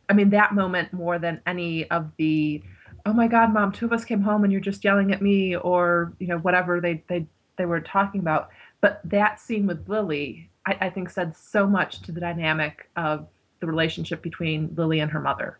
I 0.08 0.12
mean, 0.12 0.30
that 0.30 0.54
moment 0.54 0.92
more 0.92 1.18
than 1.18 1.40
any 1.46 1.88
of 1.90 2.10
the, 2.16 2.62
oh 3.06 3.12
my 3.12 3.28
God, 3.28 3.52
mom, 3.52 3.72
two 3.72 3.86
of 3.86 3.92
us 3.92 4.04
came 4.04 4.22
home 4.22 4.44
and 4.44 4.52
you're 4.52 4.60
just 4.60 4.84
yelling 4.84 5.12
at 5.12 5.22
me, 5.22 5.56
or 5.56 6.12
you 6.18 6.26
know 6.26 6.38
whatever 6.38 6.80
they 6.80 7.04
they 7.08 7.26
they 7.56 7.66
were 7.66 7.80
talking 7.80 8.20
about. 8.20 8.50
But 8.80 9.00
that 9.04 9.38
scene 9.38 9.66
with 9.66 9.88
Lily, 9.88 10.50
I, 10.66 10.76
I 10.80 10.90
think, 10.90 11.10
said 11.10 11.36
so 11.36 11.66
much 11.66 12.00
to 12.02 12.12
the 12.12 12.20
dynamic 12.20 12.90
of 12.96 13.28
the 13.60 13.66
relationship 13.66 14.22
between 14.22 14.74
Lily 14.74 15.00
and 15.00 15.10
her 15.10 15.20
mother. 15.20 15.58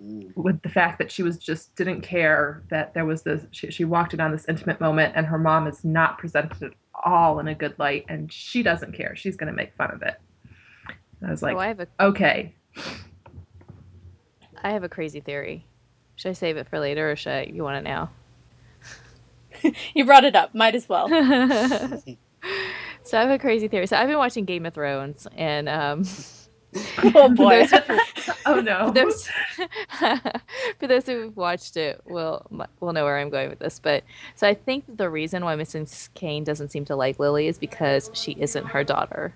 Mm. 0.00 0.36
With 0.36 0.62
the 0.62 0.68
fact 0.68 0.98
that 0.98 1.12
she 1.12 1.22
was 1.22 1.38
just 1.38 1.74
didn't 1.76 2.00
care 2.00 2.62
that 2.68 2.94
there 2.94 3.04
was 3.04 3.22
this, 3.22 3.46
she, 3.52 3.70
she 3.70 3.84
walked 3.84 4.12
in 4.12 4.20
on 4.20 4.32
this 4.32 4.44
intimate 4.48 4.80
moment, 4.80 5.14
and 5.16 5.26
her 5.26 5.38
mom 5.38 5.66
is 5.66 5.84
not 5.84 6.18
presented 6.18 6.62
at 6.62 6.72
all 7.04 7.38
in 7.38 7.48
a 7.48 7.54
good 7.54 7.78
light, 7.78 8.04
and 8.08 8.32
she 8.32 8.62
doesn't 8.62 8.92
care. 8.92 9.14
She's 9.14 9.36
going 9.36 9.48
to 9.48 9.56
make 9.56 9.74
fun 9.76 9.92
of 9.92 10.02
it. 10.02 10.20
And 11.20 11.28
I 11.28 11.30
was 11.30 11.42
like, 11.42 11.56
oh, 11.56 11.60
I 11.60 11.68
have 11.68 11.80
a, 11.80 11.86
okay. 12.00 12.54
I 14.62 14.70
have 14.70 14.82
a 14.82 14.88
crazy 14.88 15.20
theory. 15.20 15.64
Should 16.16 16.30
I 16.30 16.32
save 16.32 16.56
it 16.56 16.68
for 16.68 16.80
later, 16.80 17.12
or 17.12 17.16
should 17.16 17.32
I, 17.32 17.42
you 17.44 17.62
want 17.62 17.78
it 17.78 17.84
now? 17.88 18.10
you 19.94 20.04
brought 20.04 20.24
it 20.24 20.34
up. 20.34 20.54
Might 20.54 20.74
as 20.74 20.88
well. 20.88 21.08
so 23.02 23.18
I 23.18 23.20
have 23.20 23.30
a 23.30 23.38
crazy 23.38 23.68
theory. 23.68 23.86
So 23.86 23.96
I've 23.96 24.08
been 24.08 24.18
watching 24.18 24.44
Game 24.44 24.66
of 24.66 24.74
Thrones, 24.74 25.26
and 25.36 25.68
um, 25.68 26.04
oh 27.14 27.28
boy! 27.28 27.66
oh 28.46 28.60
no! 28.60 28.88
For 28.88 28.92
those, 28.92 29.28
for 30.78 30.86
those 30.86 31.06
who've 31.06 31.36
watched 31.36 31.76
it, 31.76 32.00
will 32.04 32.46
will 32.80 32.92
know 32.92 33.04
where 33.04 33.18
I'm 33.18 33.30
going 33.30 33.50
with 33.50 33.58
this. 33.58 33.78
But 33.78 34.04
so 34.34 34.46
I 34.46 34.54
think 34.54 34.84
the 34.96 35.08
reason 35.08 35.44
why 35.44 35.56
Mrs. 35.56 36.08
Kane 36.14 36.44
doesn't 36.44 36.68
seem 36.68 36.84
to 36.86 36.96
like 36.96 37.18
Lily 37.18 37.46
is 37.46 37.58
because 37.58 38.10
she 38.12 38.32
isn't 38.38 38.66
her 38.66 38.82
daughter. 38.82 39.34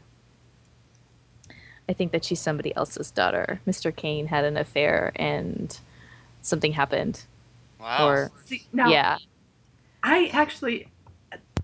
I 1.88 1.92
think 1.92 2.12
that 2.12 2.24
she's 2.24 2.40
somebody 2.40 2.74
else's 2.77 3.11
daughter. 3.11 3.61
Mr. 3.66 3.94
Kane 3.94 4.27
had 4.27 4.44
an 4.44 4.57
affair, 4.57 5.12
and 5.16 5.79
something 6.42 6.72
happened. 6.72 7.24
Wow. 7.81 8.09
Or 8.09 8.33
See, 8.44 8.66
now, 8.72 8.90
yeah, 8.90 9.18
I 10.03 10.31
actually 10.33 10.88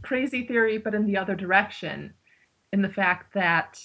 crazy 0.02 0.46
theory, 0.46 0.78
but 0.78 0.94
in 0.94 1.06
the 1.06 1.16
other 1.16 1.34
direction, 1.34 2.14
in 2.72 2.82
the 2.82 2.88
fact 2.88 3.34
that 3.34 3.80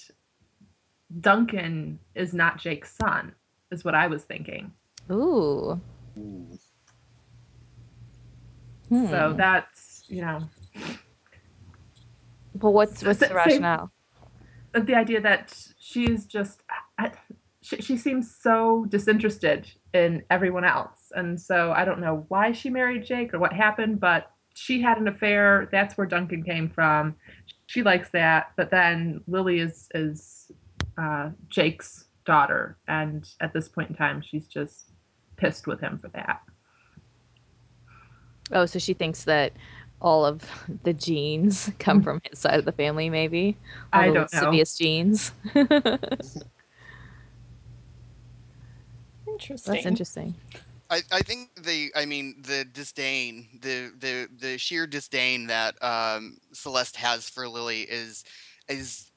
Duncan 1.19 1.99
is 2.15 2.33
not 2.33 2.59
Jake's 2.59 2.95
son, 2.95 3.33
is 3.71 3.83
what 3.83 3.95
I 3.95 4.07
was 4.07 4.23
thinking. 4.23 4.71
Ooh. 5.11 5.81
Hmm. 6.15 6.55
So 8.89 9.33
that's, 9.37 10.03
you 10.07 10.21
know. 10.21 10.39
But 12.55 12.71
what's 12.71 13.03
what's 13.03 13.19
the 13.19 13.33
rationale? 13.33 13.91
The 14.73 14.95
idea 14.95 15.21
that 15.21 15.57
she 15.79 16.05
is 16.05 16.25
just, 16.25 16.63
she, 17.61 17.81
she 17.81 17.97
seems 17.97 18.35
so 18.35 18.85
disinterested 18.89 19.71
in 19.93 20.23
everyone 20.29 20.65
else. 20.65 21.11
And 21.15 21.39
so 21.39 21.71
I 21.71 21.85
don't 21.85 21.99
know 21.99 22.25
why 22.27 22.51
she 22.51 22.69
married 22.69 23.05
Jake 23.05 23.33
or 23.33 23.39
what 23.39 23.53
happened, 23.53 23.99
but 23.99 24.31
she 24.53 24.81
had 24.81 24.97
an 24.97 25.07
affair. 25.07 25.69
That's 25.71 25.97
where 25.97 26.05
Duncan 26.05 26.43
came 26.43 26.69
from. 26.69 27.15
She 27.65 27.81
likes 27.81 28.09
that. 28.11 28.51
But 28.57 28.69
then 28.69 29.21
Lily 29.27 29.59
is, 29.59 29.87
is 29.95 30.51
uh, 30.99 31.29
Jake's 31.47 32.05
daughter, 32.25 32.77
and 32.87 33.27
at 33.41 33.53
this 33.53 33.67
point 33.67 33.89
in 33.89 33.95
time, 33.95 34.21
she's 34.21 34.47
just 34.47 34.91
pissed 35.37 35.67
with 35.67 35.79
him 35.79 35.97
for 35.97 36.09
that. 36.09 36.41
Oh, 38.51 38.65
so 38.65 38.79
she 38.79 38.93
thinks 38.93 39.23
that 39.25 39.53
all 40.01 40.25
of 40.25 40.43
the 40.83 40.93
genes 40.93 41.71
come 41.79 42.01
from 42.01 42.21
his 42.29 42.39
side 42.39 42.59
of 42.59 42.65
the 42.65 42.71
family, 42.71 43.09
maybe? 43.09 43.57
All 43.93 44.01
I 44.01 44.05
don't 44.05 44.15
know. 44.15 44.21
Lascivious 44.33 44.77
genes. 44.77 45.31
interesting. 49.27 49.73
That's 49.73 49.85
interesting. 49.85 50.35
I, 50.91 51.01
I 51.11 51.21
think 51.21 51.51
the 51.63 51.91
I 51.95 52.05
mean 52.05 52.41
the 52.41 52.65
disdain 52.65 53.47
the 53.61 53.91
the 53.99 54.27
the 54.39 54.57
sheer 54.57 54.87
disdain 54.87 55.45
that 55.47 55.81
um, 55.83 56.39
Celeste 56.51 56.95
has 56.95 57.29
for 57.29 57.47
Lily 57.47 57.81
is 57.81 58.23
is 58.67 59.08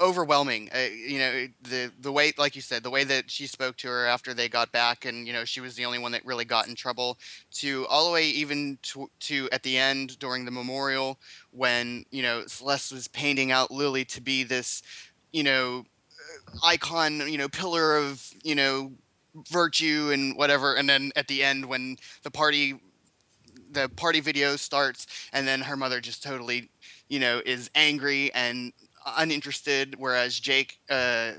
overwhelming. 0.00 0.68
Uh, 0.74 0.88
you 0.92 1.18
know, 1.18 1.46
the 1.62 1.92
the 2.00 2.12
way, 2.12 2.32
like 2.38 2.56
you 2.56 2.62
said, 2.62 2.82
the 2.82 2.90
way 2.90 3.04
that 3.04 3.30
she 3.30 3.46
spoke 3.46 3.76
to 3.78 3.88
her 3.88 4.06
after 4.06 4.34
they 4.34 4.48
got 4.48 4.72
back, 4.72 5.04
and 5.04 5.26
you 5.26 5.32
know, 5.32 5.44
she 5.44 5.60
was 5.60 5.74
the 5.74 5.84
only 5.84 5.98
one 5.98 6.12
that 6.12 6.24
really 6.24 6.44
got 6.44 6.68
in 6.68 6.74
trouble. 6.74 7.18
To 7.56 7.86
all 7.88 8.06
the 8.06 8.12
way 8.12 8.26
even 8.28 8.78
to, 8.82 9.10
to 9.20 9.48
at 9.52 9.62
the 9.62 9.78
end 9.78 10.18
during 10.18 10.44
the 10.44 10.50
memorial 10.50 11.18
when 11.50 12.04
you 12.10 12.22
know 12.22 12.44
Celeste 12.46 12.92
was 12.92 13.08
painting 13.08 13.52
out 13.52 13.70
Lily 13.70 14.04
to 14.06 14.20
be 14.20 14.42
this, 14.42 14.82
you 15.32 15.42
know, 15.42 15.84
uh, 16.54 16.58
icon, 16.66 17.20
you 17.30 17.38
know, 17.38 17.48
pillar 17.48 17.96
of 17.96 18.28
you 18.42 18.54
know 18.54 18.92
virtue 19.50 20.10
and 20.12 20.36
whatever, 20.36 20.74
and 20.74 20.88
then 20.88 21.10
at 21.16 21.28
the 21.28 21.42
end 21.42 21.64
when 21.66 21.96
the 22.22 22.30
party 22.30 22.74
the 23.70 23.88
party 23.96 24.20
video 24.20 24.56
starts 24.56 25.06
and 25.32 25.46
then 25.46 25.60
her 25.60 25.76
mother 25.76 26.00
just 26.00 26.22
totally 26.22 26.68
you 27.08 27.18
know 27.18 27.40
is 27.44 27.70
angry 27.74 28.32
and 28.34 28.72
uninterested, 29.06 29.96
whereas 29.98 30.38
Jake 30.38 30.78
uh, 30.90 31.32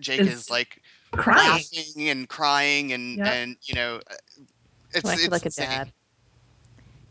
Jake 0.00 0.20
is, 0.20 0.28
is 0.28 0.50
like 0.50 0.82
crying. 1.12 1.48
laughing 1.50 2.08
and 2.08 2.28
crying 2.28 2.92
and 2.92 3.18
yep. 3.18 3.26
and 3.26 3.56
you 3.62 3.74
know 3.74 3.96
uh, 4.10 4.14
it's, 4.92 5.04
well, 5.04 5.14
it's 5.14 5.28
like 5.28 5.46
a 5.46 5.50
dad. 5.50 5.92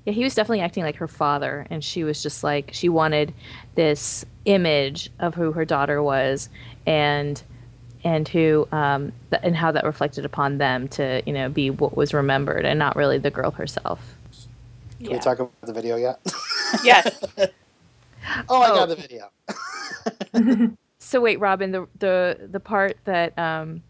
Yeah, 0.05 0.13
he 0.13 0.23
was 0.23 0.33
definitely 0.33 0.61
acting 0.61 0.83
like 0.83 0.95
her 0.95 1.07
father, 1.07 1.67
and 1.69 1.83
she 1.83 2.03
was 2.03 2.23
just 2.23 2.43
like 2.43 2.71
she 2.73 2.89
wanted 2.89 3.33
this 3.75 4.25
image 4.45 5.11
of 5.19 5.35
who 5.35 5.51
her 5.51 5.65
daughter 5.65 6.01
was, 6.01 6.49
and 6.85 7.41
and 8.03 8.27
who 8.27 8.67
um, 8.71 9.11
th- 9.29 9.41
and 9.43 9.55
how 9.55 9.71
that 9.71 9.83
reflected 9.83 10.25
upon 10.25 10.57
them 10.57 10.87
to 10.89 11.21
you 11.25 11.33
know 11.33 11.49
be 11.49 11.69
what 11.69 11.95
was 11.95 12.13
remembered, 12.13 12.65
and 12.65 12.79
not 12.79 12.95
really 12.95 13.17
the 13.17 13.31
girl 13.31 13.51
herself. 13.51 13.99
Can 14.97 15.07
yeah. 15.07 15.13
we 15.13 15.19
talk 15.19 15.39
about 15.39 15.61
the 15.61 15.73
video 15.73 15.95
yet? 15.95 16.19
yes. 16.83 17.23
oh, 18.49 18.61
I 18.61 18.71
oh. 18.71 18.75
got 18.75 18.89
the 18.89 18.95
video. 18.95 19.29
so 20.99 21.21
wait, 21.21 21.39
Robin, 21.39 21.71
the 21.71 21.87
the 21.97 22.47
the 22.51 22.59
part 22.59 22.97
that 23.05 23.37
um, 23.37 23.83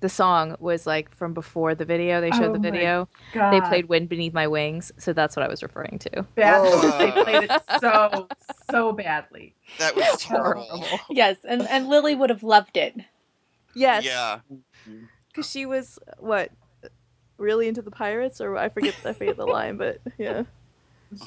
the 0.00 0.08
song 0.08 0.56
was 0.60 0.86
like 0.86 1.14
from 1.14 1.34
before 1.34 1.74
the 1.74 1.84
video. 1.84 2.20
They 2.20 2.30
showed 2.30 2.50
Oh 2.50 2.52
the 2.52 2.58
video. 2.58 3.08
God. 3.32 3.52
They 3.52 3.60
played 3.60 3.86
"Wind 3.88 4.08
Beneath 4.08 4.32
My 4.32 4.46
Wings," 4.46 4.92
so 4.98 5.12
that's 5.12 5.36
what 5.36 5.44
I 5.44 5.48
was 5.48 5.62
referring 5.62 5.98
to. 6.00 6.22
bad. 6.34 6.60
Oh. 6.64 6.96
They 6.98 7.10
played 7.24 7.50
it 7.50 7.62
so 7.80 8.28
so 8.70 8.92
badly. 8.92 9.54
That 9.78 9.96
was 9.96 10.20
terrible. 10.20 10.84
Yes, 11.10 11.36
and 11.48 11.62
and 11.68 11.88
Lily 11.88 12.14
would 12.14 12.30
have 12.30 12.42
loved 12.42 12.76
it. 12.76 12.96
Yes. 13.74 14.04
Yeah. 14.04 14.40
Because 15.28 15.48
she 15.48 15.64
was 15.66 15.98
what 16.18 16.50
really 17.38 17.68
into 17.68 17.82
the 17.82 17.90
pirates, 17.90 18.40
or 18.40 18.56
I 18.56 18.68
forget 18.68 18.94
I 19.04 19.12
forget 19.12 19.36
the 19.36 19.46
line, 19.46 19.76
but 19.76 20.00
yeah. 20.18 20.44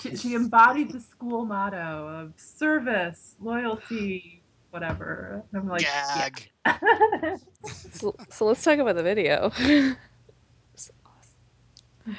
She, 0.02 0.16
she 0.16 0.34
embodied 0.34 0.92
the 0.92 1.00
school 1.00 1.46
motto 1.46 2.08
of 2.08 2.34
service, 2.38 3.36
loyalty, 3.42 4.42
whatever. 4.72 5.44
I'm 5.54 5.68
like, 5.68 5.82
Gag. 5.82 6.50
yeah. 6.66 7.38
So, 7.92 8.16
so 8.30 8.46
let's 8.46 8.64
talk 8.64 8.80
about 8.80 8.96
the 8.96 9.04
video. 9.04 9.52
Awesome. 10.76 12.18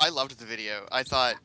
I 0.00 0.08
loved 0.10 0.38
the 0.38 0.44
video. 0.44 0.86
I 0.92 1.02
thought 1.02 1.36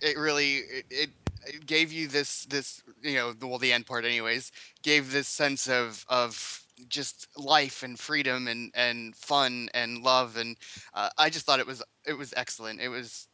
it 0.00 0.16
really 0.16 0.56
it, 0.56 0.84
it, 0.90 1.10
it 1.46 1.66
gave 1.66 1.92
you 1.92 2.06
this 2.06 2.44
this 2.46 2.82
you 3.02 3.14
know 3.14 3.32
the 3.32 3.46
well 3.46 3.58
the 3.58 3.72
end 3.72 3.86
part 3.86 4.04
anyways 4.04 4.52
gave 4.82 5.10
this 5.10 5.26
sense 5.26 5.68
of 5.68 6.04
of 6.08 6.62
just 6.88 7.26
life 7.36 7.82
and 7.82 7.98
freedom 7.98 8.46
and 8.46 8.70
and 8.74 9.16
fun 9.16 9.68
and 9.74 10.02
love 10.02 10.36
and 10.36 10.56
uh, 10.94 11.08
I 11.18 11.30
just 11.30 11.44
thought 11.46 11.58
it 11.58 11.66
was 11.66 11.82
it 12.06 12.12
was 12.12 12.32
excellent. 12.36 12.80
It 12.80 12.88
was 12.88 13.26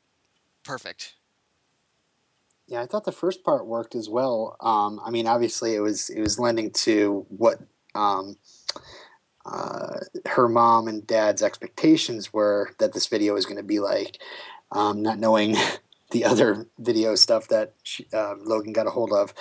perfect. 0.64 1.14
Yeah, 2.66 2.80
I 2.80 2.86
thought 2.86 3.04
the 3.04 3.12
first 3.12 3.44
part 3.44 3.66
worked 3.66 3.94
as 3.94 4.08
well. 4.08 4.56
Um, 4.60 5.00
I 5.04 5.10
mean, 5.10 5.26
obviously, 5.26 5.74
it 5.74 5.80
was 5.80 6.08
it 6.08 6.20
was 6.20 6.38
lending 6.38 6.70
to 6.70 7.26
what 7.28 7.58
um, 7.94 8.36
uh, 9.44 10.00
her 10.26 10.48
mom 10.48 10.88
and 10.88 11.06
dad's 11.06 11.42
expectations 11.42 12.32
were 12.32 12.70
that 12.78 12.94
this 12.94 13.06
video 13.06 13.34
was 13.34 13.44
going 13.44 13.58
to 13.58 13.62
be 13.62 13.80
like, 13.80 14.18
um, 14.72 15.02
not 15.02 15.18
knowing 15.18 15.56
the 16.10 16.24
other 16.24 16.66
video 16.78 17.14
stuff 17.14 17.48
that 17.48 17.74
she, 17.82 18.06
uh, 18.12 18.34
Logan 18.38 18.72
got 18.72 18.86
a 18.86 18.90
hold 18.90 19.12
of 19.12 19.34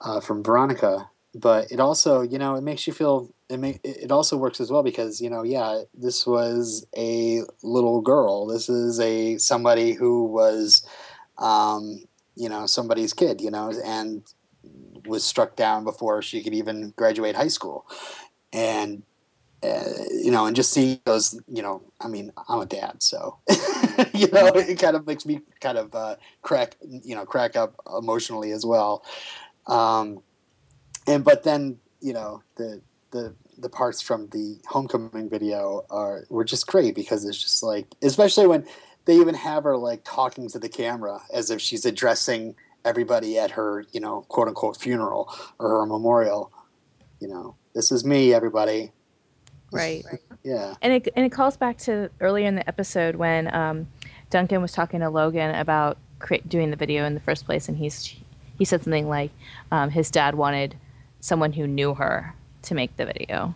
uh, 0.00 0.20
from 0.20 0.44
Veronica. 0.44 1.10
But 1.34 1.70
it 1.70 1.78
also, 1.78 2.22
you 2.22 2.38
know, 2.38 2.54
it 2.56 2.62
makes 2.62 2.86
you 2.86 2.92
feel. 2.92 3.32
It 3.48 3.58
may, 3.58 3.78
it 3.82 4.10
also 4.10 4.36
works 4.36 4.60
as 4.60 4.70
well 4.70 4.82
because 4.82 5.20
you 5.20 5.30
know, 5.30 5.42
yeah, 5.42 5.82
this 5.94 6.26
was 6.26 6.86
a 6.96 7.42
little 7.62 8.00
girl. 8.00 8.46
This 8.46 8.68
is 8.68 9.00
a 9.00 9.38
somebody 9.38 9.92
who 9.92 10.24
was. 10.24 10.86
Um, 11.38 12.02
you 12.38 12.48
know 12.48 12.66
somebody's 12.66 13.12
kid 13.12 13.40
you 13.40 13.50
know 13.50 13.72
and 13.84 14.22
was 15.06 15.24
struck 15.24 15.56
down 15.56 15.84
before 15.84 16.22
she 16.22 16.42
could 16.42 16.54
even 16.54 16.92
graduate 16.96 17.34
high 17.34 17.48
school 17.48 17.84
and 18.52 19.02
uh, 19.62 19.82
you 20.22 20.30
know 20.30 20.46
and 20.46 20.54
just 20.54 20.72
seeing 20.72 21.00
those 21.04 21.38
you 21.48 21.62
know 21.62 21.82
i 22.00 22.06
mean 22.06 22.32
i'm 22.48 22.60
a 22.60 22.66
dad 22.66 23.02
so 23.02 23.38
you 24.14 24.28
know 24.28 24.46
it 24.54 24.78
kind 24.78 24.94
of 24.94 25.06
makes 25.06 25.26
me 25.26 25.40
kind 25.60 25.76
of 25.76 25.92
uh, 25.94 26.14
crack 26.42 26.76
you 26.80 27.14
know 27.14 27.24
crack 27.24 27.56
up 27.56 27.74
emotionally 27.98 28.52
as 28.52 28.64
well 28.64 29.04
um 29.66 30.22
and 31.08 31.24
but 31.24 31.42
then 31.42 31.78
you 32.00 32.12
know 32.12 32.42
the 32.56 32.80
the 33.10 33.34
the 33.58 33.68
parts 33.68 34.00
from 34.00 34.28
the 34.28 34.58
homecoming 34.68 35.28
video 35.28 35.84
are 35.90 36.24
were 36.28 36.44
just 36.44 36.66
great 36.66 36.94
because 36.94 37.24
it's 37.24 37.42
just 37.42 37.62
like 37.62 37.86
especially 38.02 38.46
when 38.46 38.64
they 39.06 39.16
even 39.16 39.34
have 39.34 39.64
her 39.64 39.76
like 39.76 40.02
talking 40.04 40.48
to 40.50 40.58
the 40.58 40.68
camera 40.68 41.22
as 41.32 41.50
if 41.50 41.60
she's 41.60 41.86
addressing 41.86 42.54
everybody 42.84 43.38
at 43.38 43.52
her, 43.52 43.84
you 43.92 44.00
know, 44.00 44.22
quote 44.28 44.48
unquote 44.48 44.76
funeral 44.76 45.32
or 45.58 45.68
her 45.68 45.86
memorial. 45.86 46.52
You 47.20 47.28
know, 47.28 47.56
this 47.74 47.90
is 47.90 48.04
me, 48.04 48.34
everybody. 48.34 48.92
Right. 49.72 50.04
Yeah. 50.42 50.74
And 50.82 50.92
it 50.92 51.08
and 51.16 51.26
it 51.26 51.30
calls 51.30 51.56
back 51.56 51.78
to 51.78 52.10
earlier 52.20 52.46
in 52.46 52.54
the 52.54 52.66
episode 52.68 53.16
when 53.16 53.52
um, 53.54 53.88
Duncan 54.30 54.62
was 54.62 54.72
talking 54.72 55.00
to 55.00 55.10
Logan 55.10 55.54
about 55.54 55.98
cre- 56.18 56.36
doing 56.46 56.70
the 56.70 56.76
video 56.76 57.04
in 57.04 57.14
the 57.14 57.20
first 57.20 57.44
place, 57.44 57.68
and 57.68 57.76
he's 57.76 58.14
he 58.56 58.64
said 58.64 58.82
something 58.82 59.08
like 59.08 59.30
um, 59.70 59.90
his 59.90 60.10
dad 60.10 60.34
wanted 60.34 60.76
someone 61.20 61.52
who 61.52 61.66
knew 61.66 61.94
her 61.94 62.34
to 62.62 62.74
make 62.74 62.96
the 62.96 63.06
video, 63.06 63.54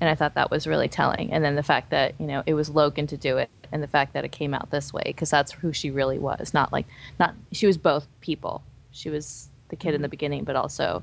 and 0.00 0.10
I 0.10 0.14
thought 0.14 0.34
that 0.34 0.50
was 0.50 0.66
really 0.66 0.88
telling. 0.88 1.32
And 1.32 1.44
then 1.44 1.56
the 1.56 1.62
fact 1.62 1.90
that 1.90 2.14
you 2.18 2.26
know 2.26 2.42
it 2.46 2.54
was 2.54 2.70
Logan 2.70 3.06
to 3.08 3.16
do 3.16 3.38
it, 3.38 3.50
and 3.72 3.82
the 3.82 3.88
fact 3.88 4.12
that 4.14 4.24
it 4.24 4.32
came 4.32 4.54
out 4.54 4.70
this 4.70 4.92
way 4.92 5.02
because 5.06 5.30
that's 5.30 5.52
who 5.52 5.72
she 5.72 5.90
really 5.90 6.18
was. 6.18 6.54
Not 6.54 6.72
like 6.72 6.86
not 7.18 7.34
she 7.52 7.66
was 7.66 7.78
both 7.78 8.06
people. 8.20 8.62
She 8.90 9.10
was 9.10 9.48
the 9.68 9.76
kid 9.76 9.94
in 9.94 10.02
the 10.02 10.08
beginning, 10.08 10.44
but 10.44 10.56
also 10.56 11.02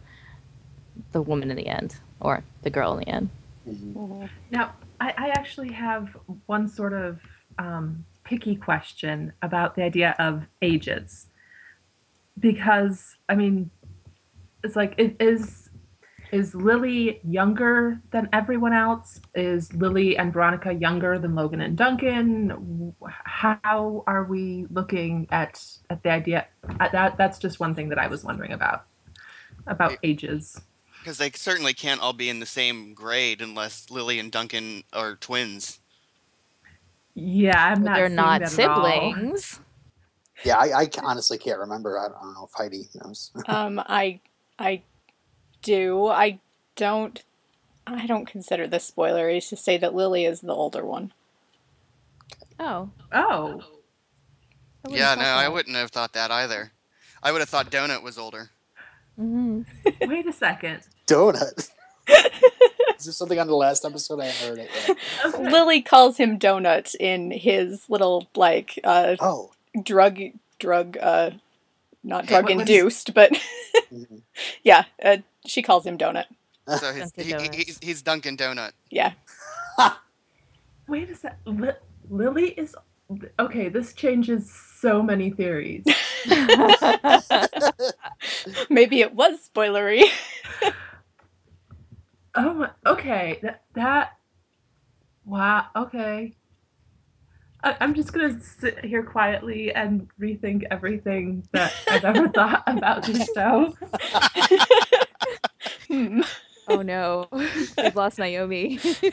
the 1.12 1.22
woman 1.22 1.50
in 1.50 1.58
the 1.58 1.68
end, 1.68 1.98
or 2.20 2.44
the 2.62 2.70
girl 2.70 2.94
in 2.94 3.00
the 3.00 3.10
end. 3.10 3.30
Mhm. 3.68 4.30
Now, 4.52 4.74
I, 5.00 5.14
I 5.18 5.30
actually 5.30 5.72
have 5.72 6.16
one 6.46 6.68
sort 6.68 6.94
of 6.94 7.20
um, 7.58 8.06
picky 8.24 8.56
question 8.56 9.34
about 9.42 9.76
the 9.76 9.84
idea 9.84 10.16
of 10.20 10.48
ages. 10.62 11.28
Because, 12.40 13.16
I 13.30 13.36
mean, 13.36 13.70
it's 14.64 14.76
like, 14.76 14.96
it 14.98 15.16
is 15.20 15.63
is 16.34 16.56
Lily 16.56 17.22
younger 17.24 18.02
than 18.12 18.28
everyone 18.34 18.74
else? 18.74 19.22
Is 19.36 19.72
Lily 19.74 20.18
and 20.18 20.34
Veronica 20.34 20.74
younger 20.74 21.20
than 21.20 21.36
Logan 21.36 21.62
and 21.62 21.78
Duncan? 21.78 22.94
How 23.06 24.04
are 24.08 24.24
we 24.24 24.66
looking 24.72 25.28
at 25.32 25.64
at 25.90 26.02
the 26.04 26.10
idea? 26.10 26.48
uh, 26.80 26.90
That 26.90 27.18
that's 27.18 27.38
just 27.38 27.60
one 27.60 27.76
thing 27.76 27.90
that 27.90 28.00
I 28.00 28.08
was 28.08 28.24
wondering 28.24 28.52
about 28.52 28.86
about 29.68 29.96
ages. 30.04 30.60
Because 31.00 31.18
they 31.20 31.30
certainly 31.32 31.74
can't 31.74 32.02
all 32.02 32.14
be 32.14 32.30
in 32.30 32.40
the 32.40 32.46
same 32.46 32.94
grade 32.94 33.42
unless 33.42 33.92
Lily 33.92 34.20
and 34.20 34.32
Duncan 34.32 34.84
are 34.92 35.16
twins. 35.16 35.80
Yeah, 37.14 37.64
I'm 37.74 37.84
not. 37.84 37.96
they're 37.96 38.10
not 38.10 38.42
that 38.42 38.58
at 38.60 38.70
all. 38.70 38.84
siblings. 38.84 39.60
Yeah, 40.44 40.58
I, 40.58 40.82
I 40.82 40.90
honestly 41.04 41.38
can't 41.38 41.60
remember. 41.60 42.00
I 42.00 42.08
don't, 42.08 42.18
I 42.18 42.22
don't 42.22 42.34
know 42.34 42.46
if 42.46 42.54
Heidi 42.56 42.90
knows. 42.96 43.32
Um, 43.48 43.80
I 43.86 44.20
I 44.58 44.82
do. 45.64 46.08
I 46.08 46.40
don't. 46.76 47.24
I 47.88 48.06
don't 48.06 48.26
consider 48.28 48.68
this 48.68 48.90
spoilery 48.90 49.46
to 49.50 49.56
say 49.58 49.78
that 49.78 49.94
Lily 49.96 50.26
is 50.26 50.40
the 50.42 50.54
older 50.54 50.86
one. 50.86 51.12
Oh. 52.60 52.90
Oh, 53.12 53.62
I 54.86 54.88
wouldn't 54.88 55.00
Yeah, 55.00 55.16
no, 55.16 55.22
thought 55.24 55.38
I 55.46 55.50
wouldn't 55.50 55.76
have 55.76 55.92
thought 55.92 56.14
that 56.14 56.32
either. 56.32 56.72
I 57.22 57.32
would 57.32 57.42
have 57.42 57.50
thought 57.50 57.72
Donut 57.72 58.04
was 58.04 58.18
older. 58.18 58.52
Mm-hmm. 59.20 60.10
wait 60.10 60.28
a 60.28 60.34
second. 60.34 60.82
Donut. 61.08 61.70
Is 62.08 63.06
there 63.06 63.14
something 63.14 63.40
on 63.40 63.48
the 63.48 63.56
last 63.56 63.84
episode? 63.86 64.20
I 64.22 64.30
heard 64.30 64.60
it. 64.60 64.70
Okay. 65.26 65.50
Lily 65.52 65.82
calls 65.82 66.18
him 66.18 66.40
Donut 66.40 66.96
in 67.00 67.32
his 67.32 67.90
little 67.90 68.28
like 68.36 68.80
uh 68.84 69.16
Oh. 69.20 69.52
drug 69.84 70.20
drug 70.60 70.98
uh 71.02 71.32
not 72.04 72.26
drug 72.28 72.46
what 72.46 72.56
was- 72.56 72.62
induced, 72.62 73.14
but 73.14 73.32
Mhm. 73.92 74.22
yeah, 74.64 74.86
uh, 75.04 75.18
she 75.46 75.62
calls 75.62 75.86
him 75.86 75.98
Donut. 75.98 76.26
So 76.80 76.94
his, 76.94 77.12
he, 77.16 77.24
he, 77.24 77.50
he's, 77.54 77.80
he's 77.82 78.02
Dunkin' 78.02 78.38
Donut. 78.38 78.72
Yeah. 78.90 79.14
Wait 80.88 81.10
a 81.10 81.16
sec. 81.16 81.38
Li- 81.46 81.72
Lily 82.10 82.50
is 82.52 82.76
okay. 83.40 83.70
This 83.70 83.94
changes 83.94 84.52
so 84.80 85.02
many 85.04 85.30
theories. 85.30 85.84
Maybe 88.70 89.02
it 89.02 89.14
was 89.14 89.50
spoilery. 89.50 90.04
oh, 92.36 92.54
my, 92.54 92.70
okay. 92.86 93.40
That 93.42 93.64
that. 93.76 94.18
Wow. 95.26 95.66
Okay. 95.76 96.36
I, 97.64 97.78
I'm 97.80 97.94
just 97.94 98.12
gonna 98.14 98.40
sit 98.42 98.84
here 98.84 99.04
quietly 99.04 99.74
and 99.74 100.08
rethink 100.20 100.64
everything 100.70 101.48
that 101.54 101.74
I've 101.90 102.04
ever 102.04 102.28
thought 102.30 102.64
about 102.68 103.04
this 103.04 103.30
show. 103.34 103.74
Hmm. 105.94 106.22
oh 106.68 106.82
no, 106.82 107.28
we've 107.32 107.96
lost 107.96 108.18
Naomi. 108.18 108.80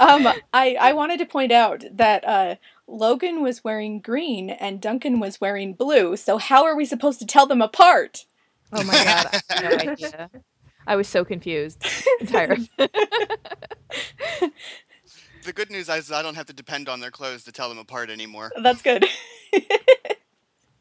Um, 0.00 0.28
I 0.52 0.76
I 0.80 0.92
wanted 0.92 1.18
to 1.18 1.26
point 1.26 1.50
out 1.50 1.84
that 1.92 2.26
uh, 2.26 2.56
Logan 2.86 3.42
was 3.42 3.64
wearing 3.64 4.00
green 4.00 4.50
and 4.50 4.80
Duncan 4.80 5.18
was 5.18 5.40
wearing 5.40 5.72
blue. 5.72 6.16
So 6.16 6.38
how 6.38 6.64
are 6.64 6.76
we 6.76 6.84
supposed 6.84 7.18
to 7.20 7.26
tell 7.26 7.46
them 7.46 7.62
apart? 7.62 8.26
oh 8.72 8.84
my 8.84 8.92
god, 8.92 9.26
I 9.32 9.54
have 9.54 9.62
no 9.62 9.92
idea. 9.92 10.30
I 10.86 10.96
was 10.96 11.08
so 11.08 11.24
confused. 11.24 11.84
Entirely. 12.20 12.70
The 15.44 15.52
good 15.54 15.70
news 15.70 15.88
is 15.88 16.12
I 16.12 16.22
don't 16.22 16.34
have 16.34 16.46
to 16.46 16.52
depend 16.52 16.88
on 16.88 17.00
their 17.00 17.10
clothes 17.10 17.44
to 17.44 17.52
tell 17.52 17.68
them 17.70 17.78
apart 17.78 18.10
anymore. 18.10 18.52
That's 18.62 18.82
good. 18.82 19.06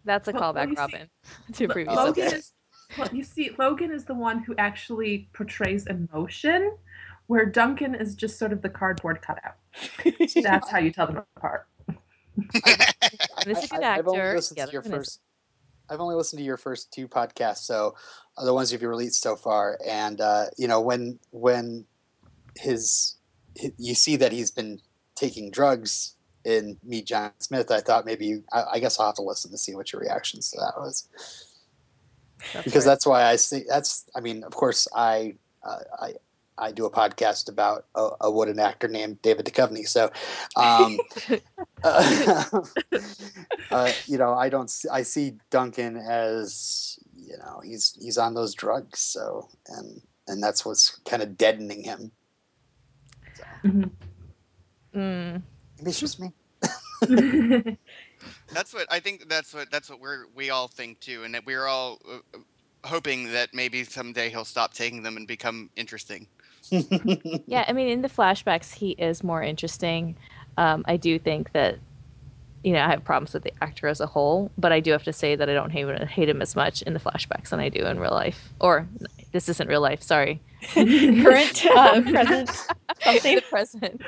That's 0.04 0.28
a 0.28 0.32
Well, 0.34 0.54
callback, 0.54 0.70
me. 0.70 0.76
Robin, 0.76 1.10
to 1.54 1.68
previous. 1.68 1.96
Logan 1.96 2.28
okay. 2.28 2.36
is. 2.38 2.54
Well, 2.98 3.10
you 3.12 3.24
see, 3.24 3.52
Logan 3.58 3.92
is 3.92 4.06
the 4.06 4.14
one 4.14 4.40
who 4.44 4.56
actually 4.58 5.30
portrays 5.34 5.88
emotion, 5.88 6.78
where 7.28 7.46
Duncan 7.46 7.96
is 7.96 8.16
just 8.16 8.38
sort 8.40 8.54
of 8.54 8.62
the 8.62 8.70
cardboard 8.70 9.22
cutout. 9.22 9.56
That's 10.44 10.70
how 10.70 10.78
you 10.80 10.92
tell 10.92 11.08
them 11.08 11.24
apart. 11.36 11.68
This 13.46 13.64
is 13.64 13.72
a 13.72 13.76
good 13.76 13.84
I- 13.84 13.98
I've 13.98 14.08
only 14.08 14.20
actor. 14.22 14.36
listened 14.36 14.58
to 14.58 14.72
your 14.72 14.82
other 14.82 14.90
one 14.90 15.00
is- 15.02 15.06
first. 15.08 15.22
I've 15.90 16.02
only 16.02 16.16
listened 16.16 16.40
to 16.40 16.44
your 16.44 16.58
first 16.58 16.92
two 16.92 17.08
podcasts, 17.08 17.60
so 17.60 17.96
uh, 18.38 18.44
the 18.44 18.54
ones 18.54 18.72
you've 18.74 18.82
released 18.82 19.22
so 19.22 19.38
far, 19.38 19.78
and 19.88 20.20
uh, 20.20 20.46
you 20.58 20.68
know 20.68 20.82
when 20.82 21.18
when 21.32 21.86
his 22.58 23.16
you 23.78 23.96
see 23.96 24.18
that 24.18 24.34
he's 24.34 24.52
been 24.52 24.82
taking 25.16 25.50
drugs 25.50 26.16
in 26.44 26.78
Meet 26.84 27.08
John 27.08 27.32
Smith, 27.40 27.72
I 27.72 27.80
thought 27.80 28.06
maybe 28.06 28.44
I, 28.52 28.64
I 28.74 28.80
guess 28.80 29.00
I'll 29.00 29.06
have 29.08 29.16
to 29.16 29.22
listen 29.22 29.50
to 29.52 29.58
see 29.58 29.76
what 29.76 29.94
your 29.94 30.02
reactions 30.02 30.52
to 30.52 30.60
that 30.60 30.74
was 30.78 31.08
That's 32.54 32.66
because 32.66 32.86
right. 32.86 32.92
that's 32.92 33.06
why 33.06 33.24
I 33.24 33.36
see 33.36 33.64
that's 33.68 34.06
I 34.16 34.20
mean 34.22 34.44
of 34.44 34.54
course 34.56 34.88
I 34.96 35.36
uh, 35.64 35.80
I 36.02 36.14
I 36.58 36.72
do 36.72 36.86
a 36.86 36.92
podcast 36.92 37.50
about 37.50 37.86
a, 37.94 38.10
a 38.22 38.32
wooden 38.32 38.60
actor 38.60 38.88
named 38.88 39.22
David 39.22 39.46
Duchovny 39.46 39.88
so 39.88 40.12
um, 40.56 40.98
uh, 41.84 42.62
uh, 43.72 43.92
you 44.08 44.18
know 44.18 44.34
I 44.34 44.50
don't 44.50 44.70
see, 44.70 44.90
I 44.90 45.04
see 45.04 45.34
Duncan 45.50 45.98
as 45.98 46.98
you 47.16 47.38
know 47.38 47.62
he's 47.64 47.96
he's 48.02 48.18
on 48.18 48.34
those 48.34 48.54
drugs 48.56 49.00
so 49.00 49.50
and 49.68 50.02
and 50.28 50.42
that's 50.42 50.66
what's 50.66 50.98
kind 51.06 51.22
of 51.22 51.38
deadening 51.38 51.84
him 51.84 52.12
Mhm. 53.64 53.90
Mm. 54.96 55.42
maybe 55.78 55.90
it's 55.90 56.00
just 56.00 56.20
me 56.20 56.32
That's 58.52 58.74
what 58.74 58.88
I 58.90 59.00
think. 59.00 59.28
That's 59.30 59.54
what 59.54 59.70
that's 59.72 59.90
what 59.90 60.00
we're 60.00 60.26
we 60.36 60.50
all 60.50 60.68
think 60.68 61.00
too, 61.00 61.24
and 61.24 61.34
that 61.36 61.46
we're 61.46 61.66
all 61.66 62.00
uh, 62.10 62.40
hoping 62.84 63.32
that 63.34 63.54
maybe 63.54 63.84
someday 63.84 64.30
he'll 64.30 64.46
stop 64.46 64.74
taking 64.74 65.04
them 65.04 65.18
and 65.18 65.28
become 65.28 65.70
interesting. 65.76 66.28
Yeah, 66.70 67.64
I 67.68 67.74
mean, 67.74 67.88
in 67.90 68.02
the 68.02 68.10
flashbacks, 68.10 68.74
he 68.74 68.92
is 68.92 69.24
more 69.24 69.42
interesting. 69.42 70.16
Um, 70.58 70.84
I 70.88 70.98
do 70.98 71.18
think 71.20 71.52
that, 71.54 71.78
you 72.64 72.74
know, 72.74 72.82
I 72.82 72.90
have 72.90 73.04
problems 73.04 73.34
with 73.34 73.44
the 73.44 73.54
actor 73.62 73.88
as 73.88 74.02
a 74.02 74.06
whole, 74.08 74.52
but 74.58 74.72
I 74.72 74.80
do 74.80 74.92
have 74.92 75.04
to 75.04 75.14
say 75.14 75.36
that 75.36 75.50
I 75.50 75.54
don't 75.54 75.70
hate, 75.70 75.88
hate 76.10 76.28
him 76.30 76.42
as 76.42 76.56
much 76.56 76.82
in 76.82 76.94
the 76.94 77.00
flashbacks 77.00 77.50
than 77.50 77.60
I 77.60 77.70
do 77.70 77.86
in 77.86 78.00
real 78.00 78.12
life. 78.12 78.50
Or 78.60 78.88
this 79.32 79.48
isn't 79.50 79.70
real 79.70 79.82
life. 79.82 80.02
Sorry, 80.02 80.42
Current, 80.74 81.66
uh, 81.68 82.02
present, 82.10 82.50
something. 83.04 83.36
the 83.36 83.42
present. 83.42 84.02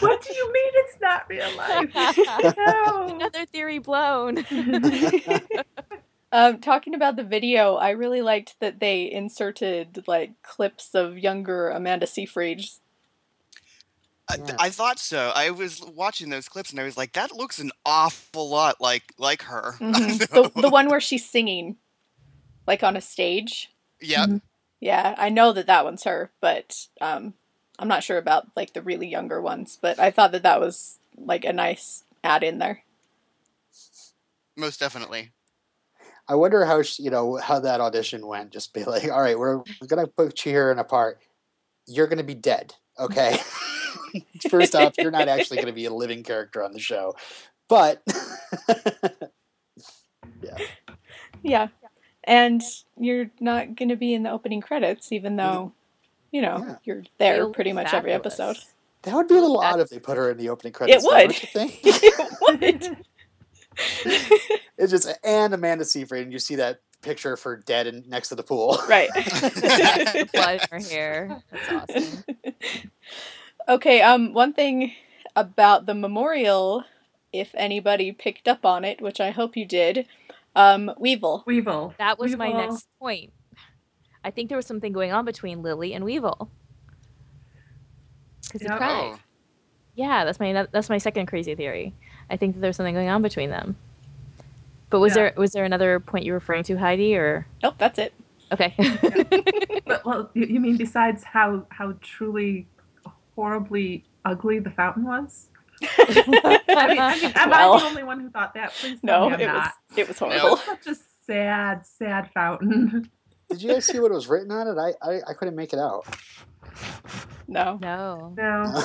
what 0.00 0.22
do 0.22 0.34
you 0.34 0.52
mean 0.52 0.72
it's 0.74 1.00
not 1.00 1.28
real 1.28 1.56
life? 1.56 2.54
No. 2.56 3.08
Another 3.14 3.46
theory 3.46 3.78
blown. 3.78 4.44
Um, 6.32 6.58
talking 6.60 6.94
about 6.94 7.14
the 7.16 7.22
video, 7.24 7.76
I 7.76 7.90
really 7.90 8.20
liked 8.20 8.56
that 8.60 8.80
they 8.80 9.10
inserted 9.10 10.02
like 10.08 10.32
clips 10.42 10.94
of 10.94 11.16
younger 11.18 11.70
Amanda 11.70 12.06
Seyfried. 12.06 12.62
I, 14.28 14.36
Yeah. 14.36 14.56
I 14.58 14.70
thought 14.70 14.98
so. 14.98 15.32
I 15.34 15.50
was 15.50 15.80
watching 15.80 16.28
those 16.30 16.48
clips 16.48 16.72
and 16.72 16.80
I 16.80 16.84
was 16.84 16.96
like, 16.96 17.12
that 17.12 17.32
looks 17.32 17.60
an 17.60 17.70
awful 17.86 18.50
lot 18.50 18.80
like 18.80 19.14
like 19.18 19.42
her. 19.42 19.76
Mhm. 19.78 20.18
the, 20.54 20.60
the 20.62 20.68
one 20.68 20.88
where 20.88 21.00
she's 21.00 21.24
singing, 21.24 21.76
like 22.66 22.82
on 22.82 22.96
a 22.96 23.00
stage. 23.00 23.70
Yep. 24.00 24.40
Yeah, 24.80 25.14
I 25.16 25.28
know 25.30 25.52
that 25.52 25.68
that 25.68 25.84
one's 25.84 26.04
her, 26.04 26.32
but 26.40 26.86
um, 27.00 27.34
I'm 27.78 27.88
not 27.88 28.02
sure 28.02 28.18
about 28.18 28.48
like 28.56 28.72
the 28.72 28.82
really 28.82 29.08
younger 29.08 29.40
ones. 29.40 29.78
But 29.80 29.98
I 29.98 30.10
thought 30.10 30.32
that 30.32 30.42
that 30.42 30.60
was 30.60 30.98
like 31.16 31.44
a 31.44 31.52
nice 31.52 32.04
add 32.22 32.42
in 32.42 32.58
there. 32.58 32.82
Most 34.56 34.80
definitely. 34.80 35.32
I 36.28 36.34
wonder 36.34 36.64
how 36.64 36.82
she, 36.82 37.04
you 37.04 37.10
know 37.10 37.36
how 37.36 37.60
that 37.60 37.80
audition 37.80 38.26
went. 38.26 38.50
Just 38.50 38.74
be 38.74 38.84
like, 38.84 39.04
all 39.04 39.20
right, 39.20 39.38
we're, 39.38 39.58
we're 39.58 39.86
gonna 39.86 40.06
put 40.06 40.44
you 40.44 40.52
here 40.52 40.72
in 40.72 40.78
a 40.78 40.84
part. 40.84 41.20
You're 41.86 42.08
gonna 42.08 42.24
be 42.24 42.34
dead, 42.34 42.74
okay? 42.98 43.38
First 44.50 44.74
off, 44.74 44.94
you're 44.98 45.12
not 45.12 45.28
actually 45.28 45.58
gonna 45.58 45.72
be 45.72 45.84
a 45.84 45.94
living 45.94 46.24
character 46.24 46.64
on 46.64 46.72
the 46.72 46.80
show, 46.80 47.14
but 47.68 48.02
Yeah, 50.42 50.56
yeah, 51.42 51.68
and 52.24 52.62
you're 52.98 53.30
not 53.40 53.76
going 53.76 53.88
to 53.88 53.96
be 53.96 54.14
in 54.14 54.22
the 54.22 54.30
opening 54.30 54.60
credits, 54.60 55.12
even 55.12 55.36
though 55.36 55.72
you 56.36 56.42
know 56.42 56.58
Yeah. 56.66 56.76
you're 56.84 57.02
there 57.18 57.36
It'll 57.36 57.52
pretty 57.52 57.70
be 57.70 57.74
much 57.80 57.94
every 57.94 58.12
episode. 58.12 58.56
that 59.02 59.14
would 59.14 59.28
be 59.28 59.36
a 59.36 59.40
little 59.40 59.58
odd 59.60 59.80
if 59.80 59.88
they 59.88 59.98
put 59.98 60.16
her 60.18 60.30
in 60.30 60.36
the 60.36 60.50
opening 60.50 60.72
credits. 60.74 61.02
though, 61.04 61.14
would. 61.14 61.30
don't 61.30 61.42
you 61.42 61.48
think? 61.52 61.80
it 61.84 62.38
would. 62.42 62.96
It's 64.78 64.90
just 64.92 65.08
and 65.24 65.52
Amanda 65.54 65.84
Seyfried, 65.84 66.22
and 66.24 66.32
you 66.32 66.38
see 66.38 66.56
that 66.56 66.80
picture 67.02 67.32
of 67.32 67.42
her 67.42 67.56
dead 67.56 67.86
and 67.86 68.06
next 68.08 68.28
to 68.28 68.34
the 68.34 68.42
pool. 68.42 68.78
right. 68.88 69.08
Blood 70.32 70.60
in 70.60 70.68
her 70.70 70.78
hair. 70.88 71.42
That's 71.50 71.90
awesome. 71.96 72.24
Okay, 73.68 74.00
um, 74.02 74.32
one 74.32 74.52
thing 74.52 74.92
about 75.34 75.86
the 75.86 75.94
memorial, 75.94 76.84
if 77.32 77.50
anybody 77.54 78.12
picked 78.12 78.48
up 78.48 78.64
on 78.64 78.84
it, 78.84 79.00
which 79.00 79.20
I 79.20 79.30
hope 79.30 79.56
you 79.56 79.64
did, 79.66 80.06
um, 80.54 80.92
Weevil. 80.98 81.44
Weevil. 81.46 81.94
That 81.98 82.18
was 82.18 82.36
my 82.36 82.52
next 82.52 82.86
point. 82.98 83.32
I 84.26 84.30
think 84.32 84.48
there 84.48 84.56
was 84.58 84.66
something 84.66 84.92
going 84.92 85.12
on 85.12 85.24
between 85.24 85.62
Lily 85.62 85.94
and 85.94 86.04
Weevil. 86.04 86.50
Because 88.42 88.60
he 88.60 88.66
Yeah. 88.66 88.76
cried. 88.76 89.12
Oh, 89.14 89.18
Yeah, 89.94 90.24
that's 90.24 90.40
my 90.40 90.66
that's 90.72 90.90
my 90.90 90.98
second 90.98 91.26
crazy 91.26 91.54
theory. 91.54 91.94
I 92.28 92.36
think 92.36 92.54
that 92.54 92.60
there's 92.60 92.76
something 92.76 92.94
going 92.94 93.08
on 93.08 93.22
between 93.22 93.50
them. 93.50 93.76
But 94.90 94.98
was 95.00 95.12
Yeah. 95.12 95.22
there 95.30 95.34
was 95.36 95.52
there 95.52 95.64
another 95.64 96.00
point 96.00 96.24
you're 96.24 96.34
referring 96.34 96.64
to, 96.64 96.76
Heidi, 96.76 97.16
or 97.16 97.46
Nope, 97.62 97.76
that's 97.78 97.98
it. 98.00 98.12
okay? 98.52 98.74
But, 99.86 100.04
well, 100.04 100.30
you, 100.34 100.46
you 100.46 100.58
mean 100.60 100.76
besides 100.76 101.22
how 101.22 101.64
how 101.70 101.92
truly 102.00 102.66
horribly 103.36 104.04
ugly 104.24 104.58
the 104.58 104.70
fountain 104.70 105.04
was? 105.04 105.46
I 105.82 106.24
mean, 106.26 106.40
I 106.98 107.14
mean, 107.20 107.32
am 107.36 107.52
I 107.52 107.78
the 107.78 107.84
only 107.86 108.02
one 108.02 108.18
who 108.18 108.28
thought 108.30 108.54
that? 108.54 108.72
Please 108.72 108.98
no, 109.04 109.30
me 109.30 109.36
it 109.44 109.48
I'm 109.48 109.54
was 109.54 109.64
not. 109.64 109.72
it 109.96 110.08
was 110.08 110.20
No. 110.20 110.26
It 110.26 110.30
horrible. 110.40 110.50
was 110.56 110.60
such 110.64 110.86
a 110.88 110.94
sad, 111.24 111.86
sad 111.86 112.30
fountain. 112.34 113.08
Did 113.50 113.62
you 113.62 113.72
guys 113.72 113.86
see 113.86 114.00
what 114.00 114.10
was 114.10 114.26
written 114.28 114.50
on 114.50 114.68
it? 114.68 114.78
I 114.78 114.92
I, 115.06 115.20
I 115.30 115.32
couldn't 115.34 115.56
make 115.56 115.72
it 115.72 115.78
out. 115.78 116.04
No. 117.48 117.78
no. 117.80 118.34
No. 118.36 118.82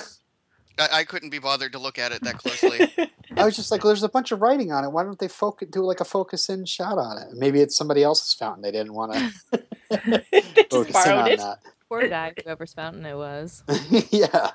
I, 0.80 1.00
I 1.00 1.04
couldn't 1.04 1.30
be 1.30 1.40
bothered 1.40 1.74
to 1.74 1.80
look 1.80 1.98
at 1.98 2.12
it 2.12 2.24
that 2.24 2.38
closely. 2.38 2.92
I 3.38 3.46
was 3.46 3.56
just 3.56 3.72
like, 3.72 3.82
there's 3.82 4.04
a 4.04 4.10
bunch 4.10 4.32
of 4.32 4.42
writing 4.42 4.72
on 4.72 4.84
it. 4.84 4.92
Why 4.92 5.04
don't 5.04 5.20
they 5.20 5.28
focus, 5.28 5.70
do 5.72 5.82
like 5.82 6.00
a 6.00 6.06
focus 6.06 6.50
in 6.50 6.66
shot 6.66 6.98
on 6.98 7.18
it? 7.18 7.30
Maybe 7.34 7.62
it's 7.62 7.76
somebody 7.76 8.04
else's 8.04 8.34
fountain. 8.34 8.62
They 8.62 8.72
didn't 8.72 8.94
want 8.94 9.14
to 9.14 9.64
they 10.32 10.42
just 10.42 10.70
focus 10.70 10.88
in 10.88 10.94
borrowed 10.94 11.20
on 11.20 11.28
it. 11.32 11.40
that. 11.40 11.60
Poor 11.90 12.08
guy, 12.08 12.34
whoever's 12.44 12.74
fountain 12.74 13.06
it 13.06 13.16
was. 13.16 13.64
yeah. 14.12 14.52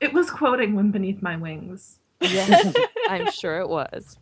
It 0.00 0.12
was 0.12 0.30
quoting 0.30 0.74
"Wind 0.74 0.92
Beneath 0.92 1.20
My 1.20 1.36
Wings." 1.36 1.98
Yeah, 2.20 2.72
I'm 3.08 3.30
sure 3.30 3.58
it 3.60 3.68
was. 3.68 4.16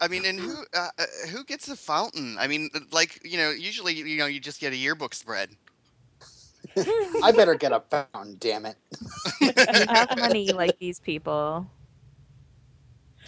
I 0.00 0.08
mean, 0.08 0.24
and 0.24 0.38
who 0.38 0.64
uh, 0.74 0.88
uh, 0.98 1.04
who 1.30 1.44
gets 1.44 1.68
a 1.68 1.76
fountain? 1.76 2.36
I 2.38 2.46
mean, 2.46 2.70
like 2.92 3.20
you 3.24 3.38
know, 3.38 3.50
usually 3.50 3.94
you 3.94 4.18
know 4.18 4.26
you 4.26 4.40
just 4.40 4.60
get 4.60 4.72
a 4.72 4.76
yearbook 4.76 5.14
spread. 5.14 5.50
I 7.22 7.32
better 7.32 7.54
get 7.54 7.72
a 7.72 7.80
fountain, 7.80 8.36
damn 8.38 8.66
it. 8.66 8.76
You 9.40 9.52
have 9.88 10.18
money 10.18 10.52
like 10.52 10.78
these 10.78 11.00
people. 11.00 11.66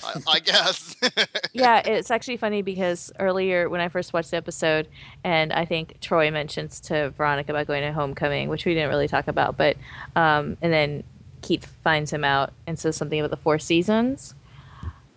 I, 0.05 0.21
I 0.27 0.41
guess. 0.41 0.97
yeah, 1.53 1.79
it's 1.85 2.11
actually 2.11 2.37
funny 2.37 2.63
because 2.63 3.13
earlier 3.19 3.69
when 3.69 3.81
I 3.81 3.89
first 3.89 4.13
watched 4.13 4.31
the 4.31 4.37
episode, 4.37 4.89
and 5.25 5.53
I 5.53 5.65
think 5.65 6.01
Troy 6.01 6.31
mentions 6.31 6.81
to 6.83 7.11
Veronica 7.11 7.53
about 7.53 7.67
going 7.67 7.83
to 7.83 7.93
homecoming, 7.93 8.49
which 8.49 8.65
we 8.65 8.75
didn't 8.75 8.91
really 8.91 9.09
talk 9.09 9.29
about, 9.29 9.57
but 9.57 9.77
um, 10.15 10.57
and 10.63 10.73
then 10.73 11.05
Keith 11.43 11.67
finds 11.83 12.13
him 12.13 12.25
out 12.25 12.53
and 12.67 12.79
says 12.79 12.97
something 12.97 13.19
about 13.19 13.31
the 13.31 13.37
Four 13.37 13.59
Seasons. 13.59 14.35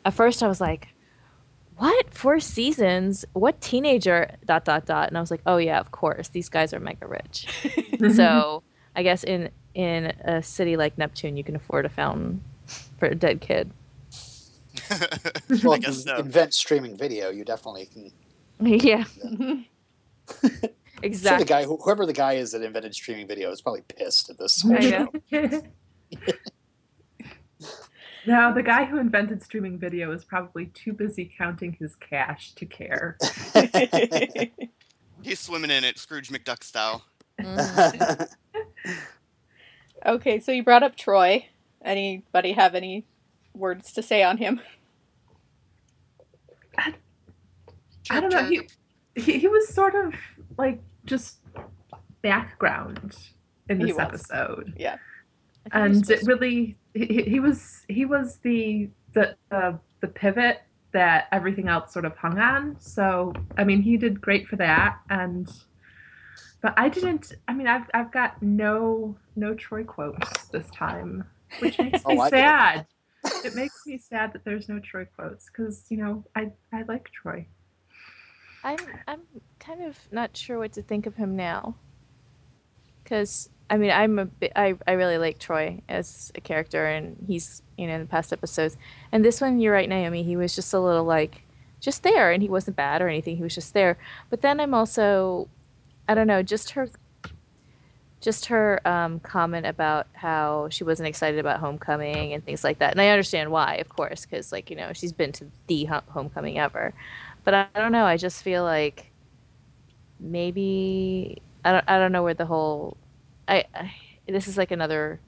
At 0.05 0.13
first, 0.13 0.41
I 0.41 0.47
was 0.47 0.61
like, 0.61 0.87
"What 1.81 2.13
Four 2.13 2.39
Seasons? 2.39 3.25
What 3.33 3.59
teenager?" 3.59 4.35
Dot 4.45 4.65
dot 4.65 4.85
dot, 4.85 5.07
and 5.07 5.17
I 5.17 5.19
was 5.19 5.31
like, 5.31 5.41
"Oh 5.47 5.57
yeah, 5.57 5.79
of 5.79 5.91
course, 5.91 6.27
these 6.29 6.47
guys 6.47 6.73
are 6.73 6.79
mega 6.79 7.07
rich." 7.07 7.47
so 8.15 8.61
I 8.95 9.01
guess 9.01 9.23
in 9.23 9.49
in 9.73 10.05
a 10.23 10.43
city 10.43 10.77
like 10.77 10.97
Neptune, 10.99 11.37
you 11.37 11.43
can 11.43 11.55
afford 11.55 11.85
a 11.85 11.89
fountain 11.89 12.43
for 12.99 13.07
a 13.07 13.15
dead 13.15 13.41
kid. 13.41 13.71
Well, 15.63 15.73
I 15.73 15.77
if 15.77 15.81
guess 15.81 15.97
you 15.97 16.01
so. 16.03 16.17
invent 16.17 16.53
streaming 16.53 16.97
video, 16.97 17.29
you 17.31 17.43
definitely 17.43 17.87
can. 17.87 18.11
yeah. 18.79 19.05
I'm 19.23 19.65
sure 20.49 20.69
exactly. 21.01 21.45
the 21.45 21.49
guy, 21.49 21.63
whoever 21.63 22.05
the 22.05 22.13
guy 22.13 22.33
is 22.33 22.51
that 22.51 22.61
invented 22.61 22.93
streaming 22.93 23.27
video, 23.27 23.49
is 23.51 23.61
probably 23.61 23.81
pissed 23.81 24.29
at 24.29 24.37
this. 24.37 24.63
I 24.63 25.07
know. 25.31 25.61
Now, 28.25 28.51
the 28.51 28.63
guy 28.63 28.85
who 28.85 28.97
invented 28.97 29.41
streaming 29.41 29.77
video 29.77 30.11
is 30.11 30.23
probably 30.23 30.67
too 30.67 30.93
busy 30.93 31.31
counting 31.37 31.73
his 31.73 31.95
cash 31.95 32.53
to 32.53 32.65
care. 32.65 33.17
He's 35.21 35.39
swimming 35.39 35.71
in 35.71 35.83
it, 35.83 35.97
Scrooge 35.97 36.29
McDuck 36.29 36.63
style. 36.63 37.03
Mhm. 37.39 38.27
okay, 40.05 40.39
so 40.39 40.51
you 40.51 40.63
brought 40.63 40.83
up 40.83 40.95
Troy. 40.95 41.47
Anybody 41.83 42.53
have 42.53 42.75
any 42.75 43.05
words 43.53 43.91
to 43.93 44.03
say 44.03 44.23
on 44.23 44.37
him? 44.37 44.61
I 46.77 48.19
don't 48.19 48.31
know. 48.31 48.43
He, 48.45 48.67
he 49.15 49.39
he 49.39 49.47
was 49.47 49.69
sort 49.73 49.95
of 49.95 50.13
like 50.57 50.79
just 51.05 51.37
background 52.21 53.15
in 53.69 53.79
this 53.79 53.97
episode, 53.97 54.59
I 54.61 54.71
think 54.71 54.75
and 55.71 56.09
it 56.09 56.23
really 56.25 56.75
he, 56.93 57.05
he- 57.05 57.23
he 57.23 57.39
was 57.39 57.85
he 57.87 58.05
was 58.05 58.37
the 58.37 58.89
the 59.13 59.35
the 59.49 59.79
the 60.01 60.07
pivot 60.07 60.61
that 60.93 61.27
everything 61.31 61.67
else 61.69 61.93
sort 61.93 62.05
of 62.05 62.17
hung 62.17 62.37
on. 62.39 62.75
So 62.79 63.33
I 63.57 63.63
mean, 63.63 63.81
he 63.81 63.97
did 63.97 64.19
great 64.19 64.47
for 64.47 64.57
that, 64.57 64.99
and 65.09 65.49
but 66.61 66.73
I 66.77 66.89
didn't. 66.89 67.33
I 67.47 67.53
mean, 67.53 67.67
I've 67.67 67.89
I've 67.93 68.11
got 68.11 68.41
no 68.41 69.15
no 69.35 69.53
Troy 69.53 69.83
quotes 69.83 70.47
this 70.47 70.69
time. 70.71 71.23
which 71.59 71.79
makes 71.81 72.05
Oh, 72.05 72.11
me 72.11 72.19
I 72.19 72.29
get 72.29 72.39
it. 72.39 72.45
sad. 72.45 72.85
It 73.43 73.55
makes 73.55 73.85
me 73.87 73.97
sad 73.97 74.33
that 74.33 74.45
there's 74.45 74.69
no 74.69 74.79
Troy 74.79 75.05
quotes 75.05 75.47
because 75.49 75.85
you 75.89 75.97
know 75.97 76.23
I 76.35 76.51
I 76.73 76.83
like 76.83 77.09
Troy. 77.11 77.47
I'm 78.63 78.77
I'm 79.07 79.21
kind 79.59 79.81
of 79.83 79.97
not 80.11 80.37
sure 80.37 80.59
what 80.59 80.73
to 80.73 80.81
think 80.83 81.05
of 81.05 81.15
him 81.15 81.35
now. 81.35 81.75
Cause 83.05 83.49
I 83.71 83.77
mean 83.77 83.91
I'm 83.91 84.19
a 84.19 84.29
I 84.55 84.75
I 84.87 84.93
really 84.93 85.17
like 85.17 85.39
Troy 85.39 85.81
as 85.89 86.31
a 86.35 86.41
character 86.41 86.85
and 86.85 87.17
he's 87.27 87.63
you 87.77 87.87
know 87.87 87.95
in 87.95 88.01
the 88.01 88.07
past 88.07 88.33
episodes 88.33 88.77
and 89.11 89.25
this 89.25 89.41
one 89.41 89.59
you're 89.59 89.73
right 89.73 89.89
Naomi 89.89 90.23
he 90.23 90.37
was 90.37 90.55
just 90.55 90.73
a 90.73 90.79
little 90.79 91.05
like 91.05 91.43
just 91.79 92.03
there 92.03 92.31
and 92.31 92.43
he 92.43 92.49
wasn't 92.49 92.77
bad 92.77 93.01
or 93.01 93.09
anything 93.09 93.37
he 93.37 93.43
was 93.43 93.55
just 93.55 93.73
there 93.73 93.97
but 94.29 94.41
then 94.43 94.59
I'm 94.59 94.75
also 94.75 95.49
I 96.07 96.15
don't 96.15 96.27
know 96.27 96.43
just 96.43 96.71
her 96.71 96.89
just 98.21 98.47
her 98.47 98.79
um, 98.87 99.19
comment 99.21 99.65
about 99.65 100.07
how 100.13 100.69
she 100.69 100.83
wasn't 100.83 101.07
excited 101.07 101.39
about 101.39 101.59
homecoming 101.59 102.33
and 102.33 102.45
things 102.45 102.63
like 102.63 102.79
that 102.79 102.91
and 102.91 103.01
I 103.01 103.09
understand 103.09 103.51
why 103.51 103.77
of 103.77 103.89
course 103.89 104.25
because 104.27 104.51
like 104.51 104.69
you 104.69 104.75
know 104.75 104.93
she's 104.93 105.13
been 105.13 105.31
to 105.33 105.47
the 105.67 105.85
homecoming 105.85 106.59
ever 106.59 106.93
but 107.43 107.53
I, 107.53 107.67
I 107.75 107.79
don't 107.79 107.91
know. 107.91 108.05
I 108.05 108.17
just 108.17 108.43
feel 108.43 108.63
like 108.63 109.11
maybe 110.19 111.41
I 111.65 111.71
don't. 111.73 111.85
I 111.87 111.99
don't 111.99 112.11
know 112.11 112.23
where 112.23 112.33
the 112.33 112.45
whole. 112.45 112.97
I, 113.51 113.65
I 113.75 113.91
this 114.27 114.47
is 114.47 114.57
like 114.57 114.71
another. 114.71 115.19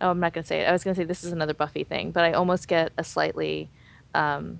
Oh, 0.00 0.10
I'm 0.10 0.18
not 0.20 0.32
gonna 0.32 0.46
say 0.46 0.60
it. 0.62 0.64
I 0.64 0.72
was 0.72 0.82
gonna 0.82 0.94
say 0.96 1.04
this 1.04 1.22
is 1.24 1.32
another 1.32 1.54
Buffy 1.54 1.84
thing, 1.84 2.10
but 2.10 2.24
I 2.24 2.32
almost 2.32 2.66
get 2.68 2.92
a 2.98 3.04
slightly. 3.04 3.68
Um, 4.14 4.58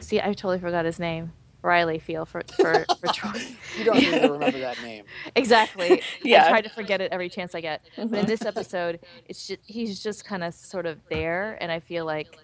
see, 0.00 0.20
I 0.20 0.26
totally 0.32 0.58
forgot 0.58 0.84
his 0.84 0.98
name. 0.98 1.32
Riley 1.62 1.98
feel 1.98 2.24
for 2.24 2.42
for 2.56 2.86
for 3.00 3.08
Troy. 3.08 3.32
You 3.76 3.84
don't 3.84 3.96
need 3.96 4.10
to 4.20 4.30
remember 4.32 4.58
that 4.60 4.80
name. 4.82 5.04
Exactly. 5.34 6.00
Yeah. 6.22 6.46
I 6.46 6.48
try 6.50 6.60
to 6.62 6.68
forget 6.70 7.00
it 7.00 7.12
every 7.12 7.28
chance 7.28 7.54
I 7.54 7.60
get. 7.60 7.82
But 7.96 8.04
in 8.04 8.24
Mhm. 8.24 8.26
this 8.26 8.44
episode, 8.44 9.00
it's 9.28 9.46
just 9.46 9.60
he's 9.66 10.02
just 10.02 10.24
kind 10.24 10.42
of 10.44 10.54
sort 10.54 10.86
of 10.86 10.98
there, 11.08 11.56
and 11.60 11.70
I 11.70 11.80
feel 11.80 12.04
like 12.04 12.38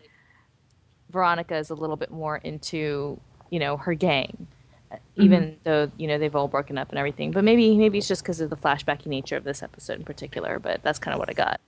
Veronica 1.10 1.56
is 1.56 1.70
a 1.70 1.74
little 1.74 1.96
bit 1.96 2.10
more 2.10 2.36
into 2.38 3.18
you 3.50 3.58
know 3.58 3.76
her 3.76 3.94
gang, 3.94 4.46
Mm-hmm. 5.00 5.22
even 5.22 5.56
though 5.64 5.90
you 5.96 6.06
know 6.06 6.18
they've 6.18 6.34
all 6.34 6.48
broken 6.48 6.78
up 6.78 6.90
and 6.90 6.98
everything. 6.98 7.30
But 7.30 7.44
maybe 7.44 7.76
maybe 7.76 7.98
it's 7.98 8.08
just 8.08 8.22
because 8.22 8.40
of 8.40 8.50
the 8.50 8.56
flashbacky 8.56 9.06
nature 9.06 9.36
of 9.36 9.44
this 9.44 9.62
episode 9.62 9.98
in 9.98 10.04
particular. 10.04 10.58
But 10.58 10.82
that's 10.82 10.98
kind 10.98 11.14
of 11.14 11.18
what 11.18 11.28
I 11.28 11.32
got. 11.32 11.60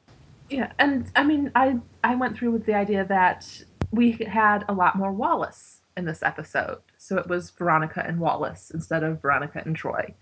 Yeah, 0.51 0.73
and 0.79 1.11
I 1.17 1.25
mean, 1.25 1.51
I 1.55 1.79
I 2.03 2.15
went 2.15 2.37
through 2.37 2.51
with 2.51 2.67
the 2.67 2.75
idea 2.75 3.05
that 3.05 3.65
we 3.91 4.13
had 4.13 4.65
a 4.69 4.75
lot 4.75 4.97
more 4.97 5.13
Wallace 5.13 5.81
in 5.97 6.05
this 6.05 6.23
episode, 6.23 6.79
so 6.99 7.17
it 7.17 7.29
was 7.29 7.51
Veronica 7.51 8.05
and 8.07 8.21
Wallace 8.21 8.71
instead 8.73 9.03
of 9.03 9.23
Veronica 9.23 9.63
and 9.65 9.75
Troy, 9.77 10.15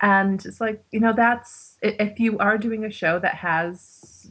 and 0.00 0.44
it's 0.44 0.60
like 0.60 0.82
you 0.90 1.00
know 1.00 1.12
that's 1.12 1.78
if 1.82 2.20
you 2.20 2.38
are 2.38 2.58
doing 2.58 2.84
a 2.84 2.90
show 2.90 3.18
that 3.18 3.36
has 3.36 4.30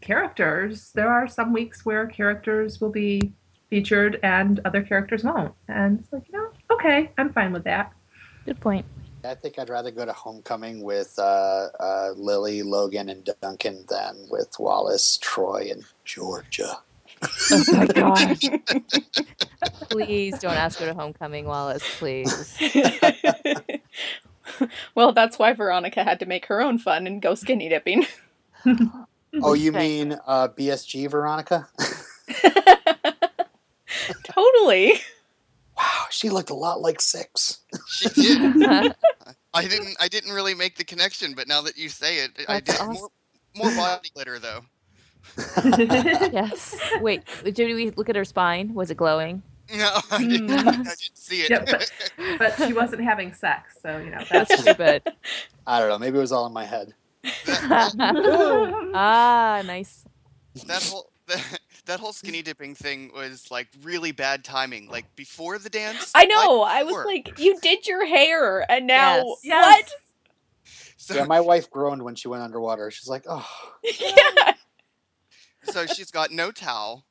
characters, 0.00 0.92
there 0.92 1.10
are 1.10 1.26
some 1.28 1.52
weeks 1.52 1.84
where 1.84 2.06
characters 2.06 2.80
will 2.80 2.90
be 2.90 3.32
featured 3.70 4.18
and 4.22 4.60
other 4.64 4.82
characters 4.82 5.24
won't, 5.24 5.54
and 5.68 6.00
it's 6.00 6.12
like 6.12 6.22
you 6.32 6.38
know, 6.38 6.48
okay, 6.76 7.10
I'm 7.18 7.32
fine 7.32 7.52
with 7.52 7.64
that. 7.64 7.92
Good 8.44 8.60
point. 8.60 8.84
I 9.24 9.34
think 9.34 9.58
I'd 9.58 9.70
rather 9.70 9.90
go 9.90 10.04
to 10.04 10.12
homecoming 10.12 10.84
with 10.84 11.14
uh, 11.18 11.68
uh, 11.80 12.10
Lily, 12.16 12.62
Logan, 12.62 13.08
and 13.08 13.28
Duncan 13.42 13.84
than 13.88 14.26
with 14.30 14.54
Wallace, 14.58 15.18
Troy, 15.20 15.68
and 15.72 15.84
Georgia. 16.04 16.78
Oh 17.50 17.64
my 17.72 17.86
gosh! 17.94 18.42
please 19.90 20.38
don't 20.38 20.56
ask 20.56 20.78
her 20.78 20.86
to 20.86 20.94
homecoming, 20.94 21.46
Wallace. 21.46 21.82
Please. 21.98 22.56
well, 24.94 25.12
that's 25.12 25.38
why 25.38 25.52
Veronica 25.52 26.04
had 26.04 26.20
to 26.20 26.26
make 26.26 26.46
her 26.46 26.60
own 26.60 26.78
fun 26.78 27.06
and 27.06 27.20
go 27.20 27.34
skinny 27.34 27.68
dipping. 27.68 28.06
Oh, 29.42 29.54
you 29.54 29.70
Okay. 29.70 29.72
mean 29.72 30.18
uh, 30.26 30.48
BSG 30.48 31.10
Veronica? 31.10 31.68
totally. 34.36 34.94
wow, 35.76 36.04
she 36.10 36.28
looked 36.30 36.50
a 36.50 36.54
lot 36.54 36.80
like 36.80 37.00
Six. 37.00 37.60
She 37.88 38.08
did. 38.10 38.40
I 39.54 39.66
didn't. 39.66 39.96
I 39.98 40.08
didn't 40.08 40.32
really 40.32 40.54
make 40.54 40.76
the 40.76 40.84
connection, 40.84 41.32
but 41.34 41.48
now 41.48 41.62
that 41.62 41.76
you 41.78 41.88
say 41.88 42.18
it, 42.18 42.30
I 42.48 42.60
did. 42.60 42.74
awesome. 42.76 43.08
More, 43.56 43.70
more 43.70 43.74
body 43.74 44.10
glitter 44.14 44.38
though. 44.38 44.60
yes. 45.76 46.76
Wait. 47.00 47.22
Did 47.42 47.74
we 47.74 47.90
look 47.90 48.08
at 48.08 48.16
her 48.16 48.24
spine? 48.24 48.72
Was 48.74 48.90
it 48.90 48.96
glowing? 48.96 49.42
No, 49.74 49.98
I 50.12 50.18
didn't, 50.18 50.48
Mm. 50.48 50.68
I 50.68 50.72
didn't 50.94 51.16
see 51.16 51.40
it. 51.42 51.50
Yeah, 51.50 51.64
but- 51.64 51.90
but 52.38 52.54
she 52.56 52.72
wasn't 52.72 53.02
having 53.02 53.32
sex, 53.34 53.78
so 53.82 53.98
you 53.98 54.10
know 54.10 54.22
That's 54.30 54.48
that's 54.50 54.62
true, 54.62 54.74
but 54.74 55.16
I 55.66 55.80
don't 55.80 55.88
know. 55.88 55.98
Maybe 55.98 56.18
it 56.18 56.20
was 56.20 56.30
all 56.32 56.46
in 56.46 56.52
my 56.52 56.64
head. 56.64 56.94
ah, 58.94 59.62
nice. 59.66 60.04
that 60.66 60.82
whole 60.84 61.10
that, 61.26 61.60
that 61.86 61.98
whole 62.00 62.12
skinny 62.12 62.42
dipping 62.42 62.74
thing 62.74 63.10
was 63.14 63.50
like 63.50 63.68
really 63.82 64.12
bad 64.12 64.44
timing. 64.44 64.88
Like 64.88 65.04
before 65.16 65.58
the 65.58 65.70
dance. 65.70 66.12
I 66.14 66.24
know. 66.26 66.62
right 66.64 66.78
I 66.80 66.82
was 66.82 66.92
before. 66.92 67.06
like, 67.06 67.38
you 67.38 67.58
did 67.60 67.86
your 67.86 68.04
hair, 68.06 68.70
and 68.70 68.86
now 68.86 69.16
Yes. 69.16 69.38
Yes. 69.44 69.64
what? 69.64 69.92
So, 70.98 71.14
Yeah, 71.14 71.24
my 71.24 71.40
wife 71.40 71.70
groaned 71.70 72.02
when 72.02 72.14
she 72.16 72.26
went 72.28 72.42
underwater. 72.42 72.90
She's 72.90 73.08
like, 73.08 73.24
"Oh, 73.28 73.46
yeah. 74.00 74.54
so 75.64 75.86
she's 75.86 76.10
got 76.10 76.30
no 76.32 76.50
towel. 76.50 77.06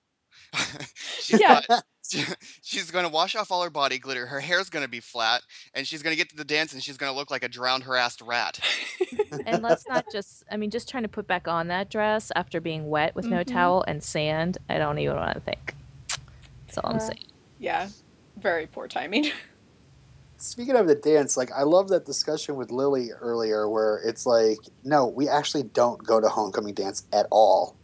she's 1.19 1.39
Yeah. 1.39 1.61
got. 1.67 1.83
She's 2.61 2.91
gonna 2.91 3.09
wash 3.09 3.35
off 3.35 3.51
all 3.51 3.63
her 3.63 3.69
body 3.69 3.97
glitter. 3.99 4.25
Her 4.25 4.39
hair's 4.39 4.69
gonna 4.69 4.87
be 4.87 4.99
flat, 4.99 5.41
and 5.73 5.87
she's 5.87 6.01
gonna 6.03 6.15
get 6.15 6.29
to 6.29 6.35
the 6.35 6.43
dance, 6.45 6.73
and 6.73 6.81
she's 6.83 6.97
gonna 6.97 7.13
look 7.13 7.31
like 7.31 7.43
a 7.43 7.47
drowned, 7.49 7.83
harassed 7.83 8.21
rat. 8.21 8.59
And 9.45 9.61
let's 9.63 9.85
not 9.87 10.05
just, 10.11 10.43
I 10.49 10.55
mean, 10.57 10.69
just 10.71 10.87
trying 10.89 11.03
to 11.03 11.09
put 11.09 11.27
back 11.27 11.47
on 11.47 11.67
that 11.67 11.89
dress 11.89 12.31
after 12.35 12.61
being 12.61 12.89
wet 12.89 13.15
with 13.15 13.25
no 13.25 13.37
Mhm. 13.43 13.47
towel 13.47 13.83
and 13.87 14.01
sand. 14.01 14.57
I 14.69 14.77
don't 14.77 14.97
even 14.97 15.15
want 15.17 15.33
to 15.33 15.39
think. 15.41 15.75
That's 16.65 16.77
all 16.77 16.89
I'm 16.91 16.95
Uh, 16.97 16.99
saying. 16.99 17.25
yeah. 17.59 17.89
Very 18.37 18.65
poor 18.67 18.87
timing. 18.87 19.31
Speaking 20.37 20.75
of 20.75 20.87
the 20.87 20.95
dance, 20.95 21.37
like 21.37 21.51
I 21.51 21.63
love 21.63 21.87
that 21.89 22.05
discussion 22.05 22.55
with 22.55 22.71
Lily 22.71 23.11
earlier, 23.11 23.69
where 23.69 23.97
it's 24.05 24.25
like, 24.25 24.59
no, 24.83 25.07
we 25.07 25.27
actually 25.29 25.63
don't 25.63 26.01
go 26.03 26.19
to 26.21 26.27
homecoming 26.27 26.73
dance 26.73 27.03
at 27.13 27.25
all. 27.31 27.75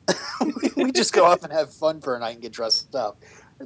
we 0.76 0.92
just 0.92 1.14
go 1.14 1.26
up 1.26 1.44
and 1.44 1.52
have 1.54 1.74
fun 1.74 2.02
for 2.02 2.16
a 2.16 2.20
night 2.20 2.34
and 2.34 2.42
get 2.42 2.52
dressed 2.52 2.94
up. 2.96 3.18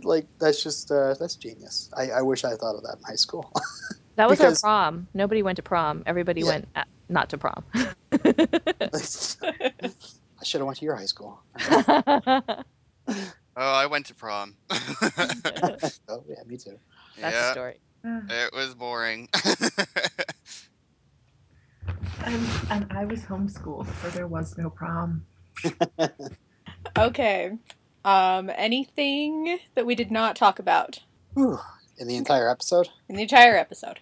Like 0.04 0.26
that's 0.40 0.62
just 0.64 0.92
uh, 0.92 1.14
that's 1.20 1.36
genius. 1.36 1.90
I, 1.96 2.10
I 2.12 2.22
wish 2.22 2.44
I 2.44 2.56
thought 2.56 2.76
of 2.76 2.84
that 2.84 2.98
in 2.98 3.04
high 3.04 3.16
school. 3.16 3.52
That 4.18 4.30
was 4.30 4.40
because- 4.40 4.64
our 4.64 4.70
prom. 4.92 5.08
Nobody 5.14 5.44
went 5.44 5.58
to 5.58 5.62
prom. 5.62 6.02
Everybody 6.06 6.40
Yeah. 6.40 6.48
went 6.48 6.68
at, 6.74 6.88
not 7.10 7.28
to 7.32 7.38
prom. 7.38 7.66
I 7.74 7.84
should 10.44 10.62
have 10.62 10.66
went 10.66 10.78
to 10.80 10.86
your 10.86 10.96
high 10.96 11.06
school. 11.06 11.42
Oh, 13.58 13.72
I 13.74 13.86
went 13.86 14.06
to 14.08 14.14
prom. 14.16 14.56
oh 14.70 16.24
yeah, 16.28 16.44
me 16.46 16.58
too. 16.58 16.78
That's 17.20 17.36
the 17.36 17.42
yeah, 17.42 17.52
story. 17.54 17.76
it 18.04 18.54
was 18.54 18.74
boring. 18.74 19.30
and, 22.26 22.48
and 22.70 22.86
I 22.92 23.06
was 23.06 23.22
homeschooled, 23.22 23.88
so 24.02 24.10
there 24.10 24.28
was 24.28 24.58
no 24.58 24.70
prom. 24.70 25.26
okay. 26.98 27.52
Um, 28.06 28.50
anything 28.56 29.60
that 29.74 29.86
we 29.86 29.96
did 29.96 30.12
not 30.12 30.36
talk 30.36 30.60
about 30.60 31.00
In 31.36 32.08
the 32.08 32.16
entire 32.16 32.48
episode. 32.50 32.90
in 33.10 33.16
the 33.16 33.24
entire 33.24 33.56
episode? 33.58 34.00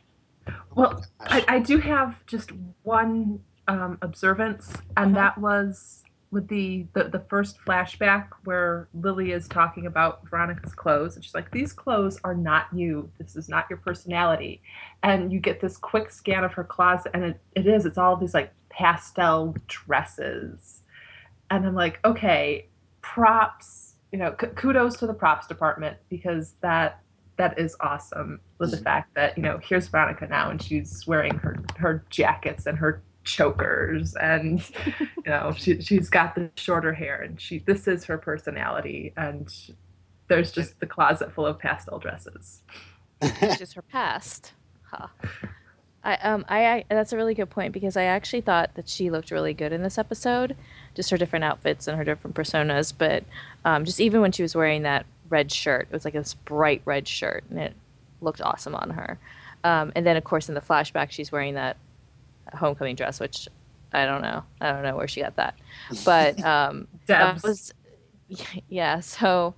Well, 0.75 1.03
I, 1.21 1.45
I 1.47 1.59
do 1.59 1.77
have 1.79 2.23
just 2.27 2.51
one 2.83 3.39
um, 3.67 3.97
observance, 4.01 4.73
and 4.97 5.15
Uh-huh. 5.15 5.23
that 5.25 5.37
was 5.37 6.03
with 6.31 6.47
the, 6.47 6.85
the 6.93 7.03
the 7.05 7.19
first 7.29 7.57
flashback 7.65 8.27
where 8.43 8.89
Lily 8.93 9.31
is 9.31 9.47
talking 9.47 9.85
about 9.85 10.27
Veronica's 10.27 10.73
clothes, 10.73 11.15
and 11.15 11.23
she's 11.23 11.35
like, 11.35 11.51
"These 11.51 11.71
clothes 11.73 12.19
are 12.25 12.33
not 12.35 12.65
you. 12.73 13.09
This 13.19 13.35
is 13.37 13.47
not 13.47 13.67
your 13.69 13.77
personality." 13.77 14.61
And 15.03 15.31
you 15.31 15.39
get 15.39 15.61
this 15.61 15.77
quick 15.77 16.11
scan 16.11 16.43
of 16.43 16.51
her 16.53 16.63
closet, 16.63 17.11
and 17.13 17.23
it, 17.23 17.39
it 17.55 17.67
is. 17.67 17.85
It's 17.85 17.97
all 17.99 18.17
these 18.17 18.33
like 18.33 18.51
pastel 18.69 19.55
dresses, 19.67 20.81
and 21.51 21.65
I'm 21.65 21.75
like, 21.75 21.99
okay, 22.03 22.67
props. 23.01 23.92
You 24.13 24.19
know, 24.19 24.31
k- 24.31 24.47
kudos 24.55 24.95
to 24.97 25.07
the 25.07 25.13
props 25.13 25.47
department 25.47 25.97
because 26.09 26.55
that 26.61 27.01
that 27.37 27.57
is 27.59 27.75
awesome 27.81 28.39
with 28.59 28.71
the 28.71 28.77
mm-hmm. 28.77 28.83
fact 28.83 29.15
that 29.15 29.35
you 29.37 29.43
know 29.43 29.59
here's 29.61 29.87
Veronica 29.87 30.27
now 30.27 30.49
and 30.49 30.61
she's 30.61 31.05
wearing 31.07 31.35
her 31.39 31.57
her 31.77 32.05
jackets 32.09 32.65
and 32.65 32.77
her 32.77 33.01
chokers 33.25 34.15
and 34.15 34.69
you 34.85 35.07
know 35.25 35.51
she 35.57 35.81
she's 35.81 36.09
got 36.09 36.35
the 36.35 36.51
shorter 36.55 36.93
hair 36.93 37.21
and 37.21 37.41
she 37.41 37.57
this 37.59 37.87
is 37.87 38.05
her 38.05 38.17
personality 38.17 39.13
and 39.17 39.51
there's 40.27 40.51
just 40.51 40.79
the 40.79 40.85
closet 40.85 41.31
full 41.31 41.45
of 41.45 41.59
pastel 41.59 41.99
dresses. 41.99 42.61
Which 43.19 43.61
is 43.61 43.73
her 43.73 43.81
past. 43.81 44.53
Huh. 44.83 45.07
I 46.03 46.15
um 46.15 46.45
I, 46.49 46.65
I 46.67 46.85
that's 46.89 47.13
a 47.13 47.17
really 47.17 47.33
good 47.33 47.49
point 47.49 47.73
because 47.73 47.95
I 47.95 48.03
actually 48.03 48.41
thought 48.41 48.75
that 48.75 48.89
she 48.89 49.09
looked 49.09 49.31
really 49.31 49.53
good 49.53 49.71
in 49.71 49.83
this 49.83 49.97
episode, 49.97 50.55
just 50.95 51.09
her 51.09 51.17
different 51.17 51.45
outfits 51.45 51.87
and 51.87 51.97
her 51.97 52.03
different 52.03 52.35
personas. 52.35 52.93
But 52.95 53.23
um, 53.63 53.85
just 53.85 54.01
even 54.01 54.21
when 54.21 54.31
she 54.31 54.41
was 54.41 54.55
wearing 54.55 54.83
that 54.83 55.05
red 55.29 55.51
shirt, 55.51 55.87
it 55.89 55.93
was 55.93 56.05
like 56.05 56.13
this 56.13 56.33
bright 56.33 56.81
red 56.85 57.07
shirt, 57.07 57.43
and 57.49 57.59
it 57.59 57.73
looked 58.21 58.41
awesome 58.41 58.75
on 58.75 58.91
her. 58.91 59.17
Um, 59.63 59.91
and 59.95 60.05
then 60.05 60.17
of 60.17 60.23
course 60.23 60.49
in 60.49 60.55
the 60.55 60.61
flashback, 60.61 61.11
she's 61.11 61.31
wearing 61.31 61.53
that 61.53 61.77
homecoming 62.53 62.95
dress, 62.95 63.19
which 63.19 63.47
I 63.93 64.05
don't 64.05 64.21
know. 64.21 64.43
I 64.59 64.71
don't 64.71 64.83
know 64.83 64.97
where 64.97 65.07
she 65.07 65.21
got 65.21 65.37
that, 65.37 65.55
but 66.03 66.43
um, 66.43 66.87
that 67.05 67.41
was 67.43 67.73
yeah. 68.69 68.99
So 68.99 69.55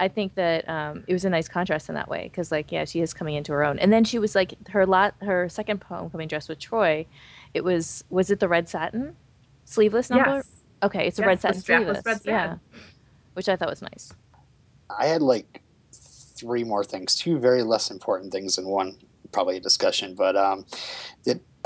I 0.00 0.08
think 0.08 0.34
that 0.36 0.68
um, 0.68 1.04
it 1.06 1.12
was 1.12 1.24
a 1.24 1.30
nice 1.30 1.48
contrast 1.48 1.88
in 1.88 1.94
that 1.96 2.08
way 2.08 2.24
because 2.24 2.52
like 2.52 2.70
yeah, 2.70 2.84
she 2.84 3.00
is 3.00 3.12
coming 3.12 3.34
into 3.34 3.52
her 3.52 3.64
own, 3.64 3.78
and 3.78 3.92
then 3.92 4.04
she 4.04 4.18
was 4.18 4.34
like 4.34 4.54
her 4.68 4.86
lot 4.86 5.14
her 5.22 5.48
second 5.48 5.80
poem 5.80 6.08
coming 6.10 6.28
dressed 6.28 6.48
with 6.48 6.58
Troy. 6.58 7.06
It 7.54 7.64
was 7.64 8.04
was 8.10 8.30
it 8.30 8.40
the 8.40 8.48
red 8.48 8.68
satin 8.68 9.16
sleeveless 9.64 10.10
number? 10.10 10.36
Yes. 10.36 10.50
Okay, 10.82 11.06
it's 11.06 11.18
a 11.18 11.22
Yes, 11.22 11.26
red 11.26 11.40
satin 11.40 11.60
sleeveless. 11.60 12.02
red 12.06 12.22
satin. 12.22 12.32
yeah, 12.32 12.56
which 13.34 13.48
I 13.48 13.56
thought 13.56 13.70
was 13.70 13.82
nice. 13.82 14.12
I 14.98 15.06
had 15.06 15.20
like 15.22 15.62
three 15.92 16.62
more 16.64 16.84
things, 16.84 17.16
two 17.16 17.38
very 17.38 17.62
less 17.62 17.90
important 17.90 18.32
things, 18.32 18.58
and 18.58 18.68
one 18.68 18.98
probably 19.32 19.56
a 19.56 19.60
discussion. 19.60 20.14
But 20.14 20.36
um, 20.36 20.64
did 21.24 21.40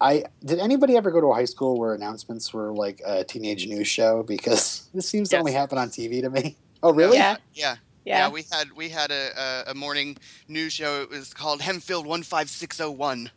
I 0.00 0.24
did 0.44 0.58
anybody 0.58 0.96
ever 0.96 1.10
go 1.10 1.20
to 1.20 1.28
a 1.28 1.34
high 1.34 1.44
school 1.44 1.78
where 1.78 1.94
announcements 1.94 2.52
were 2.52 2.72
like 2.72 3.00
a 3.04 3.24
teenage 3.24 3.66
news 3.66 3.88
show? 3.88 4.22
Because 4.22 4.88
this 4.94 5.08
seems 5.08 5.28
to 5.30 5.38
only 5.38 5.52
happen 5.52 5.78
on 5.78 5.88
TV 5.88 6.20
to 6.22 6.30
me. 6.30 6.56
Oh, 6.84 6.92
really? 6.92 7.16
Yeah. 7.16 7.36
Yeah. 7.54 7.76
Yeah. 8.04 8.26
Yeah, 8.26 8.28
we 8.30 8.44
had 8.52 8.70
we 8.74 8.90
had 8.90 9.10
a, 9.10 9.30
a, 9.66 9.70
a 9.70 9.74
morning 9.74 10.18
news 10.46 10.74
show. 10.74 11.00
It 11.02 11.08
was 11.10 11.32
called 11.32 11.60
Hempfield 11.60 12.04
one 12.04 12.22
five 12.22 12.50
six 12.50 12.76
zero 12.76 12.90
one. 12.90 13.30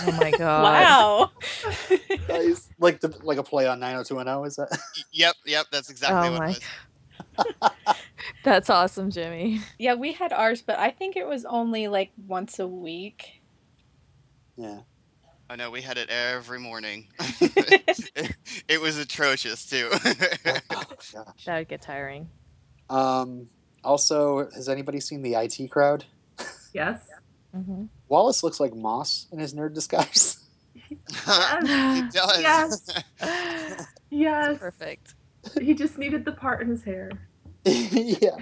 Oh 0.00 0.12
my 0.12 0.30
god! 0.38 0.62
wow. 0.62 1.30
Nice. 2.28 2.68
Like 2.78 3.00
the 3.00 3.14
like 3.22 3.36
a 3.38 3.42
play 3.42 3.66
on 3.66 3.80
90210 3.80 4.46
is 4.46 4.56
that? 4.56 4.78
Yep, 5.12 5.34
yep, 5.46 5.66
that's 5.70 5.90
exactly 5.90 6.28
Oh 6.28 6.32
what 6.32 6.38
my 6.40 6.50
it 6.50 6.62
was. 7.38 7.86
That's 8.44 8.68
awesome, 8.70 9.10
Jimmy. 9.10 9.60
yeah, 9.78 9.94
we 9.94 10.12
had 10.12 10.32
ours, 10.32 10.62
but 10.62 10.78
I 10.78 10.90
think 10.90 11.16
it 11.16 11.26
was 11.26 11.44
only 11.44 11.88
like 11.88 12.10
once 12.26 12.58
a 12.58 12.66
week. 12.66 13.40
Yeah. 14.56 14.80
I 15.50 15.56
know 15.56 15.70
we 15.70 15.80
had 15.82 15.98
it 15.98 16.10
every 16.10 16.58
morning. 16.60 17.06
it, 17.40 18.36
it 18.68 18.80
was 18.80 18.98
atrocious 18.98 19.64
too. 19.68 19.88
Oh, 19.92 20.82
gosh. 21.12 21.44
That 21.46 21.58
would 21.58 21.68
get 21.68 21.80
tiring. 21.82 22.28
Um 22.90 23.48
also, 23.84 24.50
has 24.50 24.68
anybody 24.68 25.00
seen 25.00 25.22
the 25.22 25.34
IT 25.34 25.70
crowd? 25.70 26.04
Yes. 26.74 27.00
hmm 27.54 27.84
Wallace 28.08 28.42
looks 28.42 28.60
like 28.60 28.74
Moss 28.74 29.26
in 29.32 29.38
his 29.38 29.54
nerd 29.54 29.74
disguise. 29.74 30.44
it 30.90 32.12
does. 32.12 32.90
Yes. 33.20 33.86
Yes. 34.10 34.58
Perfect. 34.58 35.14
He 35.60 35.74
just 35.74 35.98
needed 35.98 36.24
the 36.24 36.32
part 36.32 36.62
in 36.62 36.68
his 36.68 36.82
hair. 36.82 37.10
yeah. 37.64 38.36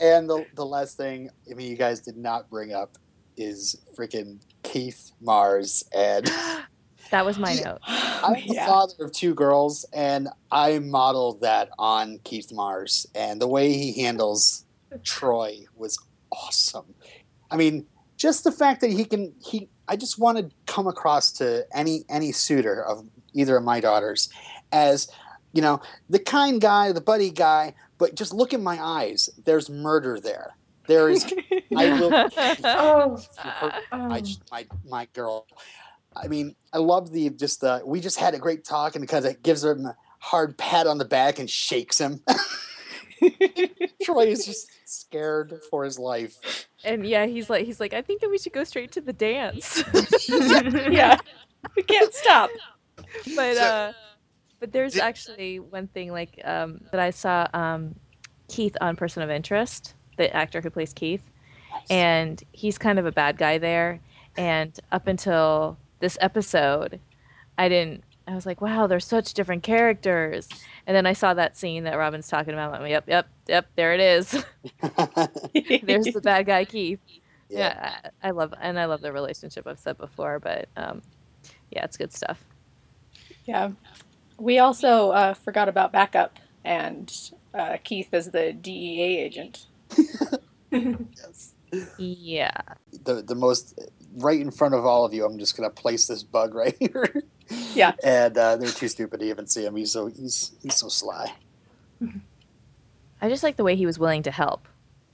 And 0.00 0.30
the 0.30 0.46
the 0.54 0.64
last 0.64 0.96
thing, 0.96 1.30
I 1.50 1.54
mean, 1.54 1.70
you 1.70 1.76
guys 1.76 2.00
did 2.00 2.16
not 2.16 2.48
bring 2.48 2.72
up 2.72 2.96
is 3.36 3.80
freaking 3.96 4.40
Keith 4.62 5.12
Mars, 5.20 5.84
and 5.92 6.30
That 7.10 7.24
was 7.24 7.38
my 7.38 7.54
note. 7.54 7.78
I'm 7.86 8.34
the 8.48 8.54
yeah. 8.54 8.66
father 8.66 8.94
of 9.00 9.12
two 9.12 9.34
girls, 9.34 9.84
and 9.92 10.28
I 10.50 10.78
modeled 10.78 11.40
that 11.42 11.70
on 11.78 12.18
Keith 12.24 12.52
Mars, 12.52 13.06
and 13.14 13.40
the 13.40 13.48
way 13.48 13.72
he 13.72 14.02
handles 14.02 14.64
Troy 15.04 15.64
was 15.76 15.98
awesome. 16.32 16.94
I 17.50 17.56
mean, 17.56 17.86
just 18.16 18.44
the 18.44 18.52
fact 18.52 18.80
that 18.80 18.90
he 18.90 19.04
can 19.04 19.34
he 19.42 19.68
I 19.88 19.96
just 19.96 20.18
want 20.18 20.38
to 20.38 20.50
come 20.66 20.86
across 20.86 21.32
to 21.32 21.66
any 21.72 22.04
any 22.08 22.32
suitor 22.32 22.84
of 22.84 23.08
either 23.32 23.56
of 23.56 23.64
my 23.64 23.80
daughters 23.80 24.28
as 24.72 25.08
you 25.52 25.62
know 25.62 25.80
the 26.10 26.18
kind 26.18 26.60
guy, 26.60 26.92
the 26.92 27.00
buddy 27.00 27.30
guy, 27.30 27.74
but 27.96 28.14
just 28.14 28.34
look 28.34 28.52
in 28.52 28.62
my 28.62 28.78
eyes. 28.82 29.30
There's 29.44 29.70
murder 29.70 30.20
there. 30.20 30.54
There 30.86 31.10
is 31.10 31.24
I 31.76 32.00
will 32.00 32.12
Oh, 32.64 33.22
her- 33.38 33.72
my 33.92 34.22
my 34.50 34.66
my 34.86 35.08
girl. 35.12 35.46
I 36.20 36.28
mean, 36.28 36.54
I 36.72 36.78
love 36.78 37.12
the 37.12 37.30
just 37.30 37.60
the 37.60 37.82
we 37.84 38.00
just 38.00 38.18
had 38.18 38.34
a 38.34 38.38
great 38.38 38.64
talk, 38.64 38.94
and 38.94 39.02
because 39.02 39.24
it 39.24 39.42
gives 39.42 39.64
him 39.64 39.86
a 39.86 39.96
hard 40.18 40.56
pat 40.58 40.86
on 40.86 40.98
the 40.98 41.04
back 41.04 41.38
and 41.38 41.48
shakes 41.48 41.98
him. 41.98 42.22
Troy 44.02 44.26
is 44.26 44.46
just 44.46 44.68
scared 44.84 45.60
for 45.70 45.84
his 45.84 45.98
life. 45.98 46.68
and 46.84 47.06
yeah, 47.06 47.26
he's 47.26 47.50
like, 47.50 47.66
he's 47.66 47.80
like, 47.80 47.92
I 47.92 48.02
think 48.02 48.20
that 48.20 48.30
we 48.30 48.38
should 48.38 48.52
go 48.52 48.64
straight 48.64 48.92
to 48.92 49.00
the 49.00 49.12
dance. 49.12 49.82
yeah. 50.28 51.18
We 51.76 51.82
can't 51.82 52.14
stop. 52.14 52.50
but 53.36 53.56
uh, 53.56 53.92
but 54.60 54.72
there's 54.72 54.96
actually 54.96 55.60
one 55.60 55.88
thing 55.88 56.12
like 56.12 56.40
um, 56.44 56.80
that 56.90 57.00
I 57.00 57.10
saw 57.10 57.46
um, 57.54 57.94
Keith 58.48 58.76
on 58.80 58.96
Person 58.96 59.22
of 59.22 59.30
Interest, 59.30 59.94
the 60.16 60.34
actor 60.34 60.60
who 60.60 60.70
plays 60.70 60.92
Keith, 60.92 61.22
and 61.90 62.42
he's 62.52 62.78
kind 62.78 62.98
of 62.98 63.06
a 63.06 63.12
bad 63.12 63.38
guy 63.38 63.58
there. 63.58 64.00
And 64.36 64.78
up 64.92 65.08
until 65.08 65.78
this 66.00 66.18
episode, 66.20 67.00
I 67.56 67.68
didn't. 67.68 68.04
I 68.26 68.34
was 68.34 68.44
like, 68.44 68.60
wow, 68.60 68.86
they're 68.86 69.00
such 69.00 69.32
different 69.32 69.62
characters. 69.62 70.48
And 70.86 70.94
then 70.94 71.06
I 71.06 71.14
saw 71.14 71.32
that 71.32 71.56
scene 71.56 71.84
that 71.84 71.96
Robin's 71.96 72.28
talking 72.28 72.52
about. 72.52 72.74
I 72.74 72.78
went, 72.80 72.90
yep, 72.90 73.04
yep, 73.08 73.28
yep. 73.48 73.66
There 73.74 73.94
it 73.94 74.00
is. 74.00 74.30
There's 75.82 76.06
the 76.06 76.20
bad 76.22 76.46
guy 76.46 76.64
Keith. 76.64 77.00
Yeah, 77.50 77.94
I, 78.22 78.28
I 78.28 78.30
love 78.32 78.52
and 78.60 78.78
I 78.78 78.84
love 78.84 79.00
the 79.00 79.10
relationship 79.10 79.66
I've 79.66 79.78
said 79.78 79.96
before, 79.96 80.38
but 80.38 80.68
um, 80.76 81.00
yeah, 81.70 81.82
it's 81.82 81.96
good 81.96 82.12
stuff. 82.12 82.44
Yeah. 83.46 83.70
We 84.36 84.58
also 84.58 85.12
uh, 85.12 85.32
forgot 85.32 85.66
about 85.66 85.90
backup 85.90 86.38
and 86.62 87.10
uh, 87.54 87.78
Keith 87.82 88.10
as 88.12 88.30
the 88.32 88.52
DEA 88.52 89.18
agent. 89.18 89.66
Yes. 90.70 91.54
Yeah. 91.98 92.60
The 93.04 93.22
the 93.22 93.34
most 93.34 93.78
right 94.18 94.40
in 94.40 94.50
front 94.50 94.74
of 94.74 94.84
all 94.86 95.04
of 95.04 95.12
you. 95.14 95.24
I'm 95.24 95.38
just 95.38 95.56
gonna 95.56 95.70
place 95.70 96.06
this 96.06 96.22
bug 96.22 96.54
right 96.54 96.76
here. 96.80 97.22
Yeah. 97.74 97.92
And 98.04 98.36
uh, 98.36 98.56
they're 98.56 98.68
too 98.70 98.88
stupid 98.88 99.20
to 99.20 99.26
even 99.26 99.46
see 99.46 99.64
him. 99.64 99.76
He's 99.76 99.92
so 99.92 100.06
he's 100.06 100.52
he's 100.62 100.74
so 100.76 100.88
sly. 100.88 101.32
I 103.20 103.28
just 103.28 103.42
like 103.42 103.56
the 103.56 103.64
way 103.64 103.74
he 103.74 103.86
was 103.86 103.98
willing 103.98 104.22
to 104.24 104.30
help. 104.30 104.68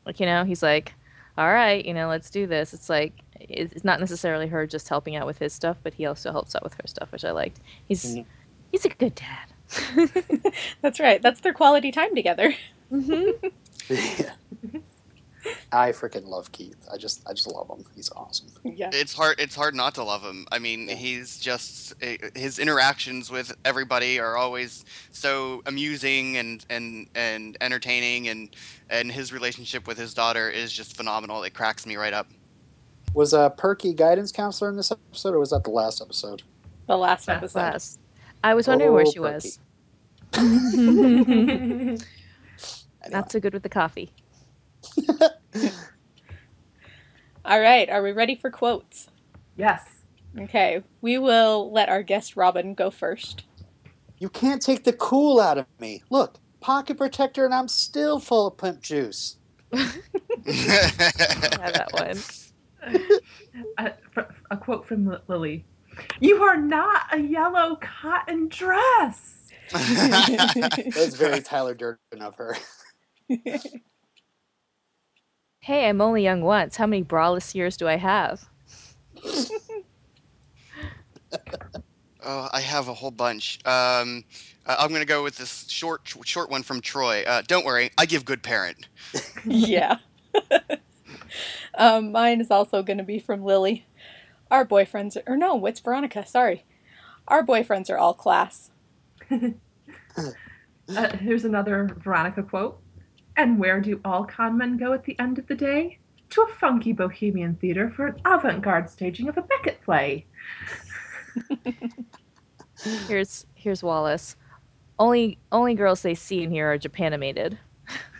Like, 0.04 0.20
you 0.20 0.26
know, 0.26 0.44
he's 0.44 0.62
like, 0.62 0.92
all 1.38 1.48
right, 1.50 1.82
you 1.84 1.94
know, 1.94 2.08
let's 2.08 2.28
do 2.30 2.46
this. 2.46 2.74
It's 2.74 2.90
like, 2.90 3.14
it's 3.40 3.72
it's 3.72 3.84
not 3.84 4.00
necessarily 4.00 4.46
her 4.48 4.66
just 4.66 4.88
helping 4.88 5.16
out 5.16 5.26
with 5.26 5.38
his 5.38 5.52
stuff, 5.52 5.78
but 5.82 5.94
he 5.94 6.04
also 6.06 6.30
helps 6.32 6.54
out 6.54 6.62
with 6.62 6.74
her 6.74 6.86
stuff, 6.86 7.10
which 7.12 7.24
I 7.24 7.30
liked. 7.30 7.60
He's 7.88 8.04
Mhm. 8.16 8.24
he's 8.72 8.84
a 8.84 8.90
good 8.90 9.14
dad. 9.14 9.48
That's 10.82 11.00
right. 11.00 11.22
That's 11.22 11.40
their 11.40 11.54
quality 11.54 11.90
time 11.90 12.14
together. 12.14 12.54
mm-hmm. 12.92 13.48
Yeah. 13.90 14.32
I 15.72 15.90
freaking 15.90 16.26
love 16.26 16.52
Keith. 16.52 16.76
I 16.92 16.96
just 16.96 17.22
I 17.28 17.32
just 17.32 17.46
love 17.46 17.68
him. 17.68 17.84
He's 17.94 18.10
awesome. 18.12 18.48
Yeah. 18.64 18.90
It's 18.92 19.12
hard. 19.12 19.38
It's 19.38 19.54
hard 19.54 19.74
not 19.74 19.94
to 19.96 20.04
love 20.04 20.22
him. 20.22 20.46
I 20.52 20.58
mean, 20.58 20.88
Yeah. 20.88 20.94
he's 20.94 21.38
just 21.38 21.94
eh, 22.02 22.16
his 22.34 22.58
interactions 22.58 23.30
with 23.30 23.54
everybody 23.64 24.18
are 24.18 24.36
always 24.36 24.84
so 25.10 25.62
amusing 25.66 26.36
and 26.36 26.64
and 26.70 27.08
and 27.14 27.56
entertaining, 27.60 28.28
and 28.28 28.54
and 28.90 29.10
his 29.12 29.32
relationship 29.32 29.86
with 29.86 29.98
his 29.98 30.14
daughter 30.14 30.48
is 30.48 30.72
just 30.72 30.96
phenomenal. 30.96 31.42
It 31.42 31.54
cracks 31.54 31.86
me 31.86 31.96
right 31.96 32.12
up. 32.14 32.28
Was 33.12 33.34
uh, 33.34 33.50
Perky 33.50 33.92
guidance 33.94 34.32
counselor 34.32 34.70
in 34.70 34.76
this 34.76 34.90
episode, 34.90 35.34
or 35.34 35.38
was 35.38 35.50
that 35.50 35.64
the 35.64 35.70
last 35.70 36.00
episode? 36.00 36.42
The 36.86 36.96
last 36.98 37.28
episode. 37.28 37.52
Class. 37.60 37.98
I 38.42 38.54
was 38.54 38.66
wondering 38.68 38.92
where 38.92 39.04
Oh, 39.06 39.10
she 39.10 39.18
Perky. 39.20 39.34
was. 39.34 39.58
Anyway. 43.04 43.18
Not 43.20 43.30
so 43.30 43.38
good 43.38 43.52
with 43.52 43.62
the 43.62 43.68
coffee. 43.68 44.10
All 47.44 47.60
right. 47.60 47.88
Are 47.90 48.02
we 48.02 48.12
ready 48.12 48.34
for 48.36 48.50
quotes? 48.50 49.08
yes. 49.56 49.82
Okay. 50.38 50.82
We 51.00 51.18
will 51.18 51.70
let 51.72 51.88
our 51.88 52.02
guest 52.02 52.36
Robin 52.36 52.74
go 52.74 52.90
first. 52.90 53.44
You 54.18 54.28
can't 54.28 54.60
take 54.60 54.84
the 54.84 54.92
cool 54.92 55.40
out 55.40 55.58
of 55.58 55.66
me. 55.78 56.02
Look, 56.10 56.38
pocket 56.60 56.96
protector, 56.96 57.44
and 57.44 57.54
I'm 57.54 57.68
still 57.68 58.18
full 58.18 58.48
of 58.48 58.56
pimp 58.56 58.80
juice. 58.80 59.36
Yeah, 60.46 60.90
that 61.70 61.88
one. 61.92 62.18
A, 63.78 63.92
a 64.50 64.56
quote 64.56 64.84
from 64.84 65.16
Lily. 65.28 65.64
You 66.20 66.42
are 66.42 66.56
not 66.56 67.02
a 67.12 67.18
yellow 67.18 67.76
cotton 67.80 68.48
dress. 68.48 69.48
That's 69.72 71.14
very 71.16 71.40
Tyler 71.40 71.74
Durden 71.74 72.20
of 72.20 72.34
her. 72.34 72.56
Hey, 75.64 75.88
I'm 75.88 76.02
only 76.02 76.22
young 76.22 76.42
once. 76.42 76.76
How 76.76 76.86
many 76.86 77.02
braless 77.02 77.54
years 77.54 77.78
do 77.78 77.88
I 77.88 77.96
have? 77.96 78.44
Oh, 82.26 82.48
I 82.54 82.60
have 82.60 82.88
a 82.88 82.94
whole 82.94 83.10
bunch. 83.10 83.58
Um, 83.66 84.24
uh, 84.64 84.76
I'm 84.78 84.90
gonna 84.94 85.04
go 85.04 85.22
with 85.22 85.36
this 85.36 85.68
short, 85.68 86.00
short 86.24 86.48
one 86.48 86.62
from 86.62 86.80
Troy. 86.80 87.22
Uh, 87.26 87.42
don't 87.46 87.66
worry, 87.66 87.90
I 87.98 88.06
give 88.06 88.24
good 88.24 88.42
parent. 88.42 88.88
yeah. 89.44 89.98
um, 91.76 92.12
mine 92.12 92.40
is 92.40 92.50
also 92.50 92.82
going 92.82 92.96
to 92.96 93.04
be 93.04 93.18
from 93.18 93.44
Lily. 93.44 93.84
Our 94.50 94.64
boyfriends, 94.64 95.18
or 95.26 95.36
no, 95.36 95.66
it's 95.66 95.80
Veronica. 95.80 96.24
Sorry. 96.24 96.64
Our 97.28 97.44
boyfriends 97.44 97.90
are 97.90 97.98
all 97.98 98.14
class. 98.14 98.70
Uh, 99.30 101.16
here's 101.18 101.44
another 101.44 101.90
Veronica 102.02 102.42
quote. 102.42 102.80
And 103.36 103.58
where 103.58 103.80
do 103.80 104.00
all 104.04 104.24
con 104.24 104.56
men 104.56 104.76
go 104.76 104.92
at 104.92 105.04
the 105.04 105.18
end 105.18 105.38
of 105.38 105.46
the 105.46 105.54
day? 105.54 105.98
To 106.30 106.42
a 106.42 106.48
funky 106.48 106.92
bohemian 106.92 107.56
theater 107.56 107.90
for 107.90 108.06
an 108.06 108.20
avant 108.24 108.62
garde 108.62 108.88
staging 108.88 109.28
of 109.28 109.36
a 109.36 109.42
Beckett 109.42 109.82
play. 109.82 110.26
Here's 113.08 113.46
here's 113.54 113.82
Wallace. 113.82 114.36
Only 114.98 115.38
only 115.52 115.74
girls 115.74 116.02
they 116.02 116.14
see 116.14 116.42
in 116.42 116.50
here 116.50 116.72
are 116.72 116.78
Japanimated. 116.78 117.56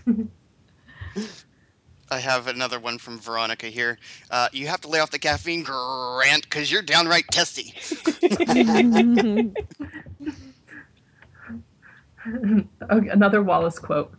I 2.11 2.19
have 2.19 2.47
another 2.47 2.79
one 2.79 2.99
from 2.99 3.19
Veronica 3.19 3.67
here. 3.67 3.99
Uh, 4.31 4.49
you 4.53 4.67
have 4.69 4.81
to 4.83 4.89
lay 4.89 5.01
off 5.01 5.11
the 5.11 5.19
caffeine, 5.19 5.65
Grant, 5.65 6.45
because 6.45 6.71
you're 6.71 6.83
downright 6.83 7.27
testy. 7.31 7.75
Okay, 12.91 13.09
Another 13.09 13.43
Wallace 13.43 13.79
quote. 13.79 14.15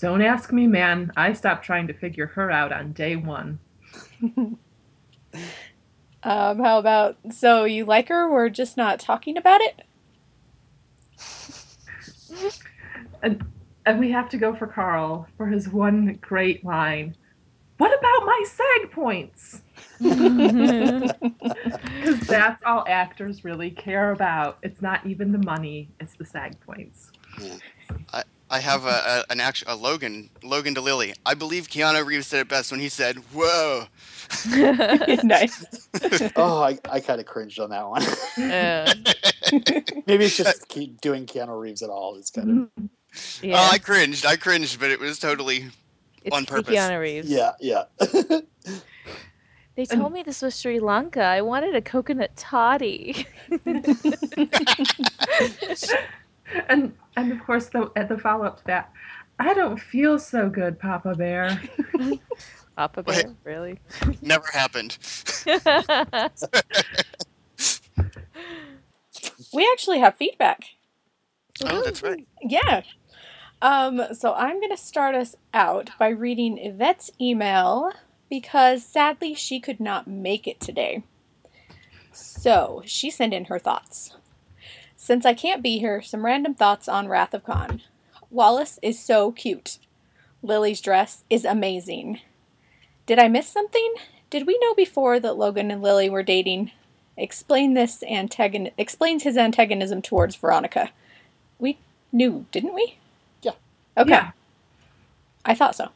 Don't 0.00 0.22
ask 0.22 0.52
me, 0.52 0.66
man. 0.66 1.12
I 1.16 1.32
stopped 1.34 1.64
trying 1.64 1.86
to 1.88 1.92
figure 1.92 2.26
her 2.26 2.50
out 2.50 2.72
on 2.72 2.92
day 2.92 3.16
one. 3.16 3.58
Um, 6.22 6.58
how 6.58 6.78
about 6.78 7.16
so 7.30 7.64
you 7.64 7.84
like 7.84 8.08
her? 8.08 8.30
We're 8.30 8.50
just 8.50 8.76
not 8.76 9.00
talking 9.00 9.36
about 9.36 9.60
it. 9.62 9.82
And 13.22 13.44
and 13.84 14.00
we 14.00 14.10
have 14.12 14.30
to 14.30 14.38
go 14.38 14.54
for 14.54 14.66
Carl 14.66 15.26
for 15.36 15.46
his 15.46 15.68
one 15.68 16.18
great 16.22 16.64
line. 16.64 17.14
What 17.76 17.92
about 17.98 18.26
my 18.26 18.44
SAG 18.46 18.90
points? 18.92 19.62
Because 22.00 22.20
that's 22.26 22.62
all 22.64 22.84
actors 22.88 23.44
really 23.44 23.70
care 23.70 24.12
about. 24.12 24.58
It's 24.62 24.80
not 24.80 25.04
even 25.06 25.32
the 25.32 25.38
money; 25.38 25.90
it's 26.00 26.14
the 26.14 26.24
SAG 26.24 26.58
points. 26.60 27.10
I 28.14 28.22
have 28.58 28.84
a, 28.84 28.88
a 28.88 29.24
an 29.32 29.40
actual 29.40 29.72
a 29.72 29.76
Logan 29.76 30.28
Logan 30.42 30.74
to 30.74 30.80
Lily. 30.80 31.14
I 31.24 31.34
believe 31.34 31.68
Keanu 31.68 32.04
Reeves 32.04 32.26
said 32.26 32.40
it 32.40 32.48
best 32.48 32.70
when 32.72 32.80
he 32.80 32.88
said, 32.88 33.16
"Whoa." 33.32 33.84
nice. 35.24 35.64
Oh, 36.36 36.62
I, 36.62 36.78
I 36.90 37.00
kind 37.00 37.20
of 37.20 37.26
cringed 37.26 37.58
on 37.60 37.70
that 37.70 37.88
one. 37.88 38.02
Uh, 38.50 38.92
Maybe 40.06 40.24
it's 40.24 40.36
just 40.36 40.68
keep 40.68 41.00
doing 41.00 41.26
Keanu 41.26 41.58
Reeves 41.60 41.82
at 41.82 41.90
all. 41.90 42.16
It's 42.16 42.30
kind 42.30 42.68
of 42.76 42.84
yeah, 43.42 43.56
Oh, 43.58 43.68
I 43.72 43.78
cringed. 43.78 44.26
I 44.26 44.36
cringed, 44.36 44.78
but 44.80 44.90
it 44.90 45.00
was 45.00 45.18
totally. 45.18 45.66
it's 46.22 46.34
on 46.34 46.46
purpose. 46.46 46.74
Keanu 46.74 47.00
Reeves. 47.00 47.28
yeah, 47.28 47.52
yeah. 47.60 47.84
They 49.76 49.86
told 49.86 50.12
me 50.12 50.22
this 50.22 50.42
was 50.42 50.54
Sri 50.54 50.78
Lanka. 50.78 51.22
I 51.22 51.40
wanted 51.42 51.74
a 51.74 51.80
coconut 51.80 52.36
toddy. 52.36 53.26
And 56.68 56.94
and 57.16 57.32
of 57.32 57.44
course, 57.44 57.68
the 57.68 57.90
at 57.96 58.08
the 58.08 58.18
follow 58.18 58.44
up 58.44 58.58
to 58.58 58.64
that, 58.66 58.92
I 59.38 59.54
don't 59.54 59.78
feel 59.78 60.18
so 60.18 60.48
good, 60.48 60.78
Papa 60.78 61.14
Bear. 61.14 61.60
Papa 62.76 63.04
Wait. 63.06 63.24
Bear, 63.24 63.34
really? 63.44 63.78
Never 64.22 64.46
happened. 64.52 64.98
We 69.52 69.68
actually 69.72 69.98
have 69.98 70.16
feedback. 70.16 70.64
Oh, 71.64 71.82
that's 71.82 72.02
right. 72.02 72.26
Yeah. 72.42 72.82
Um, 73.62 74.02
so 74.14 74.32
I'm 74.34 74.60
going 74.60 74.70
to 74.70 74.76
start 74.76 75.14
us 75.14 75.34
out 75.52 75.90
by 75.98 76.08
reading 76.08 76.56
Yvette's 76.58 77.10
email 77.20 77.90
because 78.30 78.84
sadly 78.84 79.34
she 79.34 79.60
could 79.60 79.80
not 79.80 80.06
make 80.06 80.46
it 80.46 80.60
today. 80.60 81.02
So 82.12 82.82
she 82.86 83.10
sent 83.10 83.34
in 83.34 83.46
her 83.46 83.58
thoughts. 83.58 84.14
Since 85.02 85.24
I 85.24 85.32
can't 85.32 85.62
be 85.62 85.78
here, 85.78 86.02
some 86.02 86.26
random 86.26 86.52
thoughts 86.52 86.86
on 86.86 87.08
Wrath 87.08 87.32
of 87.32 87.42
Con. 87.42 87.80
Wallace 88.30 88.78
is 88.82 89.02
so 89.02 89.32
cute. 89.32 89.78
Lily's 90.42 90.82
dress 90.82 91.24
is 91.30 91.46
amazing. 91.46 92.20
Did 93.06 93.18
I 93.18 93.26
miss 93.26 93.48
something? 93.48 93.94
Did 94.28 94.46
we 94.46 94.58
know 94.60 94.74
before 94.74 95.18
that 95.18 95.38
Logan 95.38 95.70
and 95.70 95.80
Lily 95.80 96.10
were 96.10 96.22
dating? 96.22 96.72
Explain 97.16 97.72
this 97.72 98.04
antagon- 98.06 98.72
explains 98.76 99.22
his 99.22 99.38
antagonism 99.38 100.02
towards 100.02 100.36
Veronica. 100.36 100.90
We 101.58 101.78
knew, 102.12 102.44
didn't 102.52 102.74
we? 102.74 102.98
Yeah. 103.40 103.52
Okay. 103.96 104.10
Yeah. 104.10 104.32
I 105.46 105.54
thought 105.54 105.76
so. 105.76 105.88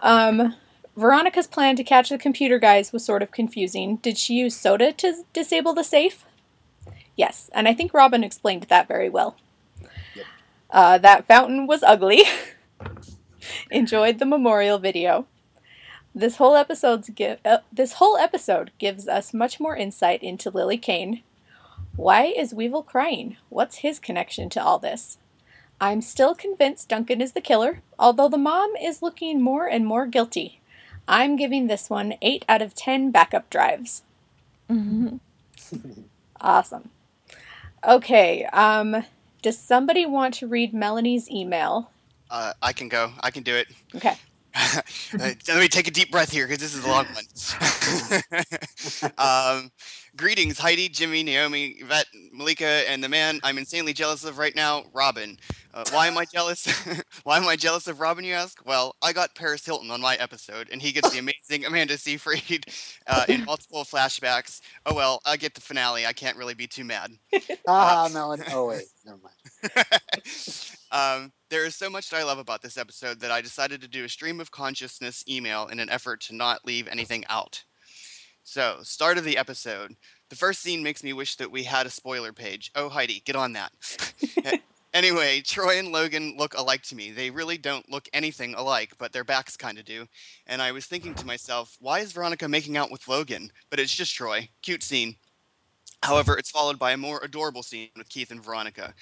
Um, 0.00 0.54
Veronica's 0.96 1.46
plan 1.46 1.76
to 1.76 1.84
catch 1.84 2.08
the 2.08 2.16
computer 2.16 2.58
guys 2.58 2.90
was 2.90 3.04
sort 3.04 3.22
of 3.22 3.32
confusing. 3.32 3.96
Did 3.96 4.16
she 4.16 4.32
use 4.32 4.56
soda 4.56 4.94
to 4.94 5.24
disable 5.34 5.74
the 5.74 5.84
safe? 5.84 6.24
Yes, 7.16 7.50
and 7.54 7.66
I 7.66 7.74
think 7.74 7.94
Robin 7.94 8.22
explained 8.22 8.64
that 8.64 8.88
very 8.88 9.08
well. 9.08 9.36
Yep. 10.14 10.26
Uh, 10.70 10.98
that 10.98 11.26
fountain 11.26 11.66
was 11.66 11.82
ugly. 11.82 12.22
Enjoyed 13.70 14.18
the 14.18 14.26
memorial 14.26 14.78
video. 14.78 15.26
This 16.14 16.36
whole 16.36 16.56
episode's 16.56 17.08
gi- 17.08 17.36
uh, 17.44 17.58
this 17.72 17.94
whole 17.94 18.16
episode 18.16 18.70
gives 18.78 19.06
us 19.08 19.34
much 19.34 19.60
more 19.60 19.76
insight 19.76 20.22
into 20.22 20.50
Lily 20.50 20.78
Kane. 20.78 21.22
Why 21.94 22.24
is 22.24 22.54
Weevil 22.54 22.82
crying? 22.82 23.36
What's 23.48 23.76
his 23.76 23.98
connection 23.98 24.50
to 24.50 24.62
all 24.62 24.78
this? 24.78 25.18
I'm 25.80 26.00
still 26.00 26.34
convinced 26.34 26.88
Duncan 26.88 27.20
is 27.20 27.32
the 27.32 27.40
killer, 27.40 27.82
although 27.98 28.28
the 28.28 28.38
mom 28.38 28.74
is 28.76 29.02
looking 29.02 29.42
more 29.42 29.66
and 29.66 29.86
more 29.86 30.06
guilty. 30.06 30.60
I'm 31.08 31.36
giving 31.36 31.66
this 31.66 31.88
one 31.88 32.14
8 32.20 32.44
out 32.48 32.62
of 32.62 32.74
10 32.74 33.10
backup 33.10 33.48
drives. 33.50 34.02
Awesome. 36.38 36.90
Okay, 37.86 38.44
um 38.52 39.04
does 39.42 39.58
somebody 39.58 40.06
want 40.06 40.34
to 40.34 40.48
read 40.48 40.74
Melanie's 40.74 41.30
email? 41.30 41.90
Uh, 42.30 42.52
I 42.60 42.72
can 42.72 42.88
go. 42.88 43.12
I 43.20 43.30
can 43.30 43.44
do 43.44 43.54
it. 43.54 43.68
Okay. 43.94 44.16
Let 45.18 45.60
me 45.60 45.68
take 45.68 45.86
a 45.86 45.90
deep 45.90 46.10
breath 46.10 46.32
here 46.32 46.46
because 46.46 46.58
this 46.58 46.74
is 46.74 46.84
a 46.84 46.88
long 46.88 47.06
one. 47.12 47.24
um, 49.18 49.70
greetings, 50.16 50.58
Heidi, 50.58 50.88
Jimmy, 50.88 51.22
Naomi, 51.22 51.76
Yvette, 51.78 52.06
Malika, 52.32 52.66
and 52.90 53.04
the 53.04 53.08
man 53.08 53.38
I'm 53.42 53.58
insanely 53.58 53.92
jealous 53.92 54.24
of 54.24 54.38
right 54.38 54.54
now, 54.56 54.84
Robin. 54.94 55.38
Uh, 55.74 55.84
why 55.90 56.06
am 56.06 56.16
I 56.16 56.24
jealous? 56.32 56.66
why 57.24 57.36
am 57.36 57.46
I 57.46 57.56
jealous 57.56 57.86
of 57.86 58.00
Robin, 58.00 58.24
you 58.24 58.32
ask? 58.32 58.64
Well, 58.64 58.96
I 59.02 59.12
got 59.12 59.34
Paris 59.34 59.64
Hilton 59.64 59.90
on 59.90 60.00
my 60.00 60.16
episode, 60.16 60.68
and 60.72 60.80
he 60.80 60.92
gets 60.92 61.10
the 61.10 61.18
amazing 61.18 61.66
Amanda 61.66 61.98
Seyfried 61.98 62.66
uh, 63.06 63.24
in 63.28 63.44
multiple 63.44 63.84
flashbacks. 63.84 64.60
Oh 64.86 64.94
well, 64.94 65.20
I 65.26 65.36
get 65.36 65.54
the 65.54 65.60
finale. 65.60 66.06
I 66.06 66.12
can't 66.12 66.38
really 66.38 66.54
be 66.54 66.66
too 66.66 66.84
mad. 66.84 67.12
ah, 67.68 68.08
Melon. 68.12 68.42
Oh 68.52 68.68
wait, 68.68 68.86
never 69.04 69.18
mind. 69.18 70.76
um, 70.92 71.32
there 71.50 71.66
is 71.66 71.74
so 71.74 71.90
much 71.90 72.08
that 72.10 72.16
I 72.16 72.24
love 72.24 72.38
about 72.38 72.62
this 72.62 72.78
episode 72.78 73.20
that 73.20 73.30
I 73.30 73.40
decided 73.40 73.82
to 73.82 73.88
do 73.88 74.04
a 74.04 74.08
stream 74.08 74.40
of 74.40 74.50
consciousness 74.50 75.24
email 75.28 75.66
in 75.66 75.78
an 75.78 75.90
effort 75.90 76.22
to 76.22 76.34
not 76.34 76.64
leave 76.64 76.88
anything 76.88 77.24
out. 77.28 77.64
So, 78.48 78.78
start 78.84 79.18
of 79.18 79.24
the 79.24 79.36
episode. 79.36 79.96
The 80.28 80.36
first 80.36 80.62
scene 80.62 80.80
makes 80.80 81.02
me 81.02 81.12
wish 81.12 81.34
that 81.34 81.50
we 81.50 81.64
had 81.64 81.84
a 81.84 81.90
spoiler 81.90 82.32
page. 82.32 82.70
Oh, 82.76 82.88
Heidi, 82.88 83.20
get 83.24 83.34
on 83.34 83.54
that. 83.54 83.72
anyway, 84.94 85.40
Troy 85.40 85.80
and 85.80 85.90
Logan 85.90 86.36
look 86.38 86.56
alike 86.56 86.82
to 86.82 86.94
me. 86.94 87.10
They 87.10 87.28
really 87.28 87.58
don't 87.58 87.90
look 87.90 88.08
anything 88.12 88.54
alike, 88.54 88.92
but 88.98 89.12
their 89.12 89.24
backs 89.24 89.56
kind 89.56 89.78
of 89.78 89.84
do. 89.84 90.06
And 90.46 90.62
I 90.62 90.70
was 90.70 90.86
thinking 90.86 91.12
to 91.14 91.26
myself, 91.26 91.76
why 91.80 91.98
is 91.98 92.12
Veronica 92.12 92.48
making 92.48 92.76
out 92.76 92.92
with 92.92 93.08
Logan? 93.08 93.50
But 93.68 93.80
it's 93.80 93.92
just 93.94 94.14
Troy. 94.14 94.48
Cute 94.62 94.84
scene. 94.84 95.16
However, 96.04 96.38
it's 96.38 96.50
followed 96.50 96.78
by 96.78 96.92
a 96.92 96.96
more 96.96 97.18
adorable 97.24 97.64
scene 97.64 97.88
with 97.96 98.08
Keith 98.08 98.30
and 98.30 98.44
Veronica. 98.44 98.94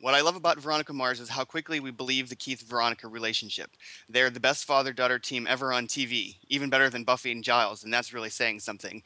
What 0.00 0.14
I 0.14 0.22
love 0.22 0.36
about 0.36 0.58
Veronica 0.58 0.92
Mars 0.92 1.20
is 1.20 1.28
how 1.28 1.44
quickly 1.44 1.78
we 1.78 1.90
believe 1.90 2.28
the 2.28 2.36
Keith 2.36 2.62
Veronica 2.62 3.06
relationship. 3.06 3.70
They're 4.08 4.30
the 4.30 4.40
best 4.40 4.64
father 4.64 4.92
daughter 4.92 5.18
team 5.18 5.46
ever 5.48 5.72
on 5.72 5.86
TV, 5.86 6.36
even 6.48 6.70
better 6.70 6.88
than 6.88 7.04
Buffy 7.04 7.32
and 7.32 7.44
Giles, 7.44 7.84
and 7.84 7.92
that's 7.92 8.14
really 8.14 8.30
saying 8.30 8.60
something. 8.60 9.02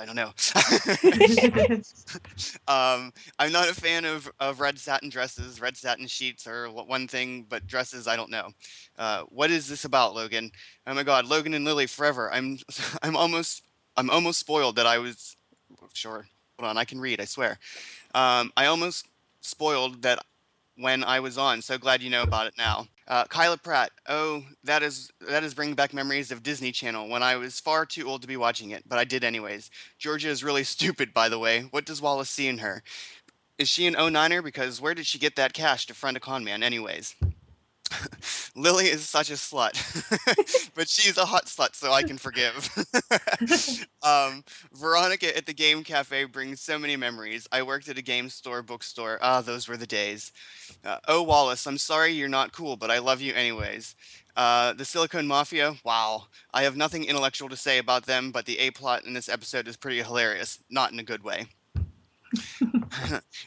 I 0.00 0.06
don't 0.06 0.16
know. 0.16 0.32
um, 2.72 3.12
I'm 3.38 3.52
not 3.52 3.68
a 3.68 3.74
fan 3.74 4.04
of, 4.06 4.30
of 4.40 4.60
red 4.60 4.78
satin 4.78 5.10
dresses. 5.10 5.60
Red 5.60 5.76
satin 5.76 6.06
sheets 6.06 6.46
are 6.46 6.70
one 6.70 7.06
thing, 7.06 7.44
but 7.48 7.66
dresses, 7.66 8.08
I 8.08 8.16
don't 8.16 8.30
know. 8.30 8.48
Uh, 8.98 9.24
what 9.28 9.50
is 9.50 9.68
this 9.68 9.84
about, 9.84 10.14
Logan? 10.14 10.50
Oh 10.86 10.94
my 10.94 11.02
God, 11.02 11.26
Logan 11.26 11.54
and 11.54 11.64
Lily 11.64 11.86
forever. 11.86 12.32
I'm 12.32 12.58
I'm 13.02 13.16
almost 13.16 13.62
I'm 13.96 14.10
almost 14.10 14.40
spoiled 14.40 14.76
that 14.76 14.86
I 14.86 14.98
was 14.98 15.36
sure. 15.92 16.26
Hold 16.58 16.70
on, 16.70 16.78
I 16.78 16.84
can 16.84 17.00
read. 17.00 17.20
I 17.20 17.24
swear. 17.24 17.58
Um, 18.14 18.52
I 18.56 18.66
almost 18.66 19.06
spoiled 19.40 20.02
that 20.02 20.18
when 20.76 21.04
I 21.04 21.20
was 21.20 21.36
on. 21.36 21.62
So 21.62 21.78
glad 21.78 22.02
you 22.02 22.10
know 22.10 22.22
about 22.22 22.46
it 22.46 22.54
now. 22.56 22.86
Uh, 23.06 23.24
Kyla 23.24 23.58
Pratt. 23.58 23.90
Oh, 24.08 24.44
that 24.64 24.82
is 24.82 25.10
that 25.28 25.42
is 25.42 25.52
bringing 25.52 25.74
back 25.74 25.92
memories 25.92 26.30
of 26.30 26.42
Disney 26.42 26.72
Channel 26.72 27.08
when 27.08 27.22
I 27.22 27.36
was 27.36 27.58
far 27.60 27.84
too 27.84 28.08
old 28.08 28.22
to 28.22 28.28
be 28.28 28.36
watching 28.36 28.70
it, 28.70 28.84
but 28.88 28.98
I 28.98 29.04
did 29.04 29.24
anyways. 29.24 29.70
Georgia 29.98 30.28
is 30.28 30.44
really 30.44 30.64
stupid, 30.76 31.12
by 31.12 31.28
the 31.28 31.38
way. 31.38 31.62
What 31.70 31.84
does 31.84 32.00
Wallace 32.00 32.30
see 32.30 32.46
in 32.48 32.58
her? 32.58 32.82
Is 33.58 33.68
she 33.68 33.86
an 33.86 33.94
09er? 33.94 34.42
Because 34.42 34.80
where 34.80 34.94
did 34.94 35.06
she 35.06 35.18
get 35.18 35.36
that 35.36 35.52
cash 35.52 35.86
to 35.86 35.94
friend 35.94 36.16
a 36.16 36.20
con 36.20 36.44
man, 36.44 36.62
anyways? 36.62 37.14
Lily 38.60 38.86
is 38.86 39.08
such 39.08 39.30
a 39.30 39.34
slut, 39.34 39.74
but 40.74 40.88
she's 40.88 41.16
a 41.16 41.24
hot 41.24 41.46
slut, 41.46 41.74
so 41.74 41.92
I 41.92 42.02
can 42.02 42.18
forgive. 42.18 42.68
um, 44.02 44.44
Veronica 44.74 45.36
at 45.36 45.46
the 45.46 45.54
game 45.54 45.82
cafe 45.82 46.24
brings 46.24 46.60
so 46.60 46.78
many 46.78 46.96
memories. 46.96 47.48
I 47.52 47.62
worked 47.62 47.88
at 47.88 47.98
a 47.98 48.02
game 48.02 48.28
store, 48.28 48.62
bookstore. 48.62 49.18
Ah, 49.22 49.40
those 49.40 49.68
were 49.68 49.76
the 49.76 49.86
days. 49.86 50.32
Uh, 50.84 50.98
oh, 51.08 51.22
Wallace, 51.22 51.66
I'm 51.66 51.78
sorry 51.78 52.12
you're 52.12 52.28
not 52.28 52.52
cool, 52.52 52.76
but 52.76 52.90
I 52.90 52.98
love 52.98 53.20
you 53.20 53.32
anyways. 53.34 53.94
Uh, 54.36 54.72
the 54.74 54.84
Silicon 54.84 55.26
Mafia, 55.26 55.74
wow. 55.84 56.26
I 56.52 56.62
have 56.62 56.76
nothing 56.76 57.04
intellectual 57.04 57.48
to 57.48 57.56
say 57.56 57.78
about 57.78 58.06
them, 58.06 58.30
but 58.30 58.46
the 58.46 58.58
A 58.58 58.70
plot 58.70 59.04
in 59.04 59.14
this 59.14 59.28
episode 59.28 59.68
is 59.68 59.76
pretty 59.76 60.02
hilarious, 60.02 60.58
not 60.70 60.92
in 60.92 60.98
a 60.98 61.04
good 61.04 61.24
way. 61.24 61.46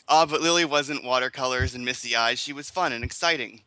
Ah, 0.07 0.26
but 0.26 0.41
Lily 0.41 0.66
wasn't 0.66 1.03
watercolors 1.03 1.76
and 1.76 1.86
misty 1.86 2.16
eyes. 2.16 2.39
She 2.39 2.53
was 2.53 2.70
fun 2.70 2.91
and 2.93 3.03
exciting. 3.03 3.61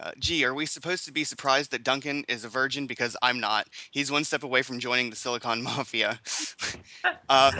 Uh, 0.00 0.12
gee, 0.18 0.44
are 0.44 0.54
we 0.54 0.66
supposed 0.66 1.04
to 1.06 1.12
be 1.12 1.24
surprised 1.24 1.70
that 1.70 1.82
Duncan 1.82 2.24
is 2.28 2.44
a 2.44 2.48
virgin? 2.48 2.86
Because 2.86 3.16
I'm 3.22 3.40
not. 3.40 3.68
He's 3.90 4.10
one 4.10 4.24
step 4.24 4.42
away 4.42 4.62
from 4.62 4.78
joining 4.78 5.10
the 5.10 5.16
Silicon 5.16 5.62
Mafia. 5.62 6.20
uh, 7.28 7.52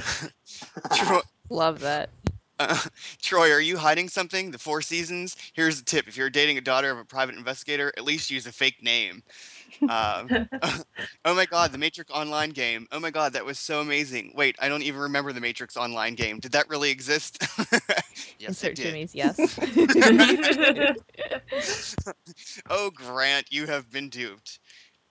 Troy, 0.94 1.20
Love 1.48 1.80
that. 1.80 2.10
uh, 2.58 2.78
Troy, 3.22 3.50
are 3.52 3.60
you 3.60 3.78
hiding 3.78 4.08
something? 4.08 4.50
The 4.50 4.58
Four 4.58 4.82
Seasons? 4.82 5.36
Here's 5.54 5.80
a 5.80 5.84
tip 5.84 6.08
if 6.08 6.16
you're 6.16 6.30
dating 6.30 6.58
a 6.58 6.62
daughter 6.62 6.90
of 6.90 6.98
a 6.98 7.04
private 7.04 7.36
investigator, 7.36 7.92
at 7.96 8.04
least 8.04 8.30
use 8.30 8.46
a 8.46 8.52
fake 8.52 8.82
name. 8.82 9.22
Um, 9.82 10.48
oh 11.24 11.34
my 11.34 11.46
god, 11.46 11.72
the 11.72 11.78
Matrix 11.78 12.10
Online 12.10 12.50
game. 12.50 12.86
Oh 12.92 13.00
my 13.00 13.10
god, 13.10 13.32
that 13.34 13.44
was 13.44 13.58
so 13.58 13.80
amazing. 13.80 14.32
Wait, 14.34 14.56
I 14.60 14.68
don't 14.68 14.82
even 14.82 15.00
remember 15.00 15.32
the 15.32 15.40
Matrix 15.40 15.76
Online 15.76 16.14
game. 16.14 16.38
Did 16.38 16.52
that 16.52 16.68
really 16.68 16.90
exist? 16.90 17.38
yes, 18.38 18.38
it 18.40 18.48
Insert 18.48 18.74
did. 18.76 18.86
Jimmy's 18.86 19.14
yes. 19.14 19.58
oh, 22.70 22.90
Grant, 22.90 23.52
you 23.52 23.66
have 23.66 23.90
been 23.90 24.08
duped. 24.08 24.58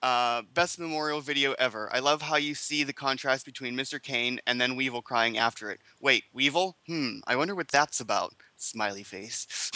Uh, 0.02 0.42
best 0.54 0.78
memorial 0.78 1.20
video 1.20 1.54
ever. 1.58 1.88
I 1.92 1.98
love 2.00 2.22
how 2.22 2.36
you 2.36 2.54
see 2.54 2.84
the 2.84 2.92
contrast 2.92 3.44
between 3.44 3.74
Mr. 3.74 4.00
Kane 4.00 4.38
and 4.46 4.60
then 4.60 4.76
Weevil 4.76 5.02
crying 5.02 5.38
after 5.38 5.70
it. 5.70 5.80
Wait, 6.00 6.24
Weevil? 6.32 6.76
Hmm, 6.86 7.18
I 7.26 7.34
wonder 7.34 7.54
what 7.54 7.68
that's 7.68 7.98
about. 8.00 8.34
Smiley 8.56 9.02
face. 9.02 9.70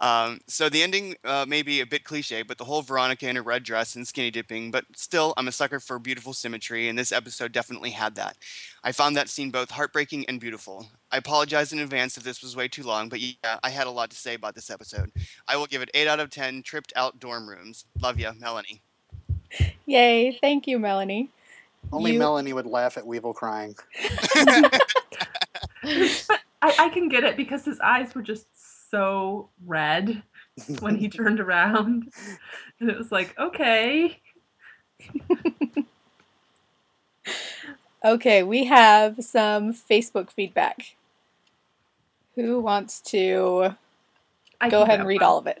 Um, 0.00 0.40
so 0.46 0.68
the 0.68 0.82
ending 0.82 1.16
uh, 1.24 1.44
may 1.48 1.62
be 1.62 1.80
a 1.80 1.86
bit 1.86 2.04
cliche, 2.04 2.42
but 2.42 2.56
the 2.56 2.64
whole 2.64 2.82
Veronica 2.82 3.28
in 3.28 3.36
a 3.36 3.42
red 3.42 3.64
dress 3.64 3.96
and 3.96 4.06
skinny 4.06 4.30
dipping, 4.30 4.70
but 4.70 4.84
still, 4.94 5.34
I'm 5.36 5.48
a 5.48 5.52
sucker 5.52 5.80
for 5.80 5.98
beautiful 5.98 6.32
symmetry, 6.32 6.88
and 6.88 6.96
this 6.96 7.10
episode 7.10 7.50
definitely 7.50 7.90
had 7.90 8.14
that. 8.14 8.36
I 8.84 8.92
found 8.92 9.16
that 9.16 9.28
scene 9.28 9.50
both 9.50 9.70
heartbreaking 9.70 10.26
and 10.28 10.38
beautiful. 10.38 10.86
I 11.10 11.16
apologize 11.16 11.72
in 11.72 11.80
advance 11.80 12.16
if 12.16 12.22
this 12.22 12.42
was 12.42 12.54
way 12.54 12.68
too 12.68 12.84
long, 12.84 13.08
but 13.08 13.20
yeah, 13.20 13.58
I 13.62 13.70
had 13.70 13.88
a 13.88 13.90
lot 13.90 14.10
to 14.10 14.16
say 14.16 14.34
about 14.34 14.54
this 14.54 14.70
episode. 14.70 15.10
I 15.48 15.56
will 15.56 15.66
give 15.66 15.82
it 15.82 15.90
8 15.94 16.06
out 16.06 16.20
of 16.20 16.30
10 16.30 16.62
tripped 16.62 16.92
out 16.94 17.18
dorm 17.18 17.48
rooms. 17.48 17.84
Love 18.00 18.20
ya, 18.20 18.32
Melanie. 18.38 18.80
Yay! 19.86 20.38
Thank 20.40 20.66
you, 20.66 20.78
Melanie. 20.78 21.30
Only 21.92 22.12
You- 22.12 22.18
Melanie 22.18 22.52
would 22.52 22.66
laugh 22.66 22.98
at 22.98 23.06
Weevil 23.06 23.34
crying. 23.34 23.74
I, 26.60 26.74
I 26.78 26.88
can 26.90 27.08
get 27.08 27.24
it 27.24 27.36
because 27.36 27.64
his 27.64 27.80
eyes 27.80 28.14
were 28.14 28.22
just 28.22 28.46
so 28.90 29.48
red 29.66 30.22
when 30.80 30.96
he 30.96 31.08
turned 31.08 31.40
around. 31.40 32.12
And 32.80 32.90
it 32.90 32.96
was 32.98 33.12
like, 33.12 33.38
okay. 33.38 34.20
Okay, 38.04 38.42
we 38.44 38.64
have 38.64 39.16
some 39.24 39.72
Facebook 39.72 40.30
feedback. 40.30 40.94
Who 42.36 42.60
wants 42.60 43.00
to 43.02 43.74
I 44.60 44.70
go 44.70 44.82
ahead 44.82 45.00
and 45.00 45.08
read 45.08 45.20
one. 45.20 45.28
all 45.30 45.38
of 45.38 45.46
it? 45.48 45.60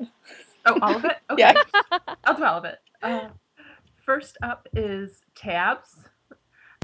Oh, 0.64 0.78
all 0.80 0.96
of 0.96 1.04
it? 1.04 1.16
Okay. 1.30 1.42
Yeah. 1.42 1.62
I'll 2.24 2.34
do 2.36 2.44
all 2.44 2.58
of 2.58 2.64
it. 2.64 2.78
Uh, 3.02 3.28
first 4.04 4.38
up 4.42 4.68
is 4.74 5.22
Tabs. 5.34 6.04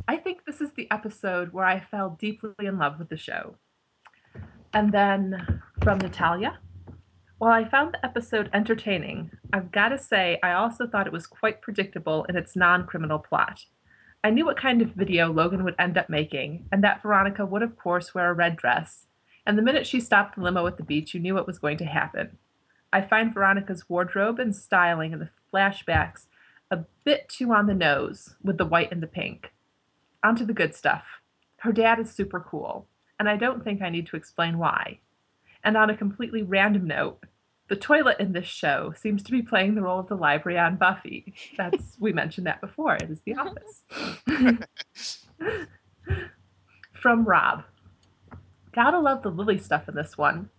I 0.06 0.16
think 0.16 0.44
this 0.44 0.60
is 0.60 0.72
the 0.72 0.90
episode 0.90 1.52
where 1.52 1.64
I 1.64 1.80
fell 1.80 2.16
deeply 2.20 2.66
in 2.66 2.78
love 2.78 2.98
with 2.98 3.08
the 3.08 3.16
show. 3.16 3.56
And 4.74 4.90
then 4.90 5.62
from 5.84 5.98
Natalia. 5.98 6.58
While 7.38 7.52
I 7.52 7.68
found 7.68 7.94
the 7.94 8.04
episode 8.04 8.50
entertaining, 8.52 9.30
I've 9.52 9.70
got 9.70 9.90
to 9.90 9.98
say 9.98 10.40
I 10.42 10.52
also 10.52 10.88
thought 10.88 11.06
it 11.06 11.12
was 11.12 11.28
quite 11.28 11.62
predictable 11.62 12.24
in 12.24 12.36
its 12.36 12.56
non 12.56 12.84
criminal 12.84 13.20
plot. 13.20 13.66
I 14.24 14.30
knew 14.30 14.44
what 14.44 14.56
kind 14.56 14.82
of 14.82 14.88
video 14.88 15.32
Logan 15.32 15.62
would 15.62 15.76
end 15.78 15.96
up 15.96 16.10
making, 16.10 16.66
and 16.72 16.82
that 16.82 17.02
Veronica 17.02 17.46
would, 17.46 17.62
of 17.62 17.76
course, 17.76 18.16
wear 18.16 18.30
a 18.30 18.34
red 18.34 18.56
dress. 18.56 19.06
And 19.46 19.56
the 19.56 19.62
minute 19.62 19.86
she 19.86 20.00
stopped 20.00 20.34
the 20.34 20.42
limo 20.42 20.66
at 20.66 20.76
the 20.76 20.82
beach, 20.82 21.14
you 21.14 21.20
knew 21.20 21.34
what 21.34 21.46
was 21.46 21.60
going 21.60 21.76
to 21.78 21.84
happen. 21.84 22.38
I 22.92 23.02
find 23.02 23.32
Veronica's 23.32 23.88
wardrobe 23.88 24.40
and 24.40 24.56
styling 24.56 25.12
in 25.12 25.20
the 25.20 25.30
flashbacks 25.52 26.26
a 26.70 26.84
bit 27.04 27.28
too 27.28 27.52
on 27.52 27.66
the 27.66 27.74
nose 27.74 28.34
with 28.42 28.58
the 28.58 28.66
white 28.66 28.90
and 28.90 29.02
the 29.02 29.06
pink. 29.06 29.52
On 30.24 30.34
to 30.34 30.44
the 30.44 30.52
good 30.52 30.74
stuff. 30.74 31.04
Her 31.58 31.70
dad 31.70 32.00
is 32.00 32.10
super 32.10 32.40
cool, 32.40 32.88
and 33.18 33.28
I 33.28 33.36
don't 33.36 33.62
think 33.62 33.82
I 33.82 33.90
need 33.90 34.06
to 34.08 34.16
explain 34.16 34.58
why. 34.58 34.98
And 35.62 35.76
on 35.76 35.90
a 35.90 35.96
completely 35.96 36.42
random 36.42 36.86
note, 36.86 37.24
the 37.68 37.76
toilet 37.76 38.20
in 38.20 38.32
this 38.32 38.46
show 38.46 38.92
seems 38.96 39.22
to 39.22 39.32
be 39.32 39.40
playing 39.40 39.74
the 39.74 39.82
role 39.82 39.98
of 39.98 40.08
the 40.08 40.16
library 40.16 40.58
on 40.58 40.76
Buffy. 40.76 41.34
That's 41.56 41.96
we 41.98 42.12
mentioned 42.12 42.46
that 42.46 42.60
before. 42.60 42.96
It 42.96 43.10
is 43.10 43.22
the 43.22 43.36
office. 43.36 43.82
From 46.92 47.24
Rob. 47.24 47.64
Gotta 48.72 48.98
love 48.98 49.22
the 49.22 49.30
Lily 49.30 49.58
stuff 49.58 49.88
in 49.88 49.94
this 49.94 50.18
one. 50.18 50.50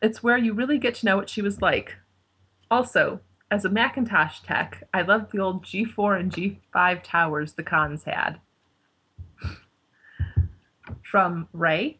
It's 0.00 0.22
where 0.22 0.38
you 0.38 0.54
really 0.54 0.78
get 0.78 0.94
to 0.96 1.06
know 1.06 1.16
what 1.16 1.28
she 1.28 1.42
was 1.42 1.60
like. 1.60 1.96
Also, 2.70 3.20
as 3.50 3.64
a 3.64 3.70
Macintosh 3.70 4.40
tech, 4.40 4.84
I 4.92 5.02
loved 5.02 5.32
the 5.32 5.38
old 5.38 5.64
G4 5.64 6.18
and 6.18 6.32
G5 6.32 7.02
towers 7.02 7.52
the 7.52 7.62
cons 7.62 8.04
had. 8.04 8.40
From 11.02 11.48
Ray. 11.52 11.98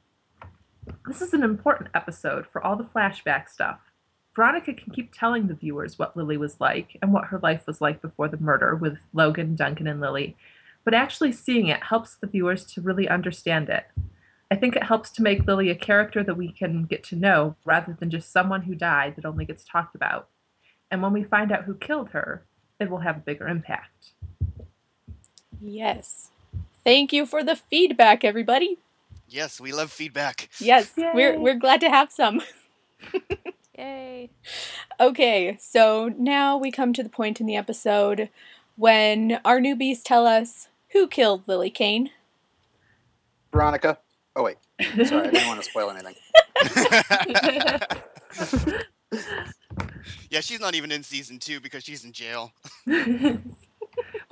This 1.07 1.23
is 1.23 1.33
an 1.33 1.43
important 1.43 1.91
episode 1.95 2.47
for 2.47 2.65
all 2.65 2.77
the 2.77 2.85
flashback 2.85 3.49
stuff. 3.49 3.81
Veronica 4.35 4.75
can 4.75 4.93
keep 4.93 5.13
telling 5.13 5.47
the 5.47 5.55
viewers 5.55 5.99
what 5.99 6.17
Lily 6.17 6.37
was 6.37 6.61
like 6.61 6.97
and 7.01 7.13
what 7.13 7.27
her 7.27 7.39
life 7.39 7.67
was 7.67 7.81
like 7.81 8.03
before 8.03 8.29
the 8.29 8.37
murder 8.37 8.75
with 8.75 8.99
Logan, 9.13 9.55
Duncan, 9.55 9.87
and 9.87 10.01
Lily, 10.01 10.37
but 10.85 10.93
actually 10.93 11.33
seeing 11.33 11.69
it 11.69 11.85
helps 11.85 12.17
the 12.17 12.27
viewers 12.27 12.65
to 12.67 12.81
really 12.81 13.09
understand 13.09 13.69
it. 13.69 13.87
I 14.51 14.57
think 14.57 14.77
it 14.77 14.85
helps 14.85 15.11
to 15.11 15.23
make 15.23 15.47
Lily 15.47 15.71
a 15.71 15.75
character 15.75 16.23
that 16.23 16.37
we 16.37 16.51
can 16.53 16.85
get 16.85 17.03
to 17.05 17.17
know 17.17 17.57
rather 17.65 17.97
than 17.99 18.11
just 18.11 18.33
someone 18.33 18.63
who 18.63 18.75
died 18.75 19.17
that 19.17 19.25
only 19.25 19.45
gets 19.45 19.65
talked 19.65 19.95
about. 19.95 20.29
And 20.91 21.03
when 21.03 21.13
we 21.13 21.25
find 21.25 21.51
out 21.51 21.65
who 21.65 21.75
killed 21.75 22.11
her, 22.11 22.45
it 22.79 22.91
will 22.91 22.99
have 22.99 23.17
a 23.17 23.21
bigger 23.21 23.49
impact. 23.49 24.11
Yes. 25.61 26.31
Thank 26.85 27.13
you 27.13 27.25
for 27.25 27.43
the 27.43 27.57
feedback, 27.57 28.25
everybody. 28.25 28.79
Yes, 29.29 29.59
we 29.59 29.73
love 29.73 29.91
feedback. 29.91 30.51
Yes, 30.61 30.93
we're 30.97 31.41
we're 31.41 31.59
glad 31.59 31.81
to 31.81 31.89
have 31.89 32.13
some. 32.13 32.43
Yay. 33.79 34.31
Okay, 35.01 35.57
so 35.59 36.13
now 36.17 36.57
we 36.59 36.71
come 36.71 36.93
to 36.93 37.03
the 37.03 37.09
point 37.09 37.41
in 37.41 37.47
the 37.47 37.57
episode 37.57 38.29
when 38.77 39.41
our 39.45 39.59
newbies 39.59 40.03
tell 40.05 40.27
us 40.27 40.69
who 40.93 41.09
killed 41.09 41.43
Lily 41.47 41.71
Kane. 41.71 42.11
Veronica. 43.51 43.99
Oh 44.37 44.45
wait, 44.45 44.57
sorry, 45.07 45.29
I 45.29 45.31
didn't 45.31 45.49
want 45.49 45.63
to 45.63 45.69
spoil 45.69 45.91
anything. 45.91 46.15
yeah, 50.31 50.41
she's 50.41 50.61
not 50.61 50.75
even 50.75 50.93
in 50.93 51.03
season 51.03 51.39
two 51.39 51.61
because 51.61 51.83
she's 51.83 52.05
in 52.05 52.13
jail. 52.13 52.53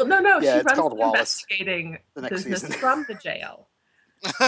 Well, 0.08 0.22
no, 0.22 0.30
no, 0.30 0.40
Yeah, 0.40 0.58
she 0.58 0.64
runs 0.64 0.78
called 0.78 0.92
the 0.92 0.96
Wallace 0.96 1.44
investigating 1.48 1.98
the 2.14 2.22
next 2.22 2.44
business 2.44 2.60
season. 2.62 2.78
from 2.78 3.06
the 3.08 3.14
jail. 3.14 3.68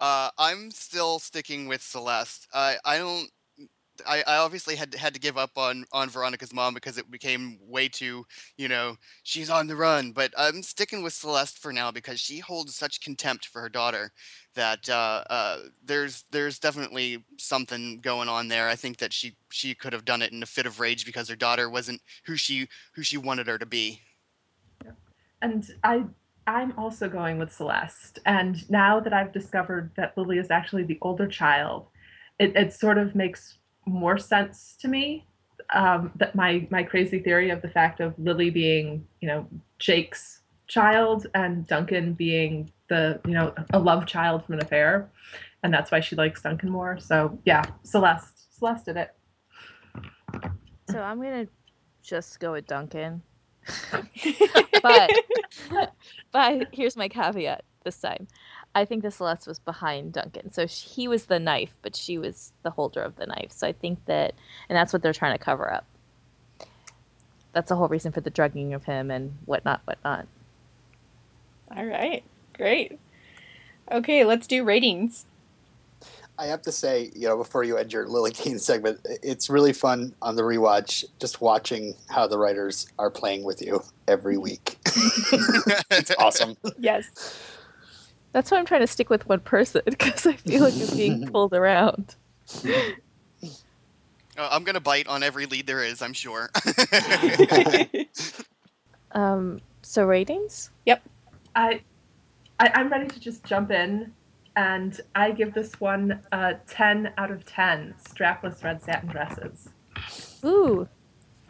uh, 0.00 0.30
I'm 0.38 0.70
still 0.70 1.18
sticking 1.18 1.66
with 1.68 1.82
Celeste. 1.82 2.46
I 2.52 2.76
I 2.84 2.98
don't. 2.98 3.28
I, 4.06 4.22
I 4.26 4.36
obviously 4.36 4.76
had 4.76 4.94
had 4.94 5.14
to 5.14 5.20
give 5.20 5.36
up 5.36 5.56
on 5.56 5.84
on 5.92 6.08
Veronica's 6.08 6.52
mom 6.52 6.74
because 6.74 6.98
it 6.98 7.10
became 7.10 7.58
way 7.60 7.88
too, 7.88 8.26
you 8.56 8.68
know, 8.68 8.96
she's 9.22 9.50
on 9.50 9.66
the 9.66 9.76
run. 9.76 10.12
But 10.12 10.32
I'm 10.36 10.62
sticking 10.62 11.02
with 11.02 11.12
Celeste 11.12 11.58
for 11.58 11.72
now 11.72 11.90
because 11.90 12.20
she 12.20 12.38
holds 12.38 12.74
such 12.74 13.00
contempt 13.00 13.46
for 13.46 13.60
her 13.60 13.68
daughter 13.68 14.12
that 14.54 14.88
uh, 14.88 15.22
uh, 15.30 15.58
there's 15.84 16.24
there's 16.30 16.58
definitely 16.58 17.24
something 17.38 18.00
going 18.00 18.28
on 18.28 18.48
there. 18.48 18.68
I 18.68 18.76
think 18.76 18.98
that 18.98 19.12
she 19.12 19.36
she 19.50 19.74
could 19.74 19.92
have 19.92 20.04
done 20.04 20.22
it 20.22 20.32
in 20.32 20.42
a 20.42 20.46
fit 20.46 20.66
of 20.66 20.80
rage 20.80 21.06
because 21.06 21.28
her 21.28 21.36
daughter 21.36 21.70
wasn't 21.70 22.00
who 22.24 22.36
she 22.36 22.68
who 22.94 23.02
she 23.02 23.16
wanted 23.16 23.46
her 23.46 23.58
to 23.58 23.66
be. 23.66 24.00
And 25.40 25.70
I 25.84 26.04
I'm 26.48 26.72
also 26.78 27.10
going 27.10 27.38
with 27.38 27.52
Celeste. 27.52 28.20
And 28.24 28.68
now 28.70 29.00
that 29.00 29.12
I've 29.12 29.32
discovered 29.32 29.90
that 29.96 30.16
Lily 30.16 30.38
is 30.38 30.50
actually 30.50 30.84
the 30.84 30.98
older 31.02 31.26
child, 31.26 31.88
it, 32.38 32.56
it 32.56 32.72
sort 32.72 32.96
of 32.96 33.14
makes 33.14 33.57
more 33.88 34.18
sense 34.18 34.76
to 34.80 34.88
me. 34.88 35.26
Um, 35.70 36.12
that 36.16 36.34
my 36.34 36.66
my 36.70 36.82
crazy 36.82 37.18
theory 37.18 37.50
of 37.50 37.60
the 37.60 37.68
fact 37.68 38.00
of 38.00 38.18
Lily 38.18 38.50
being, 38.50 39.06
you 39.20 39.28
know, 39.28 39.46
Jake's 39.78 40.40
child 40.66 41.26
and 41.34 41.66
Duncan 41.66 42.14
being 42.14 42.70
the, 42.88 43.20
you 43.26 43.32
know, 43.32 43.54
a 43.72 43.78
love 43.78 44.06
child 44.06 44.44
from 44.44 44.54
an 44.54 44.62
affair. 44.62 45.10
And 45.62 45.74
that's 45.74 45.90
why 45.90 46.00
she 46.00 46.16
likes 46.16 46.42
Duncan 46.42 46.70
more. 46.70 46.98
So 46.98 47.38
yeah, 47.44 47.64
Celeste. 47.82 48.34
Celeste 48.56 48.86
did 48.86 48.96
it. 48.96 49.14
So 50.90 51.00
I'm 51.00 51.20
gonna 51.20 51.48
just 52.02 52.40
go 52.40 52.52
with 52.52 52.66
Duncan. 52.66 53.22
but 54.82 55.10
but 56.32 56.66
here's 56.72 56.96
my 56.96 57.08
caveat 57.08 57.64
this 57.84 57.98
time. 57.98 58.26
I 58.74 58.84
think 58.84 59.02
the 59.02 59.10
Celeste 59.10 59.46
was 59.46 59.58
behind 59.58 60.12
Duncan, 60.12 60.52
so 60.52 60.66
sh 60.66 60.84
he 60.94 61.08
was 61.08 61.26
the 61.26 61.38
knife, 61.38 61.74
but 61.82 61.96
she 61.96 62.18
was 62.18 62.52
the 62.62 62.70
holder 62.70 63.02
of 63.02 63.16
the 63.16 63.26
knife. 63.26 63.50
So 63.50 63.66
I 63.66 63.72
think 63.72 64.04
that, 64.06 64.34
and 64.68 64.76
that's 64.76 64.92
what 64.92 65.02
they're 65.02 65.12
trying 65.12 65.36
to 65.36 65.42
cover 65.42 65.72
up. 65.72 65.84
That's 67.52 67.70
the 67.70 67.76
whole 67.76 67.88
reason 67.88 68.12
for 68.12 68.20
the 68.20 68.30
drugging 68.30 68.74
of 68.74 68.84
him 68.84 69.10
and 69.10 69.36
whatnot, 69.46 69.80
whatnot. 69.84 70.26
All 71.76 71.84
right, 71.84 72.22
great. 72.52 72.98
Okay, 73.90 74.24
let's 74.24 74.46
do 74.46 74.64
ratings. 74.64 75.24
I 76.38 76.46
have 76.46 76.62
to 76.62 76.72
say, 76.72 77.10
you 77.16 77.26
know, 77.26 77.36
before 77.36 77.64
you 77.64 77.76
end 77.76 77.92
your 77.92 78.06
Lily 78.06 78.30
Kane 78.30 78.60
segment, 78.60 79.00
it's 79.22 79.50
really 79.50 79.72
fun 79.72 80.14
on 80.22 80.36
the 80.36 80.42
rewatch 80.42 81.04
just 81.18 81.40
watching 81.40 81.94
how 82.08 82.28
the 82.28 82.38
writers 82.38 82.86
are 82.98 83.10
playing 83.10 83.42
with 83.42 83.60
you 83.60 83.82
every 84.06 84.38
week. 84.38 84.78
it's 84.86 86.12
awesome. 86.18 86.56
Yes. 86.78 87.10
That's 88.32 88.50
why 88.50 88.58
I'm 88.58 88.66
trying 88.66 88.82
to 88.82 88.86
stick 88.86 89.10
with 89.10 89.28
one 89.28 89.40
person 89.40 89.82
because 89.86 90.26
I 90.26 90.34
feel 90.34 90.64
like 90.64 90.74
I'm 90.74 90.96
being 90.96 91.26
pulled 91.32 91.54
around. 91.54 92.16
Uh, 92.64 94.48
I'm 94.52 94.64
gonna 94.64 94.80
bite 94.80 95.08
on 95.08 95.22
every 95.22 95.46
lead 95.46 95.66
there 95.66 95.82
is. 95.82 96.02
I'm 96.02 96.12
sure. 96.12 96.50
Um, 99.12 99.60
so 99.82 100.04
ratings? 100.04 100.70
I, 101.56 101.80
I 102.60 102.70
I'm 102.74 102.90
ready 102.90 103.08
to 103.08 103.20
just 103.20 103.44
jump 103.44 103.70
in, 103.70 104.12
and 104.56 105.00
I 105.14 105.32
give 105.32 105.54
this 105.54 105.80
one 105.80 106.20
a 106.32 106.56
ten 106.66 107.12
out 107.16 107.30
of 107.30 107.44
ten. 107.44 107.94
Strapless 108.02 108.62
red 108.62 108.82
satin 108.82 109.08
dresses. 109.08 109.70
Ooh, 110.44 110.88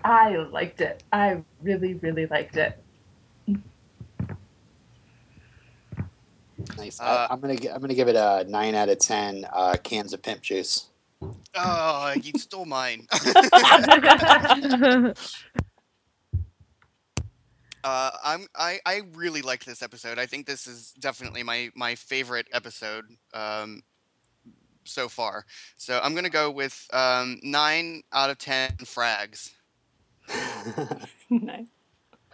I 0.05 0.37
liked 0.37 0.81
it. 0.81 1.03
I 1.12 1.43
really, 1.62 1.95
really 1.95 2.26
liked 2.26 2.57
it. 2.57 2.83
Nice. 6.79 7.01
Uh, 7.01 7.26
I, 7.29 7.33
I'm 7.33 7.41
gonna 7.41 7.57
I'm 7.72 7.81
gonna 7.81 7.95
give 7.95 8.09
it 8.09 8.16
a 8.16 8.45
nine 8.49 8.74
out 8.74 8.89
of 8.89 8.99
ten. 8.99 9.47
Uh, 9.53 9.76
cans 9.83 10.12
of 10.12 10.22
pimp 10.22 10.43
juice. 10.43 10.87
oh, 11.55 12.14
you 12.22 12.33
stole 12.39 12.64
mine. 12.64 13.07
Uh, 17.85 18.11
I'm 18.24 18.47
I, 18.57 18.81
I 18.85 19.03
really 19.14 19.41
liked 19.41 19.64
this 19.64 19.83
episode. 19.83 20.18
I 20.18 20.26
think 20.26 20.47
this 20.47 20.66
is 20.66 20.93
definitely 20.99 21.43
my 21.43 21.70
my 21.74 21.95
favorite 21.95 22.47
episode 22.53 23.05
um, 23.33 23.83
so 24.85 25.09
far. 25.09 25.45
So 25.76 26.01
I'm 26.03 26.14
gonna 26.14 26.29
go 26.29 26.51
with 26.51 26.87
um, 26.93 27.39
nine 27.43 28.03
out 28.12 28.31
of 28.31 28.39
ten 28.39 28.72
frags. 28.79 29.53
nice. 31.31 31.66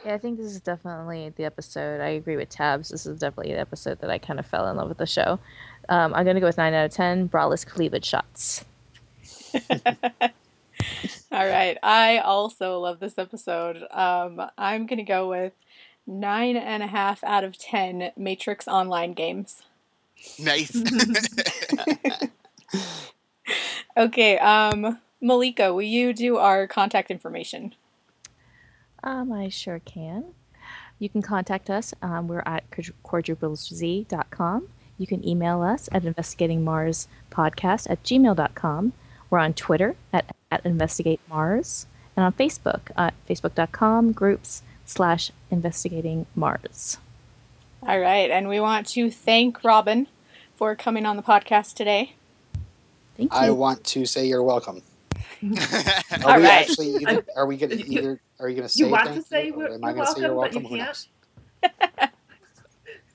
Yeah, 0.04 0.14
I 0.14 0.18
think 0.18 0.38
this 0.38 0.46
is 0.46 0.60
definitely 0.60 1.32
the 1.36 1.44
episode. 1.44 2.00
I 2.00 2.08
agree 2.08 2.36
with 2.36 2.48
Tabs. 2.48 2.90
This 2.90 3.06
is 3.06 3.18
definitely 3.18 3.52
the 3.52 3.60
episode 3.60 4.00
that 4.00 4.10
I 4.10 4.18
kind 4.18 4.38
of 4.38 4.46
fell 4.46 4.68
in 4.68 4.76
love 4.76 4.88
with 4.88 4.98
the 4.98 5.06
show. 5.06 5.38
Um, 5.88 6.14
I'm 6.14 6.24
gonna 6.24 6.40
go 6.40 6.46
with 6.46 6.58
nine 6.58 6.74
out 6.74 6.86
of 6.86 6.92
ten. 6.92 7.28
Braless 7.28 7.66
cleavage 7.66 8.04
shots. 8.04 8.64
All 11.32 11.46
right. 11.46 11.78
I 11.82 12.18
also 12.18 12.78
love 12.80 13.00
this 13.00 13.18
episode. 13.18 13.78
Um, 13.90 14.40
I'm 14.58 14.86
going 14.86 14.98
to 14.98 15.04
go 15.04 15.28
with 15.28 15.52
nine 16.06 16.56
and 16.56 16.82
a 16.82 16.86
half 16.86 17.22
out 17.24 17.44
of 17.44 17.56
10 17.58 18.12
Matrix 18.16 18.66
Online 18.68 19.12
games. 19.12 19.62
Nice. 20.38 20.76
Okay. 23.96 24.38
Um, 24.38 24.98
Malika, 25.20 25.72
will 25.72 25.82
you 25.82 26.12
do 26.12 26.36
our 26.36 26.66
contact 26.66 27.10
information? 27.10 27.74
Um, 29.04 29.32
I 29.32 29.48
sure 29.50 29.80
can. 29.84 30.24
You 30.98 31.08
can 31.08 31.22
contact 31.22 31.70
us. 31.70 31.94
Um, 32.02 32.26
we're 32.26 32.42
at 32.46 32.68
quadruplez.com. 32.70 34.68
You 34.96 35.06
can 35.06 35.26
email 35.26 35.62
us 35.62 35.88
at 35.92 36.02
investigatingmarspodcast 36.04 37.90
at 37.90 38.02
gmail.com. 38.02 38.92
We're 39.28 39.38
on 39.38 39.54
Twitter 39.54 39.96
at, 40.12 40.34
at 40.50 40.64
investigatemars 40.64 41.86
and 42.16 42.24
on 42.24 42.32
Facebook 42.32 42.90
at 42.96 43.14
facebook.com 43.28 44.12
groups 44.12 44.62
slash 44.86 45.30
investigating 45.50 46.26
Mars. 46.34 46.98
All 47.82 48.00
right. 48.00 48.30
And 48.30 48.48
we 48.48 48.60
want 48.60 48.86
to 48.88 49.10
thank 49.10 49.62
Robin 49.62 50.06
for 50.56 50.74
coming 50.74 51.04
on 51.04 51.16
the 51.16 51.22
podcast 51.22 51.74
today. 51.74 52.14
Thank 53.16 53.32
you. 53.32 53.38
I 53.38 53.50
want 53.50 53.84
to 53.84 54.06
say 54.06 54.26
you're 54.26 54.42
welcome. 54.42 54.82
Are 56.24 56.32
All 56.32 56.36
we 56.36 56.44
right. 56.44 56.68
actually 56.68 56.88
either, 56.96 57.24
are 57.36 57.46
we 57.46 57.56
gonna 57.56 57.74
either 57.76 58.20
are 58.40 58.48
you 58.48 58.56
gonna 58.56 58.68
say 58.68 58.84
You 58.84 58.90
want 58.90 59.12
to 59.14 59.22
say 59.22 59.46
you, 59.46 59.58
you're, 59.58 59.74
am 59.74 59.84
I 59.84 59.92
gonna 59.92 60.06
say 60.06 60.20
you're 60.22 60.34
welcome, 60.34 60.62
welcome? 60.62 60.62
but 60.62 60.70
you 60.70 60.78
can't. 60.78 61.08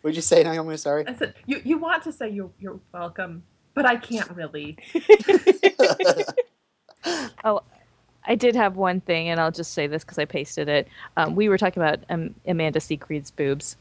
What'd 0.02 0.16
you 0.16 0.22
say, 0.22 0.44
Naomi? 0.44 0.78
Sorry. 0.78 1.06
I 1.08 1.14
said 1.14 1.36
you 1.46 1.62
you 1.64 1.78
want 1.78 2.04
to 2.04 2.12
say 2.12 2.30
you're 2.30 2.52
you're 2.60 2.80
welcome, 2.94 3.44
but 3.74 3.86
I 3.86 3.96
can't 3.98 4.30
really. 4.32 4.78
Oh, 7.46 7.62
I 8.26 8.36
did 8.36 8.56
have 8.56 8.76
one 8.76 9.02
thing, 9.02 9.30
and 9.30 9.40
I'll 9.40 9.52
just 9.52 9.74
say 9.74 9.88
this 9.88 10.04
because 10.04 10.20
I 10.20 10.26
pasted 10.26 10.68
it. 10.68 10.88
Um, 11.18 11.36
we 11.36 11.50
were 11.50 11.58
talking 11.58 11.82
about 11.82 12.00
um, 12.10 12.36
Amanda 12.46 12.80
Seyfried's 12.82 13.32
boobs, 13.32 13.78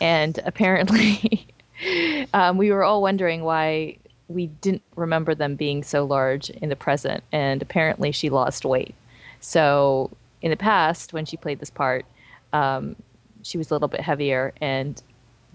and 0.00 0.38
apparently, 0.44 1.46
um, 2.34 2.56
we 2.56 2.70
were 2.70 2.84
all 2.84 3.02
wondering 3.02 3.42
why 3.42 3.98
we 4.28 4.46
didn't 4.46 4.82
remember 4.96 5.34
them 5.34 5.56
being 5.56 5.82
so 5.82 6.04
large 6.04 6.50
in 6.50 6.68
the 6.68 6.76
present. 6.76 7.22
And 7.32 7.62
apparently, 7.62 8.12
she 8.12 8.30
lost 8.30 8.64
weight. 8.64 8.94
So, 9.40 10.10
in 10.40 10.50
the 10.50 10.56
past, 10.56 11.12
when 11.12 11.24
she 11.24 11.36
played 11.36 11.60
this 11.60 11.70
part, 11.70 12.04
um, 12.52 12.96
she 13.42 13.58
was 13.58 13.70
a 13.70 13.74
little 13.74 13.88
bit 13.88 14.00
heavier, 14.00 14.52
and 14.60 15.00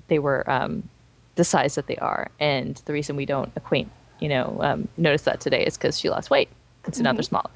they 0.07 0.19
were 0.19 0.49
um, 0.49 0.89
the 1.35 1.43
size 1.43 1.75
that 1.75 1.87
they 1.87 1.97
are. 1.97 2.29
And 2.39 2.81
the 2.85 2.93
reason 2.93 3.15
we 3.15 3.25
don't 3.25 3.51
acquaint, 3.55 3.89
you 4.19 4.29
know, 4.29 4.57
um, 4.61 4.87
notice 4.97 5.23
that 5.23 5.39
today 5.39 5.65
is 5.65 5.77
because 5.77 5.99
she 5.99 6.09
lost 6.09 6.29
weight, 6.29 6.49
and 6.85 6.95
so 6.95 7.03
now 7.03 7.13
they're 7.13 7.23
smaller. 7.23 7.49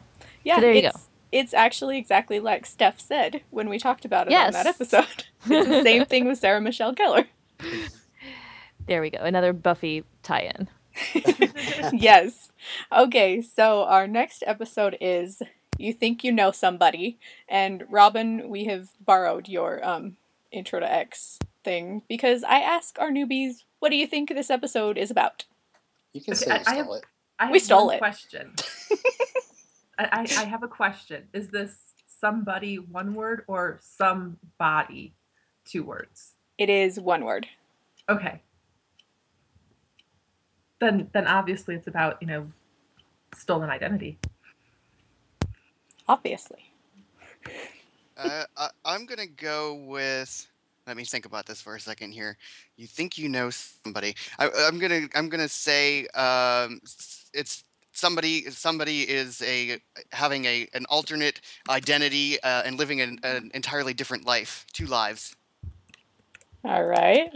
Yeah, 0.43 0.59
there 0.59 0.74
you 0.74 0.82
go. 0.84 0.91
It's 1.32 1.53
actually 1.53 1.97
exactly 1.97 2.39
like 2.41 2.66
Steph 2.66 2.99
said 2.99 3.41
when 3.51 3.70
we 3.70 3.80
talked 3.80 4.03
about 4.03 4.28
it 4.28 4.34
on 4.34 4.51
that 4.51 4.68
episode. 4.68 5.05
It's 5.49 5.68
the 5.68 5.82
same 5.82 6.05
thing 6.05 6.26
with 6.26 6.39
Sarah 6.39 6.62
Michelle 6.62 6.93
Gellar. 6.93 7.26
There 8.88 9.01
we 9.01 9.09
go. 9.09 9.20
Another 9.20 9.53
Buffy 9.53 10.03
tie-in. 10.24 10.68
yes. 11.94 12.50
Okay, 12.92 13.42
so 13.42 13.84
our 13.84 14.08
next 14.08 14.44
episode 14.46 14.98
is 15.02 15.42
You 15.78 15.94
Think 15.94 16.24
You 16.24 16.32
Know 16.32 16.52
Somebody. 16.52 17.18
And 17.50 17.84
Robin, 17.89 18.50
we 18.50 18.66
have 18.66 18.89
borrowed 19.04 19.48
your 19.48 19.84
um, 19.86 20.18
intro 20.52 20.80
to 20.80 20.92
X 20.92 21.39
thing 21.64 22.02
because 22.08 22.44
I 22.44 22.60
ask 22.60 22.98
our 23.00 23.12
newbies, 23.12 23.64
what 23.80 23.89
do 23.89 23.96
you 23.96 24.08
think 24.08 24.30
this 24.30 24.50
episode 24.50 24.98
is 24.98 25.12
about? 25.12 25.46
You 26.14 26.22
can 26.22 26.34
Okay, 26.34 26.46
say 26.46 26.52
I- 26.52 26.58
you 26.58 26.64
I 26.68 26.74
have- 26.76 26.88
it. 26.89 27.06
I 27.39 27.52
We 27.52 27.58
stole 27.60 27.89
it. 27.89 27.98
Question. 27.98 28.54
I, 29.98 30.04
I 30.12 30.20
I 30.42 30.44
have 30.46 30.62
a 30.62 30.68
question. 30.68 31.24
Is 31.34 31.50
this 31.50 31.76
somebody 32.20 32.76
one 32.78 33.16
word 33.16 33.46
or 33.48 33.80
somebody 33.82 35.16
two 35.66 35.84
words? 35.84 36.34
It 36.59 36.70
is 36.70 37.00
one 37.00 37.26
word. 37.26 37.47
Okay. 38.08 38.42
Then 40.82 41.08
then 41.13 41.28
obviously 41.28 41.75
it's 41.75 41.87
about 41.87 42.17
you 42.21 42.28
know 42.28 42.47
stolen 43.36 43.70
identity. 43.70 44.17
Obviously. 46.09 46.74
uh, 48.17 48.43
I, 48.58 48.70
I'm 48.83 49.05
gonna 49.05 49.28
go 49.28 49.75
with. 49.75 50.47
Let 50.87 50.97
me 50.97 51.05
think 51.05 51.28
about 51.28 51.45
this 51.45 51.62
for 51.62 51.75
a 51.75 51.79
second 51.79 52.12
here. 52.12 52.36
You 52.75 52.87
think 52.87 53.17
you 53.17 53.29
know 53.29 53.51
somebody? 53.51 54.16
I, 54.39 54.49
I'm 54.67 54.79
gonna 54.79 55.08
I'm 55.13 55.29
gonna 55.29 55.47
say 55.47 56.08
um, 56.08 56.82
it's 57.32 57.63
somebody. 57.91 58.49
Somebody 58.49 59.01
is 59.01 59.43
a 59.43 59.79
having 60.12 60.45
a 60.45 60.67
an 60.74 60.86
alternate 60.89 61.41
identity 61.70 62.41
uh, 62.41 62.63
and 62.66 62.79
living 62.79 63.01
an, 63.01 63.20
an 63.21 63.51
entirely 63.53 63.93
different 63.93 64.25
life. 64.25 64.66
Two 64.74 64.87
lives. 64.87 65.36
All 66.66 66.83
right. 66.83 67.32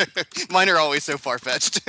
Mine 0.50 0.68
are 0.68 0.78
always 0.78 1.04
so 1.04 1.16
far 1.18 1.38
fetched. 1.38 1.84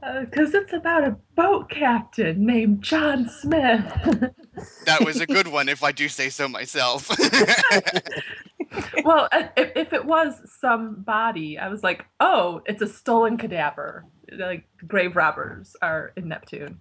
Because 0.00 0.54
it's 0.54 0.72
about 0.72 1.04
a 1.04 1.16
boat 1.34 1.68
captain 1.68 2.46
named 2.46 2.82
John 2.82 3.28
Smith. 3.28 3.84
that 4.86 5.04
was 5.04 5.20
a 5.20 5.26
good 5.26 5.48
one, 5.48 5.68
if 5.68 5.82
I 5.82 5.92
do 5.92 6.08
say 6.08 6.28
so 6.28 6.48
myself. 6.48 7.08
well, 9.04 9.28
uh, 9.32 9.48
if, 9.56 9.72
if 9.76 9.92
it 9.92 10.04
was 10.04 10.40
somebody, 10.60 11.58
I 11.58 11.68
was 11.68 11.82
like, 11.82 12.06
oh, 12.20 12.62
it's 12.66 12.82
a 12.82 12.86
stolen 12.86 13.36
cadaver. 13.36 14.04
Like 14.32 14.64
grave 14.86 15.16
robbers 15.16 15.74
are 15.82 16.12
in 16.16 16.28
Neptune. 16.28 16.80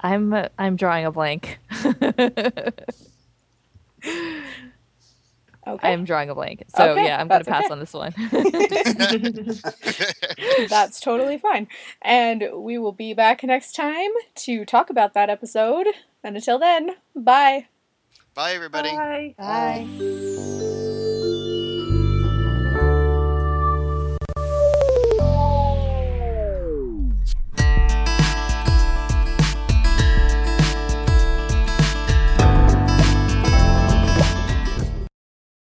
I'm 0.00 0.32
uh, 0.32 0.48
I'm 0.58 0.76
drawing 0.76 1.06
a 1.06 1.12
blank. 1.12 1.58
Okay. 5.66 5.92
I'm 5.92 6.04
drawing 6.04 6.30
a 6.30 6.34
blank. 6.34 6.64
So 6.76 6.90
Okay, 6.90 7.04
yeah, 7.06 7.20
I'm 7.20 7.28
gonna 7.28 7.44
pass 7.44 7.64
okay. 7.64 7.72
on 7.72 7.80
this 7.80 7.92
one. 7.92 8.12
That's 10.68 11.00
totally 11.00 11.38
fine. 11.38 11.68
And 12.02 12.48
we 12.54 12.78
will 12.78 12.92
be 12.92 13.14
back 13.14 13.42
next 13.42 13.74
time 13.74 14.10
to 14.36 14.64
talk 14.64 14.90
about 14.90 15.14
that 15.14 15.30
episode. 15.30 15.86
And 16.22 16.36
until 16.36 16.58
then, 16.58 16.90
bye. 17.14 17.66
Bye, 18.34 18.52
everybody. 18.52 18.90
Bye. 18.90 19.34
Bye. 19.38 20.60